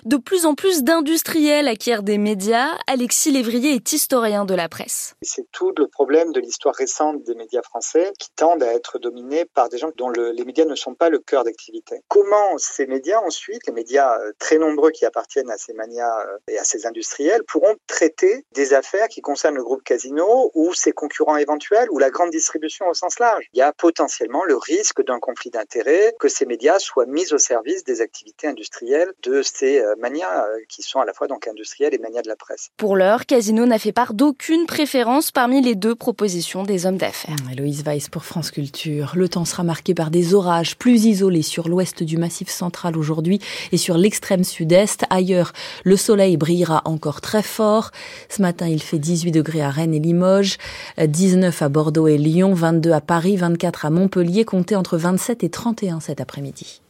de 0.05 0.17
plus 0.17 0.47
en 0.47 0.55
plus 0.55 0.83
d'industriels 0.83 1.69
acquièrent 1.69 2.03
des 2.03 2.17
médias. 2.17 2.71
Alexis 2.87 3.33
Lévrier 3.33 3.75
est 3.75 3.93
historien 3.93 4.45
de 4.45 4.55
la 4.55 4.69
presse. 4.69 5.15
C'est 5.21 5.51
tout 5.51 5.73
le 5.77 5.89
problème 5.89 6.33
de 6.33 6.41
l'histoire 6.41 6.75
récente 6.75 7.23
des 7.25 7.35
médias 7.35 7.63
français 7.63 8.13
qui 8.19 8.31
tendent 8.37 8.63
à 8.63 8.73
être 8.73 8.99
dominés 8.99 9.45
par 9.45 9.69
des 9.69 9.79
gens 9.79 9.91
dont 9.97 10.11
les 10.11 10.45
médias 10.45 10.65
ne 10.65 10.75
sont 10.75 10.95
pas 10.95 11.09
le 11.09 11.19
cœur 11.19 11.45
d'activité. 11.45 12.03
Comment 12.09 12.57
ces 12.59 12.87
médias 12.87 13.21
ensuite, 13.21 13.67
les 13.67 13.73
médias 13.73 14.19
euh, 14.21 14.33
très 14.39 14.59
nombreux 14.59 14.91
qui 14.91 15.05
appartiennent 15.05 15.51
à 15.51 15.59
ces 15.59 15.73
manias 15.73 16.21
euh, 16.21 16.39
et 16.49 16.59
à 16.59 16.65
ces 16.65 16.87
industriels, 16.87 17.43
pourront 17.45 17.75
traiter 17.87 18.45
des 18.53 18.75
affaires 18.75 19.09
qui 19.09 19.21
concernent 19.21 19.57
le 19.57 19.65
groupe 19.65 19.83
Casino 19.83 20.51
ou 20.55 20.73
ses 20.73 20.93
concurrents 20.93 21.37
éventuels 21.37 21.89
ou 21.91 21.99
la 21.99 22.11
grande 22.11 22.31
distribution 22.31 22.87
au 22.89 22.95
sens 22.95 23.19
large? 23.19 23.45
Il 23.53 23.59
y 23.59 23.63
a 23.63 23.73
potentiellement 23.73 24.45
le 24.45 24.57
risque 24.57 25.05
d'un 25.05 25.19
conflit 25.19 25.51
d'intérêts, 25.51 26.15
que 26.21 26.29
ces 26.29 26.47
médias 26.47 26.79
soient 26.79 27.07
mis 27.07 27.33
au 27.33 27.39
service 27.39 27.85
des 27.85 28.01
activités 28.01 28.47
industrielles 28.47 29.06
de 29.25 29.43
ces 29.43 29.81
euh, 29.81 29.95
manias 30.01 30.45
euh, 30.45 30.59
qui 30.69 30.83
sont 30.83 31.01
à 31.01 31.05
la 31.05 31.13
fois 31.13 31.27
donc 31.27 31.49
industrielles 31.49 31.95
et 31.95 31.99
manias 31.99 32.23
de 32.23 32.29
la 32.29 32.37
presse. 32.37 32.71
Pour 32.77 32.97
l'heure, 32.97 33.27
Casino 33.27 33.67
n'a 33.67 33.79
fait 33.79 33.93
part 33.93 34.15
d'aucune 34.15 34.67
préférence 34.67 35.31
parmi 35.31 35.61
les 35.63 35.75
deux 35.75 35.95
propositions 35.95 36.63
des 36.63 36.87
hommes 36.87 36.97
d'affaires. 36.97 37.37
Héloïse 37.51 37.85
Weiss 37.85 38.09
pour 38.09 38.25
France 38.25 38.51
Culture. 38.51 39.13
Le 39.15 39.29
temps 39.29 39.45
sera 39.45 39.63
marqué 39.63 39.95
par 39.95 40.11
des 40.11 40.35
orages 40.35 40.77
plus 40.77 41.05
isolés 41.05 41.43
sur 41.43 41.69
l'ouest 41.69 42.03
du 42.03 42.17
massif 42.17 42.49
central 42.49 42.97
aujourd'hui 42.97 43.41
et 43.73 43.77
sur 43.77 43.97
l'extrême 43.97 44.45
sud-est. 44.45 45.05
Ailleurs, 45.11 45.53
le 45.85 45.97
soleil 45.97 46.37
brillera 46.37 46.83
encore 46.85 47.21
très 47.21 47.43
fort. 47.43 47.91
Ce 48.29 48.43
matin, 48.43 48.69
il 48.69 48.83
fait 48.83 48.99
18 48.99 49.33
degrés 49.33 49.63
à 49.63 49.71
Rennes 49.71 49.95
et 49.95 50.01
Limoges, 50.01 50.59
19 50.99 51.63
à 51.63 51.69
Bordeaux 51.69 52.09
et 52.09 52.19
Lyon, 52.19 52.55
22 52.55 52.93
à 52.93 53.01
Paris, 53.01 53.37
24 53.37 53.87
à 53.87 53.91
Montpellier, 53.91 54.45
comptez 54.45 54.77
entre 54.77 54.97
27 54.97 55.45
et 55.45 55.51
31 55.51 56.01
cet 56.01 56.21
après-midi. 56.21 56.81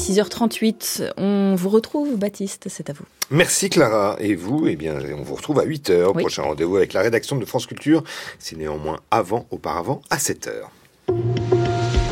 6h38, 0.00 1.12
on 1.18 1.54
vous 1.54 1.68
retrouve, 1.68 2.16
Baptiste, 2.16 2.66
c'est 2.68 2.88
à 2.88 2.94
vous. 2.94 3.04
Merci 3.30 3.68
Clara. 3.68 4.16
Et 4.18 4.34
vous, 4.34 4.66
eh 4.66 4.74
bien, 4.74 4.96
on 5.16 5.22
vous 5.22 5.34
retrouve 5.34 5.60
à 5.60 5.64
8h. 5.64 6.18
Prochain 6.18 6.42
rendez-vous 6.42 6.76
avec 6.76 6.94
la 6.94 7.02
rédaction 7.02 7.36
de 7.36 7.44
France 7.44 7.66
Culture. 7.66 8.02
C'est 8.38 8.56
néanmoins 8.56 8.98
avant, 9.10 9.46
auparavant, 9.50 10.02
à 10.10 10.16
7h. 10.16 10.50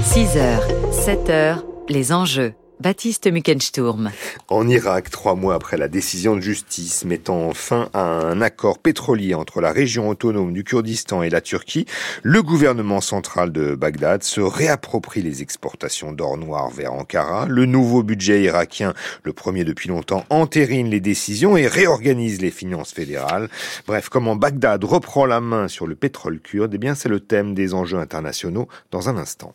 6h, 0.05 0.61
7h, 0.93 1.63
les 1.89 2.13
enjeux. 2.13 2.53
Baptiste 2.81 3.27
Muckensturm. 3.27 4.13
En 4.47 4.69
Irak, 4.69 5.11
trois 5.11 5.35
mois 5.35 5.55
après 5.55 5.77
la 5.77 5.89
décision 5.89 6.37
de 6.37 6.41
justice 6.41 7.05
mettant 7.05 7.53
fin 7.53 7.91
à 7.93 8.03
un 8.03 8.41
accord 8.41 8.79
pétrolier 8.79 9.35
entre 9.35 9.61
la 9.61 9.73
région 9.73 10.09
autonome 10.09 10.53
du 10.53 10.63
Kurdistan 10.63 11.25
et 11.25 11.29
la 11.31 11.41
Turquie, 11.41 11.87
le 12.23 12.41
gouvernement 12.41 13.01
central 13.01 13.51
de 13.51 13.75
Bagdad 13.75 14.23
se 14.23 14.41
réapproprie 14.41 15.23
les 15.23 15.43
exportations 15.43 16.13
d'or 16.13 16.39
noir 16.39 16.71
vers 16.71 16.93
Ankara. 16.93 17.47
Le 17.47 17.67
nouveau 17.67 18.05
budget 18.05 18.43
irakien, 18.43 18.95
le 19.25 19.33
premier 19.33 19.65
depuis 19.65 19.89
longtemps, 19.89 20.25
entérine 20.31 20.89
les 20.89 21.01
décisions 21.01 21.57
et 21.57 21.67
réorganise 21.67 22.41
les 22.41 22.53
finances 22.53 22.93
fédérales. 22.93 23.49
Bref, 23.89 24.09
comment 24.09 24.37
Bagdad 24.37 24.85
reprend 24.85 25.27
la 25.27 25.41
main 25.41 25.67
sur 25.67 25.89
le 25.89 25.97
pétrole 25.97 26.39
kurde, 26.39 26.75
eh 26.75 26.79
bien, 26.79 26.95
c'est 26.95 27.09
le 27.09 27.19
thème 27.19 27.55
des 27.55 27.75
enjeux 27.75 27.99
internationaux 27.99 28.69
dans 28.93 29.09
un 29.09 29.17
instant. 29.17 29.53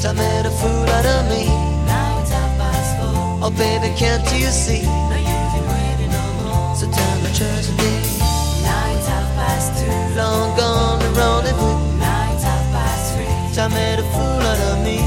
Time 0.00 0.16
made 0.16 0.46
a 0.46 0.50
fool 0.50 0.88
out 0.96 1.04
of 1.04 1.28
me. 1.28 1.44
Oh 3.44 3.52
baby, 3.54 3.92
can't 3.98 4.24
you 4.32 4.46
see? 4.46 4.82
So 6.74 6.88
tell 6.88 7.16
me, 7.20 7.28
tragedy. 7.36 7.92
Long 10.16 10.56
gone 10.56 11.00
the 11.00 11.08
rendezvous. 11.20 11.76
Time 13.54 13.72
made 13.72 13.98
a 13.98 14.02
fool 14.12 14.40
out 14.40 14.60
of 14.72 14.78
me. 14.82 14.98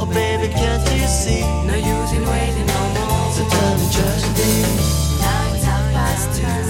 Oh 0.00 0.06
baby, 0.06 0.48
can't 0.48 0.82
you 0.96 1.06
see? 1.06 1.44
No 1.68 1.74
use 1.74 2.12
in 2.16 2.24
waiting 2.24 2.66
no 2.66 2.80
more. 2.96 3.32
So 3.36 3.44
tell 3.52 3.74
me, 3.76 3.86
tragedy. 3.92 4.64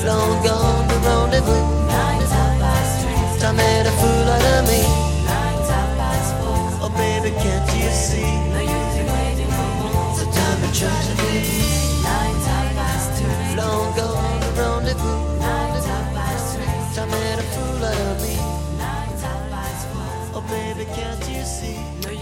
Long 0.04 0.42
gone 0.42 0.88
the 0.88 0.96
rendezvous. 1.06 1.62
Time 3.38 3.56
made 3.56 3.86
a 3.86 3.92
fool 4.00 4.28
out 4.28 4.34
of 4.34 4.40
me. 4.40 4.43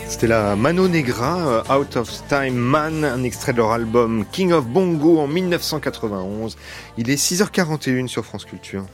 C'était 0.06 0.26
la 0.26 0.54
Mano 0.54 0.86
Negra, 0.86 1.64
euh, 1.70 1.78
Out 1.78 1.96
of 1.96 2.10
Time 2.28 2.54
Man, 2.54 3.04
un 3.06 3.22
extrait 3.22 3.52
de 3.52 3.56
leur 3.56 3.72
album 3.72 4.26
King 4.30 4.52
of 4.52 4.66
Bongo 4.66 5.18
en 5.18 5.26
1991. 5.26 6.58
Il 6.98 7.08
est 7.08 7.16
6h41 7.16 8.06
sur 8.06 8.26
France 8.26 8.44
Culture. 8.44 8.84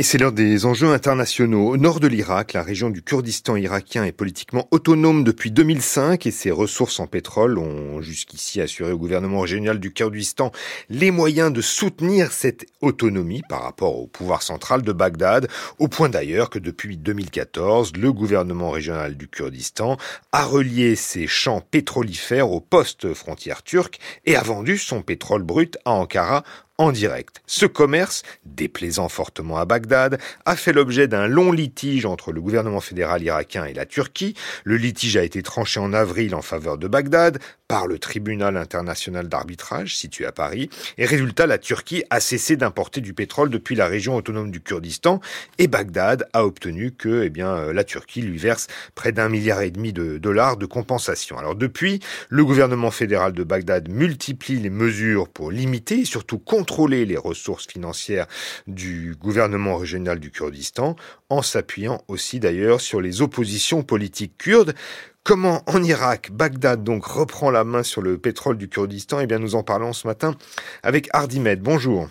Et 0.00 0.02
c'est 0.02 0.16
l'heure 0.16 0.32
des 0.32 0.64
enjeux 0.64 0.94
internationaux. 0.94 1.68
Au 1.68 1.76
nord 1.76 2.00
de 2.00 2.06
l'Irak, 2.06 2.54
la 2.54 2.62
région 2.62 2.88
du 2.88 3.02
Kurdistan 3.02 3.56
irakien 3.56 4.02
est 4.02 4.12
politiquement 4.12 4.66
autonome 4.70 5.24
depuis 5.24 5.50
2005 5.50 6.24
et 6.24 6.30
ses 6.30 6.50
ressources 6.50 7.00
en 7.00 7.06
pétrole 7.06 7.58
ont 7.58 8.00
jusqu'ici 8.00 8.62
assuré 8.62 8.92
au 8.92 8.96
gouvernement 8.96 9.40
régional 9.40 9.78
du 9.78 9.92
Kurdistan 9.92 10.52
les 10.88 11.10
moyens 11.10 11.52
de 11.52 11.60
soutenir 11.60 12.32
cette 12.32 12.64
autonomie 12.80 13.42
par 13.46 13.62
rapport 13.62 13.98
au 13.98 14.06
pouvoir 14.06 14.40
central 14.40 14.80
de 14.80 14.92
Bagdad, 14.92 15.48
au 15.78 15.88
point 15.88 16.08
d'ailleurs 16.08 16.48
que 16.48 16.58
depuis 16.58 16.96
2014, 16.96 17.92
le 17.98 18.10
gouvernement 18.10 18.70
régional 18.70 19.18
du 19.18 19.28
Kurdistan 19.28 19.98
a 20.32 20.46
relié 20.46 20.96
ses 20.96 21.26
champs 21.26 21.60
pétrolifères 21.60 22.50
aux 22.50 22.62
postes 22.62 23.12
frontières 23.12 23.62
turques 23.62 23.98
et 24.24 24.34
a 24.34 24.42
vendu 24.42 24.78
son 24.78 25.02
pétrole 25.02 25.42
brut 25.42 25.76
à 25.84 25.90
Ankara 25.90 26.42
en 26.80 26.92
direct. 26.92 27.42
Ce 27.46 27.66
commerce, 27.66 28.22
déplaisant 28.46 29.10
fortement 29.10 29.58
à 29.58 29.66
Bagdad, 29.66 30.18
a 30.46 30.56
fait 30.56 30.72
l'objet 30.72 31.08
d'un 31.08 31.26
long 31.26 31.52
litige 31.52 32.06
entre 32.06 32.32
le 32.32 32.40
gouvernement 32.40 32.80
fédéral 32.80 33.22
irakien 33.22 33.66
et 33.66 33.74
la 33.74 33.84
Turquie. 33.84 34.34
Le 34.64 34.76
litige 34.78 35.18
a 35.18 35.22
été 35.22 35.42
tranché 35.42 35.78
en 35.78 35.92
avril 35.92 36.34
en 36.34 36.40
faveur 36.40 36.78
de 36.78 36.88
Bagdad 36.88 37.38
par 37.70 37.86
le 37.86 38.00
tribunal 38.00 38.56
international 38.56 39.28
d'arbitrage 39.28 39.96
situé 39.96 40.26
à 40.26 40.32
Paris. 40.32 40.68
Et 40.98 41.06
résultat, 41.06 41.46
la 41.46 41.56
Turquie 41.56 42.02
a 42.10 42.18
cessé 42.18 42.56
d'importer 42.56 43.00
du 43.00 43.14
pétrole 43.14 43.48
depuis 43.48 43.76
la 43.76 43.86
région 43.86 44.16
autonome 44.16 44.50
du 44.50 44.60
Kurdistan 44.60 45.20
et 45.58 45.68
Bagdad 45.68 46.28
a 46.32 46.44
obtenu 46.44 46.90
que, 46.90 47.22
eh 47.22 47.30
bien, 47.30 47.54
euh, 47.54 47.72
la 47.72 47.84
Turquie 47.84 48.22
lui 48.22 48.38
verse 48.38 48.66
près 48.96 49.12
d'un 49.12 49.28
milliard 49.28 49.62
et 49.62 49.70
demi 49.70 49.92
de 49.92 50.18
dollars 50.18 50.56
de 50.56 50.66
compensation. 50.66 51.38
Alors 51.38 51.54
depuis, 51.54 52.00
le 52.28 52.44
gouvernement 52.44 52.90
fédéral 52.90 53.34
de 53.34 53.44
Bagdad 53.44 53.88
multiplie 53.88 54.56
les 54.56 54.68
mesures 54.68 55.28
pour 55.28 55.52
limiter 55.52 56.00
et 56.00 56.04
surtout 56.04 56.40
contrôler 56.40 57.06
les 57.06 57.18
ressources 57.18 57.68
financières 57.68 58.26
du 58.66 59.14
gouvernement 59.20 59.76
régional 59.76 60.18
du 60.18 60.32
Kurdistan, 60.32 60.96
en 61.28 61.40
s'appuyant 61.40 62.02
aussi 62.08 62.40
d'ailleurs 62.40 62.80
sur 62.80 63.00
les 63.00 63.22
oppositions 63.22 63.84
politiques 63.84 64.36
kurdes. 64.38 64.74
Comment 65.22 65.62
en 65.66 65.82
Irak, 65.82 66.30
Bagdad 66.32 66.82
donc 66.82 67.04
reprend 67.04 67.50
la 67.50 67.62
main 67.62 67.82
sur 67.82 68.00
le 68.00 68.16
pétrole 68.16 68.56
du 68.56 68.70
Kurdistan? 68.70 69.20
Eh 69.20 69.26
bien, 69.26 69.38
nous 69.38 69.54
en 69.54 69.62
parlons 69.62 69.92
ce 69.92 70.06
matin 70.06 70.34
avec 70.82 71.08
Hardimed. 71.12 71.60
Bonjour. 71.60 72.08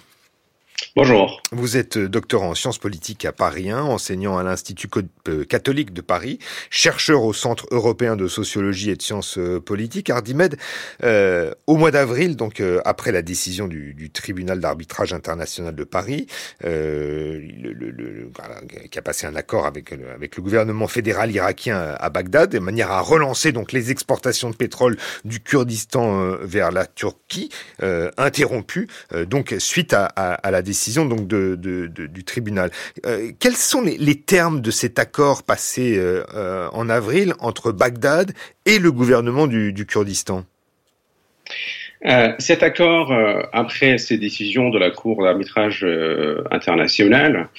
Bonjour. 0.96 1.42
Vous 1.52 1.78
êtes 1.78 1.98
doctorant 1.98 2.50
en 2.50 2.56
sciences 2.56 2.78
politiques 2.78 3.26
à 3.26 3.32
Paris 3.32 3.70
1, 3.70 3.82
enseignant 3.82 4.38
à 4.38 4.44
l'Institut 4.44 4.90
catholique 5.48 5.94
de 5.94 6.02
Paris, 6.02 6.40
chercheur 6.70 7.24
au 7.24 7.34
Centre 7.34 7.68
européen 7.72 8.16
de 8.16 8.28
sociologie 8.28 8.90
et 8.90 8.96
de 8.96 9.02
sciences 9.02 9.40
politiques. 9.66 10.10
Hardimed, 10.10 10.58
euh, 11.04 11.52
au 11.68 11.78
mois 11.78 11.92
d'avril, 11.92 12.36
donc 12.36 12.60
euh, 12.60 12.82
après 12.86 13.12
la 13.12 13.22
décision 13.22 13.68
du, 13.68 14.10
tribunal 14.12 14.60
d'arbitrage 14.60 15.14
international 15.14 15.76
de 15.76 15.84
Paris, 15.84 16.28
euh, 16.66 17.40
qui 18.92 18.98
a 18.98 19.02
passé 19.02 19.28
un 19.28 19.36
accord 19.36 19.66
avec, 19.66 19.94
avec 19.94 20.38
le 20.38 20.44
gouvernement 20.44 20.88
fédéral 20.88 21.32
irakien 21.32 21.96
à 21.98 22.10
Bagdad, 22.10 22.50
de 22.50 22.60
manière 22.60 22.92
à 22.92 23.02
relancer 23.02 23.52
donc 23.52 23.72
les 23.72 23.92
exportations 23.92 24.50
de 24.50 24.56
pétrole 24.56 24.98
du 25.26 25.40
Kurdistan 25.40 26.38
vers 26.42 26.72
la 26.72 26.86
Turquie, 26.86 27.50
interrompues, 28.18 28.88
donc 29.28 29.56
suite 29.60 29.94
à, 29.94 30.06
à, 30.06 30.34
à 30.34 30.52
la 30.52 30.62
décision 30.62 30.69
donc 31.06 31.28
de, 31.28 31.56
de 31.56 31.88
du 31.88 32.24
tribunal. 32.24 32.72
Euh, 33.06 33.32
quels 33.40 33.56
sont 33.56 33.82
les, 33.82 34.16
termes 34.16 34.62
de 34.62 34.72
cet 34.72 35.00
accord 35.00 35.44
passé 35.44 35.96
euh, 35.98 36.68
en 36.74 36.90
avril 36.90 37.34
entre 37.40 37.72
Bagdad 37.72 38.34
et 38.66 38.80
le 38.80 38.92
gouvernement 38.92 39.48
du, 39.48 39.86
Kurdistan? 39.86 40.46
Euh, 42.06 42.34
cet 42.38 42.64
accord, 42.64 43.12
euh, 43.12 43.42
après 43.52 43.98
ces 43.98 44.18
décisions 44.18 44.70
de 44.70 44.80
la 44.80 44.90
Cour 44.90 45.24
d'arbitrage 45.24 45.84
euh, 45.84 46.44
internationale, 46.52 47.50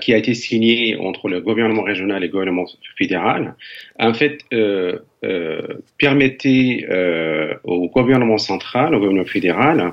qui 0.00 0.14
a 0.14 0.16
été 0.18 0.34
signé 0.34 0.96
entre 0.96 1.28
le 1.28 1.40
gouvernement 1.40 1.82
régional 1.82 2.22
et 2.22 2.26
le 2.26 2.32
gouvernement 2.32 2.66
fédéral, 2.96 3.56
en 3.98 4.14
fait, 4.14 4.38
euh, 4.52 5.00
euh, 5.24 5.62
permettait 5.98 6.86
euh, 6.90 7.54
au 7.64 7.88
gouvernement 7.88 8.38
central, 8.38 8.94
au 8.94 8.98
gouvernement 9.00 9.24
fédéral, 9.24 9.90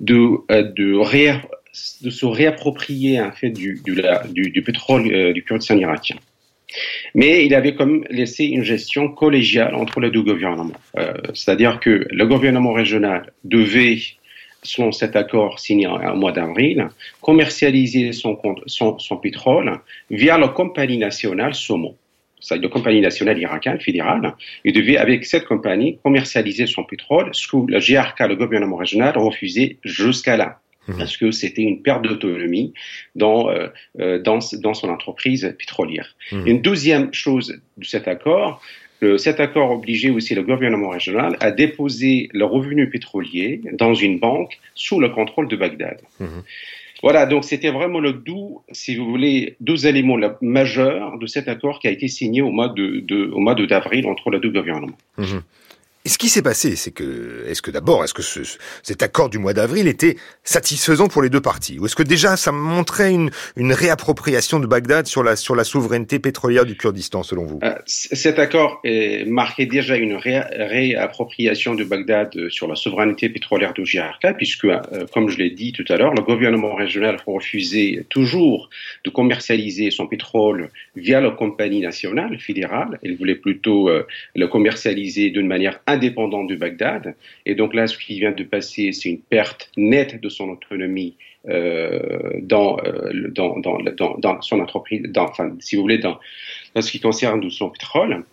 de, 0.00 0.38
de, 0.50 0.96
ré, 0.96 1.32
de 2.02 2.10
se 2.10 2.26
réapproprier 2.26 3.20
en 3.20 3.30
fait 3.30 3.50
du, 3.50 3.80
du, 3.84 4.02
du, 4.30 4.50
du 4.50 4.62
pétrole 4.62 5.32
du 5.32 5.44
Kurdistan 5.44 5.78
irakien. 5.78 6.16
Mais 7.14 7.44
il 7.46 7.54
avait 7.54 7.74
comme 7.74 8.04
laissé 8.10 8.44
une 8.44 8.62
gestion 8.62 9.08
collégiale 9.08 9.74
entre 9.74 10.00
les 10.00 10.10
deux 10.10 10.22
gouvernements. 10.22 10.80
C'est-à-dire 11.34 11.80
que 11.80 12.06
le 12.10 12.26
gouvernement 12.26 12.72
régional 12.72 13.32
devait 13.42 13.98
selon 14.62 14.92
cet 14.92 15.16
accord 15.16 15.58
signé 15.58 15.86
au 15.86 16.16
mois 16.16 16.32
d'avril, 16.32 16.88
commercialiser 17.20 18.12
son, 18.12 18.38
son, 18.66 18.98
son, 18.98 19.16
pétrole 19.16 19.80
via 20.10 20.38
la 20.38 20.48
compagnie 20.48 20.98
nationale 20.98 21.54
SOMO. 21.54 21.96
C'est 22.40 22.60
la 22.60 22.68
compagnie 22.68 23.00
nationale 23.00 23.38
irakienne 23.38 23.80
fédérale. 23.80 24.34
Il 24.64 24.72
devait, 24.72 24.96
avec 24.96 25.26
cette 25.26 25.44
compagnie, 25.44 25.98
commercialiser 26.02 26.66
son 26.66 26.84
pétrole, 26.84 27.30
ce 27.32 27.46
que 27.46 27.56
le 27.56 27.78
GRK, 27.78 28.20
le 28.28 28.36
gouvernement 28.36 28.76
régional, 28.76 29.16
refusait 29.18 29.76
jusqu'à 29.84 30.36
là. 30.36 30.58
Parce 30.98 31.16
que 31.16 31.30
c'était 31.30 31.62
une 31.62 31.82
perte 31.82 32.02
d'autonomie 32.02 32.72
dans, 33.14 33.48
euh, 33.48 33.68
dans, 34.18 34.40
dans 34.60 34.74
son 34.74 34.88
entreprise 34.88 35.54
pétrolière. 35.56 36.16
Mmh. 36.32 36.46
Une 36.46 36.62
deuxième 36.62 37.14
chose 37.14 37.60
de 37.76 37.84
cet 37.84 38.08
accord, 38.08 38.60
le, 39.00 39.18
cet 39.18 39.40
accord 39.40 39.70
obligeait 39.70 40.10
aussi 40.10 40.34
le 40.34 40.42
gouvernement 40.42 40.90
régional 40.90 41.36
à 41.40 41.50
déposer 41.50 42.28
le 42.32 42.44
revenu 42.44 42.88
pétrolier 42.88 43.60
dans 43.72 43.94
une 43.94 44.18
banque 44.18 44.58
sous 44.74 45.00
le 45.00 45.08
contrôle 45.08 45.48
de 45.48 45.56
Bagdad. 45.56 46.00
Mmh. 46.20 46.26
Voilà, 47.02 47.26
donc 47.26 47.44
c'était 47.44 47.70
vraiment 47.70 48.00
le 48.00 48.12
doux, 48.12 48.62
si 48.72 48.94
vous 48.94 49.06
voulez, 49.06 49.56
deux 49.60 49.86
éléments 49.86 50.18
majeurs 50.42 51.18
de 51.18 51.26
cet 51.26 51.48
accord 51.48 51.80
qui 51.80 51.88
a 51.88 51.90
été 51.90 52.08
signé 52.08 52.42
au 52.42 52.50
mois 52.50 52.68
de, 52.68 53.00
de 53.00 53.30
au 53.32 53.38
mois 53.38 53.54
d'avril 53.54 54.06
entre 54.06 54.30
les 54.30 54.38
deux 54.38 54.50
gouvernements. 54.50 54.98
Mhm. 55.16 55.42
Et 56.06 56.08
ce 56.08 56.16
qui 56.16 56.30
s'est 56.30 56.40
passé, 56.40 56.76
c'est 56.76 56.92
que, 56.92 57.44
est-ce 57.46 57.60
que 57.60 57.70
d'abord, 57.70 58.02
est-ce 58.04 58.14
que 58.14 58.22
ce, 58.22 58.40
cet 58.82 59.02
accord 59.02 59.28
du 59.28 59.38
mois 59.38 59.52
d'avril 59.52 59.86
était 59.86 60.16
satisfaisant 60.44 61.08
pour 61.08 61.20
les 61.20 61.28
deux 61.28 61.42
parties? 61.42 61.78
Ou 61.78 61.84
est-ce 61.84 61.94
que 61.94 62.02
déjà 62.02 62.38
ça 62.38 62.52
montrait 62.52 63.12
une, 63.12 63.30
réappropriation 63.56 64.60
de 64.60 64.66
Bagdad 64.66 65.06
sur 65.06 65.22
la, 65.22 65.36
sur 65.36 65.54
la 65.54 65.62
souveraineté 65.62 66.18
pétrolière 66.18 66.64
du 66.64 66.74
Kurdistan, 66.74 67.22
selon 67.22 67.44
vous? 67.44 67.60
Euh, 67.62 67.74
Cet 67.84 68.38
accord 68.38 68.80
marquait 69.26 69.66
déjà 69.66 69.96
une 69.96 70.14
réappropriation 70.14 71.74
de 71.74 71.84
Bagdad 71.84 72.34
euh, 72.36 72.48
sur 72.48 72.66
la 72.66 72.76
souveraineté 72.76 73.28
pétrolière 73.28 73.74
du 73.74 73.84
JRK, 73.84 74.36
puisque, 74.38 74.64
euh, 74.64 74.78
comme 75.12 75.28
je 75.28 75.36
l'ai 75.36 75.50
dit 75.50 75.72
tout 75.72 75.84
à 75.90 75.98
l'heure, 75.98 76.14
le 76.14 76.22
gouvernement 76.22 76.74
régional 76.74 77.18
refusait 77.26 78.06
toujours 78.08 78.70
de 79.04 79.10
commercialiser 79.10 79.90
son 79.90 80.06
pétrole 80.06 80.70
via 80.96 81.20
la 81.20 81.30
compagnie 81.30 81.80
nationale 81.80 82.38
fédérale. 82.40 82.98
Il 83.02 83.18
voulait 83.18 83.34
plutôt 83.34 83.90
le 84.34 84.46
commercialiser 84.46 85.30
d'une 85.30 85.46
manière 85.46 85.80
indépendant 86.00 86.44
de 86.44 86.54
Bagdad. 86.56 87.14
Et 87.46 87.54
donc 87.54 87.74
là, 87.74 87.86
ce 87.86 87.96
qui 87.98 88.18
vient 88.18 88.32
de 88.32 88.44
passer, 88.44 88.92
c'est 88.92 89.08
une 89.10 89.20
perte 89.20 89.70
nette 89.76 90.20
de 90.20 90.28
son 90.28 90.48
autonomie 90.48 91.16
euh, 91.48 92.30
dans, 92.40 92.78
euh, 92.78 93.28
dans, 93.28 93.58
dans, 93.58 93.78
dans, 94.18 94.40
son 94.42 94.60
entreprise, 94.60 95.02
dans, 95.08 95.24
enfin, 95.24 95.54
si 95.60 95.76
vous 95.76 95.82
voulez, 95.82 95.98
dans, 95.98 96.18
dans 96.74 96.82
ce 96.82 96.90
qui 96.90 97.00
concerne 97.00 97.48
son 97.50 97.70
pétrole. 97.70 98.24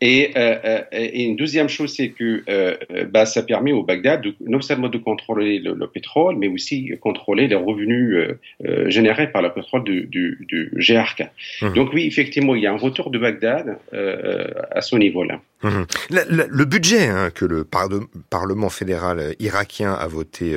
Et, 0.00 0.30
euh, 0.36 0.56
euh, 0.64 0.82
et, 0.92 1.24
une 1.24 1.36
deuxième 1.36 1.68
chose, 1.68 1.94
c'est 1.94 2.10
que 2.10 2.42
euh, 2.48 2.76
bah, 3.10 3.26
ça 3.26 3.42
permet 3.42 3.72
au 3.72 3.82
Bagdad 3.82 4.22
de, 4.22 4.34
non 4.46 4.60
seulement 4.60 4.88
de 4.88 4.98
contrôler 4.98 5.58
le, 5.58 5.74
le 5.74 5.86
pétrole, 5.86 6.36
mais 6.36 6.48
aussi 6.48 6.90
contrôler 7.00 7.48
les 7.48 7.54
revenus 7.54 8.16
euh, 8.64 8.90
générés 8.90 9.30
par 9.30 9.42
le 9.42 9.52
pétrole 9.52 9.84
du, 9.84 10.06
du, 10.06 10.38
du 10.48 10.70
GRK. 10.74 11.24
Mmh. 11.60 11.74
Donc 11.74 11.92
oui, 11.92 12.06
effectivement, 12.06 12.54
il 12.54 12.62
y 12.62 12.66
a 12.66 12.72
un 12.72 12.78
retour 12.78 13.10
de 13.10 13.18
Bagdad 13.18 13.78
à 13.92 14.80
ce 14.80 14.96
niveau-là. 14.96 15.40
Mmh. 15.62 15.82
Le, 16.10 16.64
budget 16.64 17.08
hein, 17.08 17.30
que 17.30 17.44
le 17.44 17.64
par 17.64 17.88
Parlement 18.30 18.70
fédéral 18.70 19.34
irakien 19.40 19.92
a 19.92 20.06
voté 20.06 20.56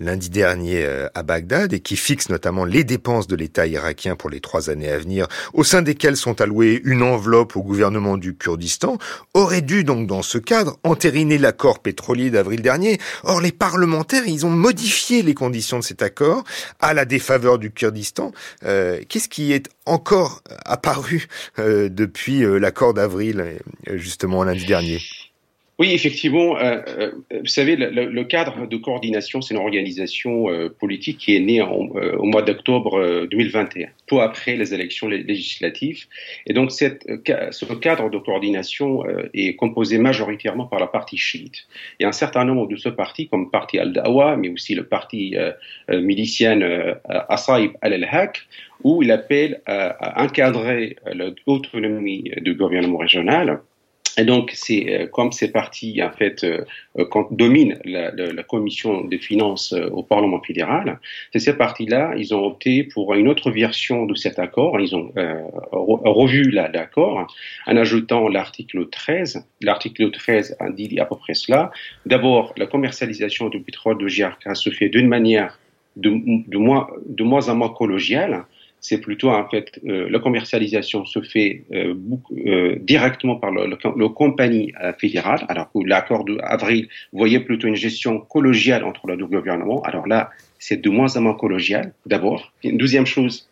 lundi 0.00 0.28
dernier 0.28 0.86
à 1.14 1.22
Bagdad 1.22 1.72
et 1.72 1.80
qui 1.80 1.96
fixe 1.96 2.28
notamment 2.28 2.64
les 2.64 2.84
dépenses 2.84 3.26
de 3.26 3.36
l'État 3.36 3.66
irakien 3.66 4.16
pour 4.16 4.30
les 4.30 4.40
trois 4.40 4.70
années 4.70 4.90
à 4.90 4.98
venir, 4.98 5.28
au 5.52 5.64
sein 5.64 5.82
desquelles 5.82 6.16
sont 6.16 6.40
allouées 6.40 6.80
une 6.84 7.02
enveloppe 7.02 7.56
au 7.56 7.62
gouvernement 7.62 8.16
du 8.16 8.36
Kurdistan, 8.36 8.98
aurait 9.32 9.62
dû 9.62 9.84
donc 9.84 10.06
dans 10.06 10.22
ce 10.22 10.38
cadre 10.38 10.76
entériner 10.82 11.38
l'accord 11.38 11.80
pétrolier 11.80 12.30
d'avril 12.30 12.62
dernier. 12.62 12.98
Or 13.22 13.40
les 13.40 13.52
parlementaires, 13.52 14.26
ils 14.26 14.46
ont 14.46 14.50
modifié 14.50 15.22
les 15.22 15.34
conditions 15.34 15.78
de 15.78 15.84
cet 15.84 16.02
accord 16.02 16.44
à 16.80 16.94
la 16.94 17.04
défaveur 17.04 17.58
du 17.58 17.70
Kurdistan. 17.70 18.32
Euh, 18.64 19.00
Qu'est-ce 19.08 19.28
qui 19.28 19.52
est 19.52 19.68
encore 19.86 20.42
apparu 20.64 21.26
euh, 21.58 21.88
depuis 21.88 22.44
euh, 22.44 22.58
l'accord 22.58 22.94
d'avril, 22.94 23.58
justement? 23.92 24.33
Lundi 24.42 24.64
dernier 24.64 24.98
oui, 25.80 25.90
effectivement. 25.92 26.56
Euh, 26.56 26.80
euh, 26.86 27.10
vous 27.40 27.46
savez, 27.46 27.74
le, 27.74 28.24
cadre 28.24 28.68
de 28.68 28.76
coordination, 28.76 29.40
c'est 29.40 29.54
une 29.54 29.60
organisation 29.60 30.48
euh, 30.48 30.68
politique 30.68 31.18
qui 31.18 31.34
est 31.34 31.40
née 31.40 31.60
au 31.62 32.24
mois 32.24 32.42
d'octobre 32.42 33.26
2021, 33.28 33.88
peu 34.06 34.20
après 34.20 34.54
les 34.54 34.72
élections 34.72 35.08
législatives. 35.08 36.04
Et 36.46 36.52
donc, 36.52 36.70
ce 36.70 37.72
cadre 37.74 38.08
de 38.08 38.18
coordination 38.18 39.02
est 39.34 39.56
composé 39.56 39.98
majoritairement 39.98 40.66
par 40.66 40.78
la 40.78 40.86
partie 40.86 41.16
chiite. 41.16 41.66
Et 41.98 42.04
un 42.04 42.12
certain 42.12 42.44
nombre 42.44 42.68
de 42.68 42.76
ce 42.76 42.88
parti, 42.88 43.28
comme 43.28 43.44
le 43.44 43.50
parti 43.50 43.78
Al-Dawa, 43.78 44.36
mais 44.36 44.50
aussi 44.50 44.74
le 44.76 44.86
parti 44.86 45.34
milicien 45.88 46.60
Asaib 47.28 47.72
al-Haq, 47.82 48.46
où 48.84 49.02
il 49.02 49.10
appelle 49.10 49.60
à 49.66 50.22
encadrer 50.22 50.96
l'autonomie 51.46 52.30
du 52.42 52.54
gouvernement 52.54 52.98
régional 52.98 53.60
et 54.16 54.24
donc, 54.24 54.52
c'est 54.54 54.86
euh, 54.88 55.06
comme 55.06 55.32
ces 55.32 55.50
partis 55.50 56.00
en 56.02 56.10
fait 56.10 56.44
euh, 56.44 56.64
euh 56.98 57.04
dominent 57.30 57.78
la, 57.84 58.12
la, 58.12 58.32
la, 58.32 58.42
commission 58.44 59.02
des 59.02 59.18
finances 59.18 59.72
euh, 59.72 59.88
au 59.90 60.02
Parlement 60.02 60.40
fédéral, 60.40 61.00
c'est 61.32 61.40
ces 61.40 61.56
partis-là, 61.56 62.14
ils 62.16 62.34
ont 62.34 62.44
opté 62.44 62.84
pour 62.84 63.14
une 63.14 63.26
autre 63.28 63.50
version 63.50 64.06
de 64.06 64.14
cet 64.14 64.38
accord. 64.38 64.80
Ils 64.80 64.94
ont 64.94 65.12
revu 65.72 66.50
l'accord 66.50 67.26
en 67.66 67.76
ajoutant 67.76 68.28
l'article 68.28 68.88
13. 68.88 69.44
L'article 69.60 70.10
13 70.10 70.56
a 70.60 70.70
dit 70.70 70.98
à 71.00 71.04
peu 71.04 71.16
près 71.16 71.34
cela. 71.34 71.70
D'abord, 72.06 72.52
la 72.56 72.66
commercialisation 72.66 73.48
du 73.48 73.60
pétrole 73.60 73.98
de 73.98 74.06
GRK 74.06 74.54
se 74.54 74.70
fait 74.70 74.88
d'une 74.88 75.08
manière 75.08 75.58
de, 75.96 76.10
de, 76.48 76.58
moins, 76.58 76.88
de 77.06 77.24
moins 77.24 77.48
en 77.48 77.56
moins 77.56 77.68
collégiale 77.68 78.44
c'est 78.84 78.98
plutôt 78.98 79.30
en 79.30 79.48
fait 79.48 79.80
euh, 79.86 80.08
la 80.10 80.18
commercialisation 80.18 81.06
se 81.06 81.22
fait 81.22 81.64
euh, 81.72 81.94
euh, 82.46 82.76
directement 82.80 83.36
par 83.36 83.50
le, 83.50 83.66
le, 83.66 84.08
compagnie 84.10 84.74
euh, 84.82 84.92
fédérale, 84.92 85.46
alors 85.48 85.72
que 85.72 85.78
l'accord 85.86 86.26
d'avril 86.26 86.88
voyait 87.14 87.40
plutôt 87.40 87.66
une 87.66 87.76
gestion 87.76 88.18
collégiale 88.20 88.84
entre 88.84 89.06
les 89.06 89.16
deux 89.16 89.24
gouvernements. 89.24 89.80
Alors 89.84 90.06
là, 90.06 90.30
c'est 90.58 90.82
de 90.82 90.90
moins 90.90 91.16
en 91.16 91.22
moins 91.22 91.34
collégial, 91.34 91.94
d'abord. 92.04 92.52
Une 92.62 92.76
deuxième 92.76 93.06
chose, 93.06 93.48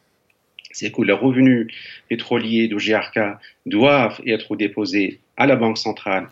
c'est 0.71 0.93
que 0.93 1.01
les 1.01 1.15
revenus 1.15 1.67
pétroliers 2.11 2.69
de 2.69 2.77
GRK 2.77 3.39
doivent 3.65 4.21
être 4.27 4.55
déposés 4.55 5.21
à 5.39 5.47
la 5.47 5.57
Banque 5.57 5.79
centrale 5.79 6.29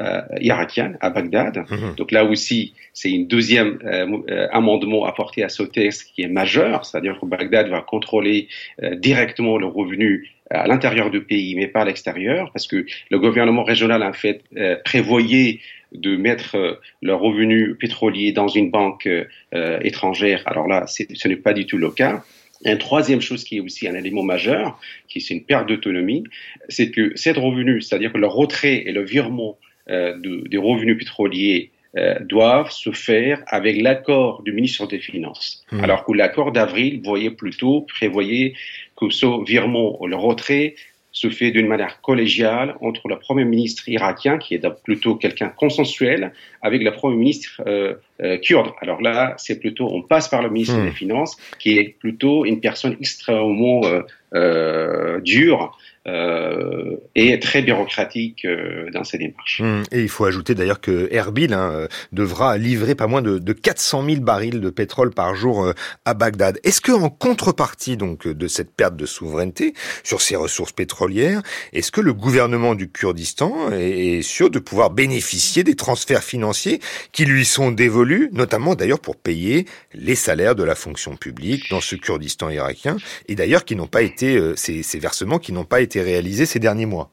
euh, 0.00 0.22
irakienne 0.40 0.98
à 1.00 1.10
Bagdad. 1.10 1.58
Mmh. 1.58 1.94
Donc 1.96 2.10
là 2.12 2.24
aussi, 2.24 2.74
c'est 2.92 3.10
une 3.10 3.26
deuxième 3.26 3.78
euh, 3.84 4.06
euh, 4.30 4.48
amendement 4.52 5.04
apporté 5.04 5.42
à 5.42 5.48
ce 5.48 5.62
texte 5.62 6.12
qui 6.14 6.22
est 6.22 6.28
majeur, 6.28 6.84
c'est-à-dire 6.84 7.18
que 7.20 7.26
Bagdad 7.26 7.68
va 7.68 7.80
contrôler 7.80 8.48
euh, 8.82 8.94
directement 8.96 9.56
le 9.58 9.66
revenu 9.66 10.28
à 10.50 10.66
l'intérieur 10.66 11.10
du 11.10 11.22
pays, 11.22 11.54
mais 11.54 11.68
pas 11.68 11.82
à 11.82 11.84
l'extérieur, 11.84 12.50
parce 12.52 12.66
que 12.66 12.86
le 13.10 13.18
gouvernement 13.18 13.64
régional 13.64 14.02
en 14.02 14.12
fait 14.12 14.42
euh, 14.56 14.76
prévoyait 14.84 15.60
de 15.92 16.16
mettre 16.16 16.80
le 17.02 17.14
revenu 17.14 17.76
pétrolier 17.76 18.32
dans 18.32 18.48
une 18.48 18.72
banque 18.72 19.08
étrangère. 19.52 20.42
Alors 20.46 20.66
là, 20.66 20.86
ce 20.88 21.28
n'est 21.28 21.36
pas 21.36 21.52
du 21.52 21.66
tout 21.66 21.78
le 21.78 21.90
cas. 21.92 22.24
Une 22.64 22.78
troisième 22.78 23.20
chose 23.20 23.44
qui 23.44 23.58
est 23.58 23.60
aussi 23.60 23.86
un 23.86 23.94
élément 23.94 24.22
majeur, 24.22 24.78
qui 25.06 25.20
c'est 25.20 25.34
une 25.34 25.44
perte 25.44 25.68
d'autonomie, 25.68 26.24
c'est 26.68 26.90
que 26.90 27.12
cette 27.14 27.36
revenu, 27.36 27.80
c'est-à-dire 27.80 28.12
que 28.12 28.18
le 28.18 28.26
retrait 28.26 28.82
et 28.86 28.92
le 28.92 29.04
virement 29.04 29.56
euh, 29.56 29.73
de, 29.88 30.48
des 30.48 30.56
revenus 30.56 30.98
pétroliers 30.98 31.70
euh, 31.96 32.18
doivent 32.18 32.72
se 32.72 32.90
faire 32.90 33.40
avec 33.46 33.80
l'accord 33.80 34.42
du 34.42 34.52
ministre 34.52 34.88
des 34.88 34.98
Finances. 34.98 35.64
Mmh. 35.70 35.84
Alors 35.84 36.04
que 36.04 36.12
l'accord 36.12 36.50
d'avril 36.50 37.00
voyait 37.04 37.30
plutôt, 37.30 37.82
prévoyait 37.82 38.54
que 38.96 39.10
ce 39.10 39.44
virement, 39.46 40.04
le 40.04 40.16
retrait, 40.16 40.74
se 41.12 41.30
fait 41.30 41.52
d'une 41.52 41.68
manière 41.68 42.00
collégiale 42.00 42.74
entre 42.80 43.06
le 43.06 43.20
Premier 43.20 43.44
ministre 43.44 43.88
irakien, 43.88 44.38
qui 44.38 44.54
est 44.54 44.82
plutôt 44.82 45.14
quelqu'un 45.14 45.50
consensuel, 45.50 46.32
avec 46.62 46.82
le 46.82 46.90
Premier 46.90 47.16
ministre 47.16 47.62
euh, 47.64 47.94
euh, 48.20 48.38
kurde. 48.38 48.72
Alors 48.80 49.00
là, 49.00 49.34
c'est 49.36 49.60
plutôt, 49.60 49.88
on 49.92 50.02
passe 50.02 50.28
par 50.28 50.42
le 50.42 50.50
ministre 50.50 50.76
mmh. 50.76 50.86
des 50.86 50.90
Finances, 50.90 51.36
qui 51.60 51.78
est 51.78 51.96
plutôt 52.00 52.44
une 52.44 52.60
personne 52.60 52.96
extrêmement 52.98 53.82
euh, 53.84 54.02
euh 54.34 55.20
dure, 55.20 55.78
euh, 56.06 56.96
et 57.14 57.38
très 57.38 57.62
bureaucratique 57.62 58.44
euh, 58.44 58.90
dans 58.92 59.04
ses 59.04 59.18
démarches. 59.18 59.60
Mmh. 59.60 59.82
Et 59.92 60.02
il 60.02 60.08
faut 60.08 60.24
ajouter 60.24 60.54
d'ailleurs 60.54 60.80
que 60.80 61.08
Erbil 61.12 61.54
hein, 61.54 61.70
euh, 61.72 61.88
devra 62.12 62.58
livrer 62.58 62.94
pas 62.94 63.06
moins 63.06 63.22
de, 63.22 63.38
de 63.38 63.52
400 63.52 64.04
000 64.04 64.20
barils 64.20 64.60
de 64.60 64.70
pétrole 64.70 65.12
par 65.12 65.34
jour 65.34 65.64
euh, 65.64 65.72
à 66.04 66.14
Bagdad. 66.14 66.58
Est-ce 66.64 66.80
que 66.80 66.92
en 66.92 67.08
contrepartie 67.08 67.96
donc 67.96 68.26
de 68.26 68.48
cette 68.48 68.72
perte 68.72 68.96
de 68.96 69.06
souveraineté 69.06 69.74
sur 70.02 70.20
ces 70.20 70.36
ressources 70.36 70.72
pétrolières, 70.72 71.42
est-ce 71.72 71.92
que 71.92 72.00
le 72.00 72.12
gouvernement 72.12 72.74
du 72.74 72.90
Kurdistan 72.90 73.70
est, 73.72 74.22
sûr 74.22 74.50
de 74.50 74.58
pouvoir 74.58 74.90
bénéficier 74.90 75.64
des 75.64 75.74
transferts 75.74 76.22
financiers 76.22 76.80
qui 77.12 77.24
lui 77.24 77.44
sont 77.44 77.70
dévolus, 77.70 78.30
notamment 78.32 78.74
d'ailleurs 78.74 79.00
pour 79.00 79.16
payer 79.16 79.66
les 79.92 80.14
salaires 80.14 80.54
de 80.54 80.62
la 80.62 80.74
fonction 80.74 81.16
publique 81.16 81.68
dans 81.70 81.80
ce 81.80 81.96
Kurdistan 81.96 82.50
irakien, 82.50 82.96
et 83.28 83.34
d'ailleurs 83.34 83.64
qui 83.64 83.76
n'ont 83.76 83.86
pas 83.86 84.02
été 84.02 84.40
ces 84.56 84.98
versements 84.98 85.38
qui 85.38 85.52
n'ont 85.52 85.64
pas 85.64 85.80
été 85.80 85.93
réalisé 86.02 86.46
ces 86.46 86.58
derniers 86.58 86.86
mois 86.86 87.10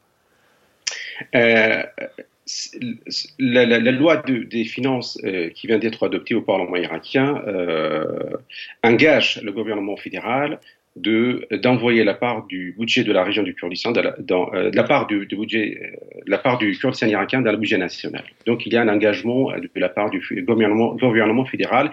euh, 1.35 1.83
la, 3.39 3.91
loi 3.91 4.17
de, 4.17 4.39
des 4.39 4.65
finances 4.65 5.17
euh, 5.23 5.49
qui 5.49 5.67
vient 5.67 5.77
d'être 5.77 6.05
adoptée 6.05 6.35
au 6.35 6.41
Parlement 6.41 6.75
irakien 6.75 7.41
euh, 7.47 8.35
engage 8.83 9.39
le 9.43 9.51
gouvernement 9.51 9.95
fédéral 9.95 10.59
de 10.97 11.47
d'envoyer 11.61 12.03
la 12.03 12.15
part 12.15 12.47
du 12.47 12.75
budget 12.77 13.05
de 13.05 13.13
la 13.13 13.23
région 13.23 13.43
du 13.43 13.55
Kurdistan, 13.55 13.93
dans, 14.19 14.51
la 14.51 14.83
part 14.83 15.07
du, 15.07 15.25
budget, 15.25 15.97
la 16.27 16.37
part 16.37 16.57
du 16.57 16.77
Kurdistan 16.77 17.07
irakien 17.07 17.41
dans 17.41 17.51
le 17.51 17.57
budget 17.57 17.77
national. 17.77 18.25
Donc 18.45 18.65
il 18.65 18.73
y 18.73 18.77
a 18.77 18.81
un 18.81 18.89
engagement 18.89 19.51
de 19.51 19.69
la 19.75 19.87
part 19.87 20.09
du 20.09 20.19
gouvernement, 20.45 21.45
fédéral, 21.45 21.91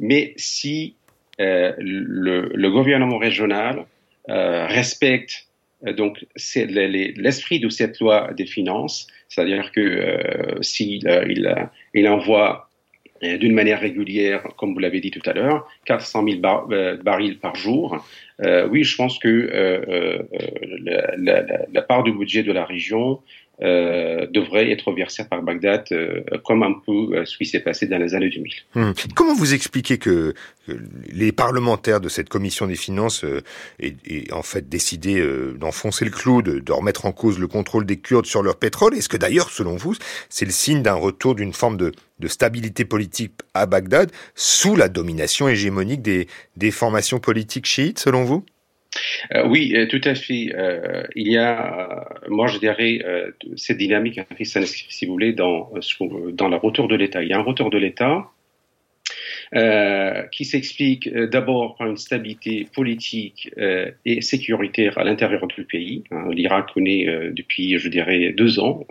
mais 0.00 0.32
si 0.36 0.94
le, 1.38 2.68
gouvernement 2.70 3.18
régional 3.18 3.84
respecte 4.26 5.47
donc, 5.82 6.26
c'est 6.34 6.66
l'esprit 6.66 7.60
de 7.60 7.68
cette 7.68 8.00
loi 8.00 8.32
des 8.36 8.46
finances, 8.46 9.06
c'est-à-dire 9.28 9.70
que 9.70 9.80
euh, 9.80 10.62
s'il 10.62 11.06
euh, 11.06 11.24
il, 11.28 11.70
il, 11.94 12.08
envoie 12.08 12.68
d'une 13.22 13.52
manière 13.52 13.80
régulière, 13.80 14.44
comme 14.56 14.74
vous 14.74 14.78
l'avez 14.78 15.00
dit 15.00 15.10
tout 15.10 15.28
à 15.28 15.32
l'heure, 15.32 15.68
400 15.86 16.24
000 16.24 16.40
barils 17.02 17.38
par 17.38 17.56
jour. 17.56 18.04
oui, 18.70 18.84
je 18.84 18.96
pense 18.96 19.18
que 19.18 20.24
la, 21.72 21.82
part 21.82 22.04
du 22.04 22.12
budget 22.12 22.44
de 22.44 22.52
la 22.52 22.64
région 22.64 23.20
euh, 23.60 24.28
devrait 24.32 24.70
être 24.70 24.92
versé 24.92 25.24
par 25.24 25.42
Bagdad, 25.42 25.84
euh, 25.90 26.22
comme 26.44 26.62
un 26.62 26.74
peu 26.86 27.16
euh, 27.16 27.24
ce 27.24 27.36
qui 27.36 27.44
s'est 27.44 27.58
passé 27.58 27.86
dans 27.86 27.98
les 27.98 28.14
années 28.14 28.30
2000. 28.30 28.52
Hum. 28.76 28.94
Comment 29.16 29.34
vous 29.34 29.52
expliquez 29.52 29.98
que, 29.98 30.32
les 31.10 31.32
parlementaires 31.32 32.00
de 32.00 32.08
cette 32.08 32.28
commission 32.28 32.66
des 32.66 32.76
finances 32.76 33.24
aient, 33.80 33.94
en 34.32 34.42
fait 34.42 34.68
décidé 34.68 35.26
d'enfoncer 35.58 36.04
le 36.04 36.10
clou, 36.10 36.42
de, 36.42 36.58
de, 36.58 36.72
remettre 36.72 37.06
en 37.06 37.12
cause 37.12 37.38
le 37.38 37.48
contrôle 37.48 37.86
des 37.86 37.96
Kurdes 37.96 38.26
sur 38.26 38.42
leur 38.42 38.56
pétrole? 38.56 38.94
Est-ce 38.94 39.08
que 39.08 39.16
d'ailleurs, 39.16 39.48
selon 39.48 39.76
vous, 39.76 39.94
c'est 40.28 40.44
le 40.44 40.50
signe 40.50 40.82
d'un 40.82 40.92
retour 40.92 41.34
d'une 41.34 41.54
forme 41.54 41.78
de, 41.78 41.92
de 42.20 42.28
stabilité 42.28 42.84
politique 42.84 43.32
à 43.54 43.64
Bagdad 43.64 44.12
sous 44.34 44.76
la 44.76 44.90
domination 44.90 45.48
hégémonique 45.48 46.02
des, 46.02 46.28
des 46.58 46.70
formations 46.70 47.18
politiques 47.18 47.66
chiites, 47.66 47.98
selon 47.98 48.24
vous? 48.24 48.44
Euh, 49.34 49.46
oui, 49.46 49.72
euh, 49.74 49.86
tout 49.86 50.00
à 50.04 50.14
fait. 50.14 50.52
Euh, 50.54 51.02
il 51.14 51.28
y 51.28 51.36
a, 51.36 52.08
moi 52.28 52.46
je 52.46 52.58
dirais, 52.58 53.00
cette 53.56 53.78
dynamique, 53.78 54.20
si 54.40 55.06
vous 55.06 55.12
voulez, 55.12 55.32
dans, 55.32 55.70
dans 56.32 56.48
le 56.48 56.56
retour 56.56 56.88
de 56.88 56.96
l'État. 56.96 57.22
Il 57.22 57.28
y 57.28 57.32
a 57.32 57.38
un 57.38 57.42
retour 57.42 57.70
de 57.70 57.78
l'État 57.78 58.30
qui 60.30 60.44
s'explique 60.44 61.08
d'abord 61.08 61.76
par 61.76 61.86
une 61.86 61.96
stabilité 61.96 62.66
politique 62.74 63.50
et 64.04 64.20
sécuritaire 64.20 64.98
à 64.98 65.04
l'intérieur 65.04 65.46
du 65.46 65.64
pays. 65.64 66.04
Hein, 66.10 66.28
L'Irak 66.32 66.72
connaît 66.74 67.30
depuis, 67.32 67.78
je 67.78 67.88
dirais, 67.88 68.34
deux 68.36 68.60
ans, 68.60 68.86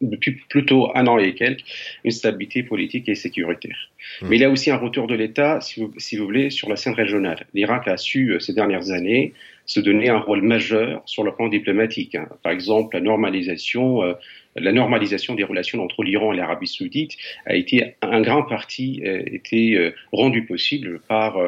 depuis 0.00 0.32
plutôt 0.48 0.90
un 0.94 1.06
an 1.06 1.18
et 1.18 1.34
quelques, 1.34 1.64
une 2.04 2.10
stabilité 2.10 2.62
politique 2.62 3.08
et 3.08 3.14
sécuritaire. 3.14 3.90
Hmm. 4.22 4.28
Mais 4.28 4.36
il 4.36 4.40
y 4.40 4.44
a 4.44 4.50
aussi 4.50 4.70
un 4.70 4.76
retour 4.76 5.06
de 5.06 5.14
l'État, 5.14 5.60
si 5.60 5.80
vous, 5.80 5.92
si 5.98 6.16
vous 6.16 6.24
voulez, 6.24 6.50
sur 6.50 6.68
la 6.68 6.76
scène 6.76 6.94
régionale. 6.94 7.46
L'Irak 7.54 7.88
a 7.88 7.96
su, 7.96 8.32
euh, 8.32 8.40
ces 8.40 8.54
dernières 8.54 8.90
années, 8.90 9.32
se 9.66 9.80
donner 9.80 10.08
un 10.08 10.18
rôle 10.18 10.42
majeur 10.42 11.02
sur 11.06 11.22
le 11.22 11.32
plan 11.34 11.48
diplomatique. 11.48 12.14
Hein. 12.14 12.28
Par 12.42 12.52
exemple, 12.52 12.96
la 12.96 13.02
normalisation, 13.02 14.02
euh, 14.02 14.14
la 14.56 14.72
normalisation 14.72 15.34
des 15.34 15.44
relations 15.44 15.82
entre 15.82 16.02
l'Iran 16.02 16.32
et 16.32 16.36
l'Arabie 16.36 16.66
saoudite 16.66 17.16
a 17.46 17.54
été 17.54 17.94
un 18.02 18.20
grand 18.20 18.42
parti 18.42 19.02
euh, 19.04 19.22
été 19.26 19.76
euh, 19.76 19.94
rendu 20.12 20.44
possible 20.44 21.00
par, 21.08 21.38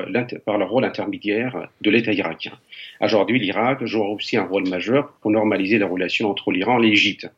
par 0.44 0.58
le 0.58 0.64
rôle 0.64 0.84
intermédiaire 0.84 1.68
de 1.80 1.90
l'État 1.90 2.12
irakien. 2.12 2.52
Aujourd'hui, 3.00 3.40
l'Irak 3.40 3.84
joue 3.84 4.02
aussi 4.02 4.36
un 4.36 4.44
rôle 4.44 4.68
majeur 4.68 5.12
pour 5.20 5.30
normaliser 5.30 5.78
les 5.78 5.84
relations 5.84 6.30
entre 6.30 6.52
l'Iran 6.52 6.80
et 6.80 6.86
l'Égypte. 6.86 7.28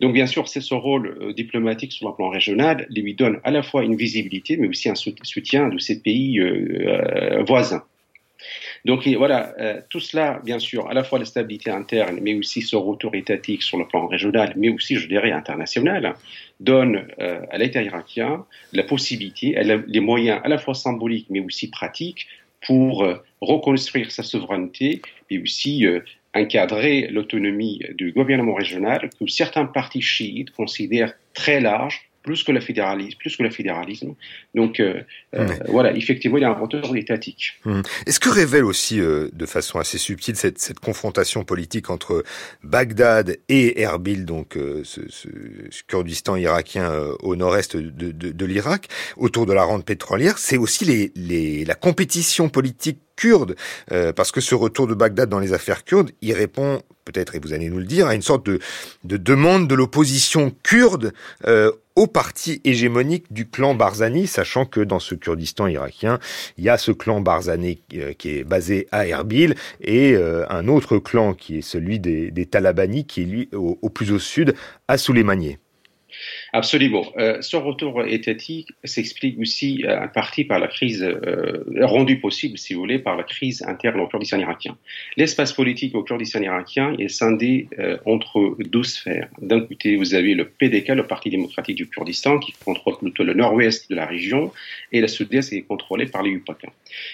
Donc, 0.00 0.14
bien 0.14 0.26
sûr, 0.26 0.48
c'est 0.48 0.60
ce 0.60 0.74
rôle 0.74 1.34
diplomatique 1.34 1.92
sur 1.92 2.08
le 2.08 2.14
plan 2.14 2.30
régional 2.30 2.86
lui 3.02 3.14
donne 3.14 3.40
à 3.44 3.50
la 3.50 3.62
fois 3.62 3.82
une 3.82 3.96
visibilité, 3.96 4.56
mais 4.56 4.68
aussi 4.68 4.88
un 4.88 4.94
soutien 4.94 5.68
de 5.68 5.78
ces 5.78 6.00
pays 6.00 6.40
voisins. 7.46 7.82
Donc 8.84 9.06
voilà, 9.06 9.54
euh, 9.60 9.80
tout 9.90 10.00
cela, 10.00 10.40
bien 10.44 10.58
sûr, 10.58 10.88
à 10.88 10.94
la 10.94 11.04
fois 11.04 11.18
la 11.18 11.24
stabilité 11.24 11.70
interne, 11.70 12.18
mais 12.20 12.34
aussi 12.34 12.62
ce 12.62 12.74
retour 12.74 13.14
étatique 13.14 13.62
sur 13.62 13.78
le 13.78 13.86
plan 13.86 14.08
régional, 14.08 14.54
mais 14.56 14.70
aussi, 14.70 14.96
je 14.96 15.06
dirais, 15.06 15.30
international, 15.30 16.14
donne 16.58 17.06
euh, 17.20 17.40
à 17.50 17.58
l'État 17.58 17.82
irakien 17.82 18.44
la 18.72 18.82
possibilité, 18.82 19.56
les 19.86 20.00
moyens 20.00 20.40
à 20.42 20.48
la 20.48 20.58
fois 20.58 20.74
symboliques, 20.74 21.26
mais 21.30 21.40
aussi 21.40 21.70
pratiques, 21.70 22.26
pour 22.66 23.04
euh, 23.04 23.16
reconstruire 23.40 24.10
sa 24.10 24.24
souveraineté 24.24 25.02
et 25.30 25.40
aussi 25.40 25.84
encadrer 26.34 27.08
l'autonomie 27.08 27.82
du 27.94 28.12
gouvernement 28.12 28.54
régional 28.54 29.10
que 29.18 29.26
certains 29.26 29.66
partis 29.66 30.02
chiites 30.02 30.50
considèrent 30.50 31.14
très 31.34 31.60
large 31.60 32.08
plus 32.22 32.44
que 32.44 32.52
le 32.52 32.60
fédéralisme, 32.60 33.18
plus 33.18 33.36
que 33.36 33.42
le 33.42 33.50
fédéralisme. 33.50 34.14
Donc 34.54 34.80
euh, 34.80 35.02
euh, 35.34 35.46
voilà, 35.68 35.94
effectivement, 35.94 36.38
il 36.38 36.42
y 36.42 36.44
a 36.44 36.50
un 36.50 36.58
retour 36.58 36.96
étatique. 36.96 37.60
Hum. 37.64 37.82
Est-ce 38.06 38.20
que 38.20 38.28
révèle 38.28 38.64
aussi, 38.64 39.00
euh, 39.00 39.28
de 39.32 39.46
façon 39.46 39.78
assez 39.78 39.98
subtile, 39.98 40.36
cette, 40.36 40.58
cette, 40.58 40.80
confrontation 40.80 41.44
politique 41.44 41.90
entre 41.90 42.24
Bagdad 42.62 43.38
et 43.48 43.80
Erbil, 43.80 44.24
donc 44.24 44.56
ce, 44.84 45.00
ce, 45.08 45.28
Kurdistan 45.86 46.36
irakien 46.36 46.92
au 47.20 47.36
nord-est 47.36 47.76
de, 47.76 48.10
de, 48.10 48.30
de 48.30 48.46
l'Irak, 48.46 48.88
autour 49.16 49.46
de 49.46 49.52
la 49.52 49.62
rente 49.62 49.84
pétrolière, 49.84 50.38
c'est 50.38 50.56
aussi 50.56 50.84
les, 50.84 51.12
les, 51.14 51.64
la 51.64 51.74
compétition 51.74 52.48
politique 52.48 52.98
kurde, 53.16 53.54
parce 54.16 54.32
que 54.32 54.40
ce 54.40 54.54
retour 54.54 54.86
de 54.86 54.94
Bagdad 54.94 55.28
dans 55.28 55.38
les 55.38 55.52
affaires 55.52 55.84
kurdes, 55.84 56.10
il 56.20 56.32
répond 56.32 56.82
peut-être, 57.04 57.34
et 57.34 57.40
vous 57.40 57.52
allez 57.52 57.68
nous 57.68 57.78
le 57.78 57.84
dire, 57.84 58.06
à 58.06 58.14
une 58.14 58.22
sorte 58.22 58.46
de, 58.46 58.58
de 59.04 59.16
demande 59.16 59.68
de 59.68 59.74
l'opposition 59.74 60.52
kurde 60.62 61.12
euh, 61.46 61.72
au 61.96 62.06
parti 62.06 62.60
hégémonique 62.64 63.32
du 63.32 63.48
clan 63.48 63.74
Barzani, 63.74 64.26
sachant 64.26 64.64
que 64.64 64.80
dans 64.80 64.98
ce 64.98 65.14
Kurdistan 65.14 65.66
irakien, 65.66 66.18
il 66.58 66.64
y 66.64 66.68
a 66.68 66.78
ce 66.78 66.92
clan 66.92 67.20
Barzani 67.20 67.80
euh, 67.94 68.12
qui 68.12 68.38
est 68.38 68.44
basé 68.44 68.88
à 68.92 69.06
Erbil 69.06 69.54
et 69.80 70.14
euh, 70.14 70.44
un 70.50 70.68
autre 70.68 70.98
clan 70.98 71.34
qui 71.34 71.58
est 71.58 71.62
celui 71.62 71.98
des, 71.98 72.46
Talabani 72.46 73.04
qui 73.04 73.22
est 73.22 73.26
lui 73.26 73.48
au, 73.52 73.78
au 73.80 73.88
plus 73.88 74.12
au 74.12 74.18
sud 74.18 74.54
à 74.88 74.98
Souleymaniye. 74.98 75.58
Absolument. 76.54 77.06
Euh, 77.16 77.40
ce 77.40 77.56
retour 77.56 78.04
étatique 78.04 78.72
s'explique 78.84 79.38
aussi 79.38 79.84
euh, 79.86 80.04
en 80.04 80.08
partie 80.08 80.44
par 80.44 80.58
la 80.58 80.68
crise 80.68 81.02
euh, 81.02 81.64
rendue 81.80 82.20
possible, 82.20 82.58
si 82.58 82.74
vous 82.74 82.80
voulez, 82.80 82.98
par 82.98 83.16
la 83.16 83.22
crise 83.22 83.62
interne 83.66 84.00
au 84.00 84.06
Kurdistan 84.06 84.38
irakien. 84.38 84.76
L'espace 85.16 85.54
politique 85.54 85.94
au 85.94 86.02
Kurdistan 86.02 86.42
irakien 86.42 86.94
est 86.98 87.08
scindé 87.08 87.68
euh, 87.78 87.96
entre 88.04 88.54
deux 88.58 88.82
sphères. 88.82 89.28
D'un 89.40 89.60
côté, 89.60 89.96
vous 89.96 90.12
avez 90.14 90.34
le 90.34 90.44
PDK, 90.44 90.88
le 90.88 91.06
Parti 91.06 91.30
démocratique 91.30 91.76
du 91.76 91.88
Kurdistan, 91.88 92.38
qui 92.38 92.52
contrôle 92.52 92.98
plutôt 92.98 93.24
le 93.24 93.32
nord-ouest 93.32 93.88
de 93.88 93.94
la 93.94 94.04
région, 94.04 94.52
et 94.92 95.00
la 95.00 95.08
sud-est 95.08 95.54
est 95.54 95.62
contrôlée 95.62 96.06
par 96.06 96.22
les 96.22 96.32
UPAK. 96.32 96.66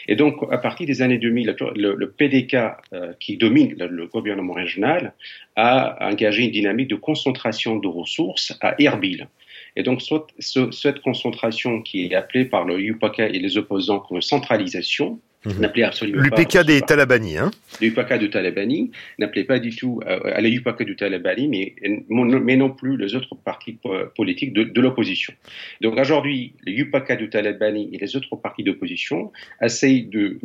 Et 0.08 0.16
donc, 0.16 0.34
à 0.50 0.58
partir 0.58 0.84
des 0.84 1.00
années 1.00 1.18
2000, 1.18 1.54
le, 1.76 1.94
le 1.94 2.10
PDK, 2.10 2.56
euh, 2.92 3.12
qui 3.20 3.36
domine 3.36 3.76
le 3.78 4.06
gouvernement 4.06 4.54
régional, 4.54 5.12
a 5.58 5.98
engagé 6.00 6.44
une 6.44 6.52
dynamique 6.52 6.88
de 6.88 6.94
concentration 6.94 7.76
de 7.76 7.88
ressources 7.88 8.56
à 8.60 8.80
Erbil. 8.80 9.28
Et 9.74 9.82
donc, 9.82 10.00
cette 10.38 11.00
concentration 11.00 11.82
qui 11.82 12.04
est 12.04 12.14
appelée 12.14 12.44
par 12.44 12.64
le 12.64 12.80
UPK 12.80 13.18
et 13.18 13.38
les 13.40 13.58
opposants 13.58 13.98
comme 13.98 14.22
centralisation, 14.22 15.20
Mmh. 15.44 15.60
n'appelait 15.60 15.84
absolument 15.84 16.20
L'UPK 16.20 16.64
des 16.66 16.80
Talabani, 16.80 17.38
hein 17.38 17.52
L'UPK 17.80 18.18
du 18.18 18.28
Talabani 18.28 18.90
n'appelait 19.20 19.44
pas 19.44 19.60
du 19.60 19.70
tout 19.70 20.00
euh, 20.04 20.18
à 20.24 20.40
la 20.40 20.48
UPK 20.48 20.82
du 20.82 20.96
Talabani, 20.96 21.46
mais, 21.46 21.76
mais 22.08 22.56
non 22.56 22.70
plus 22.70 22.96
les 22.96 23.14
autres 23.14 23.36
partis 23.36 23.78
politiques 24.16 24.52
de, 24.52 24.64
de 24.64 24.80
l'opposition. 24.80 25.32
Donc 25.80 25.96
aujourd'hui, 25.96 26.54
les 26.64 26.72
UPK 26.72 27.18
du 27.18 27.30
Talabani 27.30 27.88
et 27.92 27.98
les 27.98 28.16
autres 28.16 28.34
partis 28.34 28.64
d'opposition 28.64 29.30
essayent 29.62 30.06
de, 30.06 30.40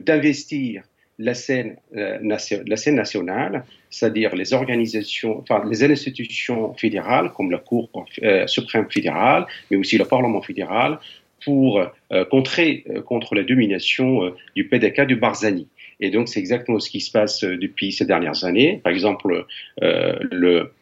d'investir 0.00 0.82
la 1.20 1.34
scène, 1.34 1.76
euh, 1.96 2.18
la 2.22 2.76
scène 2.76 2.94
nationale, 2.94 3.64
c'est-à-dire 3.90 4.34
les 4.34 4.54
organisations, 4.54 5.38
enfin 5.40 5.62
les 5.68 5.84
institutions 5.84 6.72
fédérales 6.74 7.30
comme 7.36 7.50
la 7.50 7.58
Cour 7.58 7.90
euh, 8.22 8.46
suprême 8.46 8.86
fédérale, 8.90 9.46
mais 9.70 9.76
aussi 9.76 9.98
le 9.98 10.06
Parlement 10.06 10.40
fédéral, 10.40 10.98
pour 11.44 11.78
euh, 11.78 12.24
contrer 12.24 12.84
contre 13.06 13.34
la 13.34 13.42
domination 13.42 14.34
du 14.56 14.66
PDK 14.68 15.06
du 15.06 15.16
Barzani. 15.16 15.68
Et 16.00 16.10
donc 16.10 16.28
c'est 16.28 16.40
exactement 16.40 16.80
ce 16.80 16.90
qui 16.90 17.00
se 17.00 17.10
passe 17.10 17.44
depuis 17.44 17.92
ces 17.92 18.06
dernières 18.06 18.44
années. 18.44 18.80
Par 18.82 18.92
exemple, 18.92 19.46
le 19.80 20.72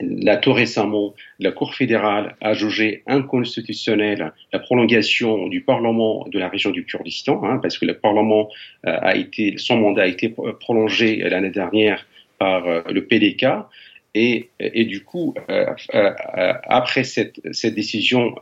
Là, 0.00 0.36
tout 0.36 0.52
récemment, 0.52 1.14
la 1.38 1.52
Cour 1.52 1.74
fédérale 1.74 2.34
a 2.40 2.54
jugé 2.54 3.02
inconstitutionnelle 3.06 4.32
la 4.52 4.58
prolongation 4.58 5.46
du 5.46 5.60
Parlement 5.60 6.26
de 6.28 6.38
la 6.38 6.48
région 6.48 6.70
du 6.70 6.84
Kurdistan, 6.84 7.44
hein, 7.44 7.58
parce 7.58 7.78
que 7.78 7.86
le 7.86 7.94
Parlement 7.94 8.48
euh, 8.86 8.96
a 9.00 9.14
été, 9.14 9.54
son 9.56 9.76
mandat 9.76 10.02
a 10.02 10.06
été 10.06 10.34
prolongé 10.60 11.16
l'année 11.16 11.50
dernière 11.50 12.06
par 12.38 12.66
euh, 12.66 12.82
le 12.90 13.06
PDK. 13.06 13.46
Et, 14.16 14.48
du 14.60 15.02
coup, 15.02 15.34
euh, 15.50 15.66
après 16.62 17.02
cette, 17.02 17.40
décision, 17.74 18.36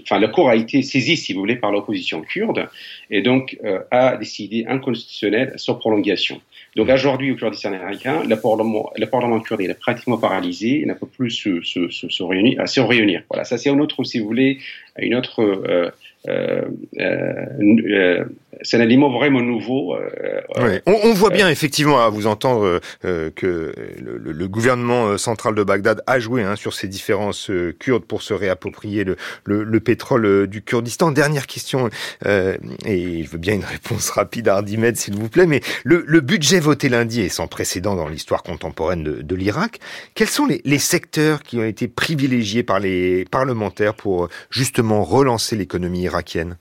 enfin, 0.00 0.18
la 0.18 0.28
Cour 0.28 0.48
a 0.48 0.56
été 0.56 0.80
saisie, 0.80 1.18
si 1.18 1.34
vous 1.34 1.40
voulez, 1.40 1.56
par 1.56 1.70
l'opposition 1.70 2.22
kurde, 2.22 2.66
et 3.10 3.20
donc 3.20 3.58
a 3.90 4.16
décidé 4.16 4.64
inconstitutionnel 4.66 5.52
sur 5.56 5.78
prolongation. 5.78 6.40
Donc 6.74 6.88
aujourd'hui, 6.88 7.30
au 7.32 7.36
Kurdistan 7.36 7.72
américain, 7.72 8.22
le 8.26 8.36
Parlement, 8.36 8.90
le 8.96 9.06
Parlement 9.06 9.38
kurde 9.40 9.60
est 9.60 9.78
pratiquement 9.78 10.16
paralysé, 10.16 10.80
il 10.80 10.86
ne 10.86 10.94
peut 10.94 11.06
plus 11.06 11.30
se, 11.30 11.60
se, 11.62 11.90
se, 11.90 12.08
se 12.08 12.22
réunir, 12.22 12.66
se 12.66 12.80
réunir. 12.80 13.22
Voilà, 13.28 13.44
ça 13.44 13.58
c'est 13.58 13.68
un 13.68 13.78
autre, 13.78 14.02
si 14.04 14.20
vous 14.20 14.26
voulez, 14.26 14.58
une 14.98 15.14
autre 15.14 15.42
euh, 15.42 15.90
euh, 16.28 18.24
c'est 18.60 18.76
un 18.76 18.80
aliment 18.80 19.10
vraiment 19.10 19.40
nouveau. 19.40 19.94
Euh, 19.94 20.80
on, 20.86 20.98
on, 21.04 21.14
voit 21.14 21.30
bien 21.30 21.48
effectivement 21.48 22.00
à 22.00 22.10
vous 22.10 22.26
entendre 22.26 22.80
euh, 23.04 23.30
que 23.30 23.74
le, 23.98 24.18
le, 24.18 24.48
gouvernement 24.48 25.16
central 25.16 25.54
de 25.54 25.62
Bagdad 25.62 26.02
a 26.06 26.20
joué 26.20 26.42
hein, 26.42 26.56
sur 26.56 26.74
ces 26.74 26.88
différences 26.88 27.50
kurdes 27.78 28.04
pour 28.04 28.22
se 28.22 28.34
réapproprier 28.34 29.04
le, 29.04 29.16
le 29.44 29.80
pétrole 29.80 30.46
du 30.46 30.62
Kurdistan. 30.62 31.12
Dernière 31.12 31.46
question, 31.46 31.88
et 32.26 33.24
je 33.24 33.30
veux 33.30 33.38
bien 33.38 33.54
une 33.54 33.64
réponse 33.64 34.10
rapide 34.10 34.48
à 34.48 34.56
Ardimed 34.56 34.96
s'il 34.96 35.16
vous 35.16 35.28
plaît, 35.28 35.46
mais 35.46 35.60
le, 35.84 36.20
budget 36.20 36.60
voté 36.60 36.88
lundi 36.88 37.20
est 37.20 37.28
sans 37.28 37.46
précédent 37.46 37.96
dans 37.96 38.08
l'histoire 38.08 38.42
contemporaine 38.42 39.02
de, 39.02 39.22
de 39.22 39.34
l'Irak. 39.34 39.80
Quels 40.14 40.28
sont 40.28 40.46
les, 40.46 40.60
les 40.64 40.78
secteurs 40.78 41.42
qui 41.42 41.58
ont 41.58 41.64
été 41.64 41.88
privilégiés 41.88 42.62
par 42.62 42.80
les 42.80 43.24
parlementaires 43.24 43.94
pour 43.94 44.28
justement 44.50 45.02
relancer 45.04 45.56
l'économie 45.56 46.02
irakienne? 46.02 46.56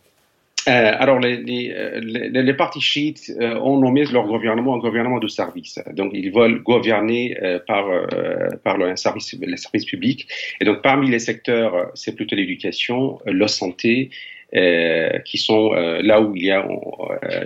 Euh, 0.68 0.91
alors, 0.99 1.20
les, 1.20 1.38
les, 1.38 1.72
euh, 1.72 1.99
les, 1.99 2.53
partis 2.53 2.82
chiites 2.82 3.32
euh, 3.39 3.55
ont 3.59 3.80
nommé 3.80 4.05
leur 4.05 4.28
gouvernement 4.28 4.76
un 4.76 4.80
gouvernement 4.80 5.20
de 5.20 5.28
service. 5.28 5.80
Donc, 5.93 6.12
ils 6.14 6.32
veulent 6.32 6.62
gouverner 6.62 7.36
par, 7.68 7.86
par 8.64 8.78
le 8.78 8.95
service, 8.95 9.36
le 9.41 9.57
service 9.57 9.86
public. 9.86 10.28
Et 10.59 10.66
donc, 10.66 10.82
parmi 10.82 11.09
les 11.09 11.20
secteurs, 11.20 11.91
c'est 11.95 12.16
plutôt 12.16 12.36
l'éducation, 12.36 13.20
la 13.26 13.47
santé, 13.47 14.09
qui 15.26 15.38
sont 15.38 15.72
là 15.72 16.22
où 16.22 16.36
il 16.36 16.45
y 16.45 16.51
a 16.51 16.68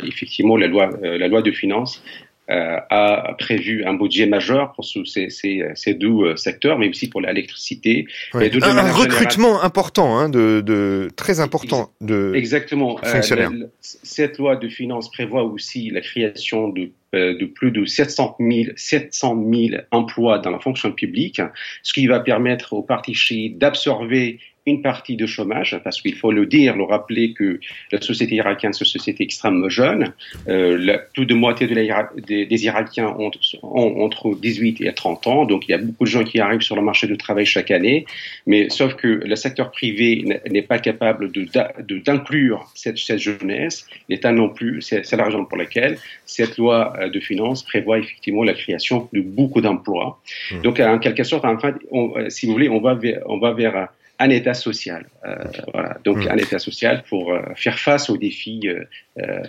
effectivement 0.03 0.57
la 0.57 0.68
loi, 0.68 0.89
la 1.01 1.28
loi 1.28 1.41
de 1.41 1.51
finances 1.51 2.03
euh, 2.03 2.35
a 2.48 3.36
prévu 3.39 3.86
un 3.86 3.93
budget 3.93 4.26
majeur 4.26 4.74
pour 4.74 4.86
ces, 4.86 5.30
ces, 5.30 5.64
ces 5.76 5.93
deux 5.93 6.08
euh, 6.08 6.36
secteurs, 6.36 6.78
mais 6.78 6.89
aussi 6.89 7.10
pour 7.10 7.22
l'électricité. 7.22 8.08
Un, 8.34 8.91
recrutement 8.91 9.64
important, 9.64 10.18
hein, 10.18 10.30
de, 10.30 10.62
de, 10.62 11.10
très 11.16 11.39
important 11.39 11.91
de 12.02 12.34
Exactement. 12.36 13.00
Euh, 13.04 13.08
fonctionnaires. 13.08 13.52
Euh, 13.52 13.68
cette 13.82 14.38
loi 14.38 14.56
de 14.56 14.68
finances 14.68 15.12
prévoit 15.12 15.43
aussi 15.43 15.89
la 15.89 16.02
création 16.02 16.70
de 16.70 16.91
de 17.14 17.46
plus 17.46 17.72
de 17.72 17.86
700 17.86 18.36
000, 18.41 18.72
700 18.76 19.41
000 19.50 19.82
emplois 19.91 20.39
dans 20.39 20.50
la 20.50 20.60
fonction 20.60 20.91
publique, 20.91 21.39
ce 21.82 21.93
qui 21.93 22.08
va 22.08 22.20
permettre 22.20 22.74
aux 22.74 22.82
partis 22.82 23.14
chiites 23.14 23.58
d'absorber 23.58 24.39
une 24.66 24.82
partie 24.82 25.16
de 25.16 25.28
chômage, 25.28 25.80
parce 25.84 26.01
qu'il 26.01 26.16
faut 26.16 26.32
le 26.32 26.47
dire, 26.47 26.76
le 26.76 26.84
rappeler 26.84 27.34
que 27.34 27.59
la 27.91 28.01
société 28.01 28.36
irakienne, 28.36 28.74
c'est 28.74 28.84
une 28.84 28.89
société 28.89 29.24
extrêmement 29.24 29.70
jeune. 29.70 30.13
Euh, 30.47 30.78
la, 30.78 30.97
plus 30.97 31.28
de 31.28 31.36
moitié 31.36 31.68
de 31.68 31.76
la, 31.76 32.09
des, 32.28 32.47
des, 32.47 32.66
Irakiens 32.66 33.16
ont, 33.20 33.30
ont, 33.61 34.03
entre 34.03 34.34
18 34.34 34.82
et 34.82 34.91
30 34.91 35.28
ans, 35.28 35.45
donc 35.45 35.68
il 35.68 35.72
y 35.72 35.74
a 35.76 35.78
beaucoup 35.78 36.05
de 36.05 36.09
gens 36.09 36.24
qui 36.24 36.39
arrivent 36.39 36.61
sur 36.61 36.76
le 36.76 36.82
marché 36.82 37.05
du 37.05 37.16
travail 37.16 37.45
chaque 37.45 37.70
année, 37.70 38.05
mais 38.47 38.70
sauf 38.70 38.95
que 38.95 39.07
le 39.07 39.36
secteur 39.36 39.70
privé 39.72 40.26
n'est 40.49 40.63
pas 40.63 40.80
capable 40.80 41.32
d'inclure 41.32 42.59
de, 42.59 42.80
cette, 42.80 42.97
cette, 42.97 43.20
jeunesse, 43.20 43.88
l'État 44.09 44.32
non 44.32 44.49
plus, 44.49 44.82
c'est 44.82 45.11
la 45.11 45.26
raison 45.26 45.45
pour 45.45 45.57
laquelle 45.57 45.99
cette 46.26 46.57
loi 46.57 46.93
euh, 46.99 47.09
de 47.09 47.20
finances 47.20 47.61
prévoit 47.61 47.99
effectivement 47.99 48.43
la 48.43 48.53
création 48.53 49.07
de 49.13 49.22
beaucoup 49.22 49.61
d'emplois. 49.61 50.20
Mmh. 50.51 50.61
Donc 50.61 50.80
en 50.80 50.97
quelque 50.97 51.24
sorte, 51.24 51.45
enfin, 51.45 51.76
on, 51.91 52.13
si 52.30 52.47
vous 52.47 52.53
voulez, 52.53 52.70
on 52.70 52.82
va 52.82 52.95
vers, 52.95 53.22
on 53.28 53.38
va 53.38 53.51
vers 53.51 53.89
un 54.20 54.30
État 54.30 54.53
social. 54.53 55.05
Euh, 55.26 55.36
voilà. 55.74 55.97
Donc 56.03 56.18
mmh. 56.18 56.30
un 56.30 56.38
État 56.38 56.59
social 56.59 57.03
pour 57.09 57.34
euh, 57.34 57.41
faire 57.55 57.80
face 57.80 58.09
aux 58.09 58.18
défis 58.18 58.68
euh, 58.68 58.86
euh 59.20 59.41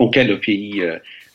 auxquels 0.00 0.26
le 0.26 0.40
pays 0.40 0.82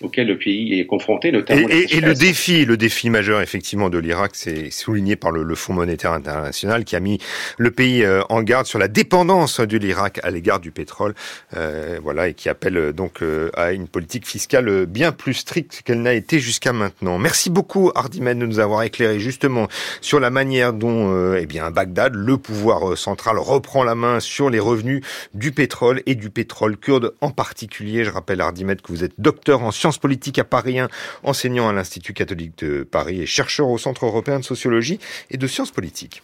auquel 0.01 0.27
le 0.27 0.37
pays 0.37 0.79
est 0.79 0.85
confronté, 0.85 1.31
notamment. 1.31 1.67
Et, 1.69 1.79
et, 1.79 1.97
et 1.97 2.01
le 2.01 2.13
défi, 2.13 2.65
le 2.65 2.77
défi 2.77 3.09
majeur 3.09 3.41
effectivement 3.41 3.89
de 3.89 3.97
l'Irak, 3.97 4.31
c'est 4.33 4.71
souligné 4.71 5.15
par 5.15 5.31
le, 5.31 5.43
le, 5.43 5.55
Fonds 5.55 5.73
monétaire 5.73 6.13
international 6.13 6.85
qui 6.85 6.95
a 6.95 6.99
mis 6.99 7.19
le 7.57 7.71
pays 7.71 8.03
euh, 8.03 8.21
en 8.29 8.41
garde 8.43 8.65
sur 8.65 8.79
la 8.79 8.87
dépendance 8.87 9.59
de 9.59 9.77
l'Irak 9.77 10.19
à 10.23 10.29
l'égard 10.29 10.59
du 10.59 10.71
pétrole, 10.71 11.13
euh, 11.55 11.99
voilà, 12.01 12.29
et 12.29 12.33
qui 12.33 12.47
appelle 12.47 12.77
euh, 12.77 12.93
donc 12.93 13.21
euh, 13.21 13.49
à 13.55 13.73
une 13.73 13.87
politique 13.87 14.25
fiscale 14.25 14.85
bien 14.85 15.11
plus 15.11 15.33
stricte 15.33 15.81
qu'elle 15.83 16.01
n'a 16.01 16.13
été 16.13 16.39
jusqu'à 16.39 16.71
maintenant. 16.71 17.17
Merci 17.17 17.49
beaucoup 17.49 17.91
Hardimen 17.93 18.39
de 18.39 18.45
nous 18.45 18.59
avoir 18.59 18.83
éclairé 18.83 19.19
justement 19.19 19.67
sur 20.01 20.19
la 20.19 20.29
manière 20.29 20.71
dont, 20.73 21.13
euh, 21.13 21.39
eh 21.41 21.45
bien, 21.45 21.71
Bagdad, 21.71 22.13
le 22.15 22.37
pouvoir 22.37 22.97
central, 22.97 23.37
reprend 23.37 23.83
la 23.83 23.95
main 23.95 24.19
sur 24.19 24.49
les 24.49 24.59
revenus 24.59 25.01
du 25.33 25.51
pétrole 25.51 26.01
et 26.05 26.15
du 26.15 26.29
pétrole 26.29 26.77
kurde 26.77 27.13
en 27.21 27.31
particulier. 27.31 28.05
Je 28.05 28.11
rappelle 28.11 28.39
Hardimen 28.41 28.77
que 28.77 28.91
vous 28.91 29.03
êtes 29.03 29.13
docteur 29.17 29.63
en 29.63 29.71
sciences 29.71 29.88
sciences 29.89 29.97
politiques 29.97 30.37
à 30.37 30.43
Paris 30.43 30.77
1, 30.77 30.87
enseignant 31.23 31.67
à 31.67 31.73
l'Institut 31.73 32.13
catholique 32.13 32.59
de 32.59 32.83
Paris 32.83 33.21
et 33.21 33.25
chercheur 33.25 33.69
au 33.69 33.79
Centre 33.79 34.05
européen 34.05 34.37
de 34.37 34.43
sociologie 34.43 34.99
et 35.31 35.37
de 35.37 35.47
sciences 35.47 35.71
politiques. 35.71 36.21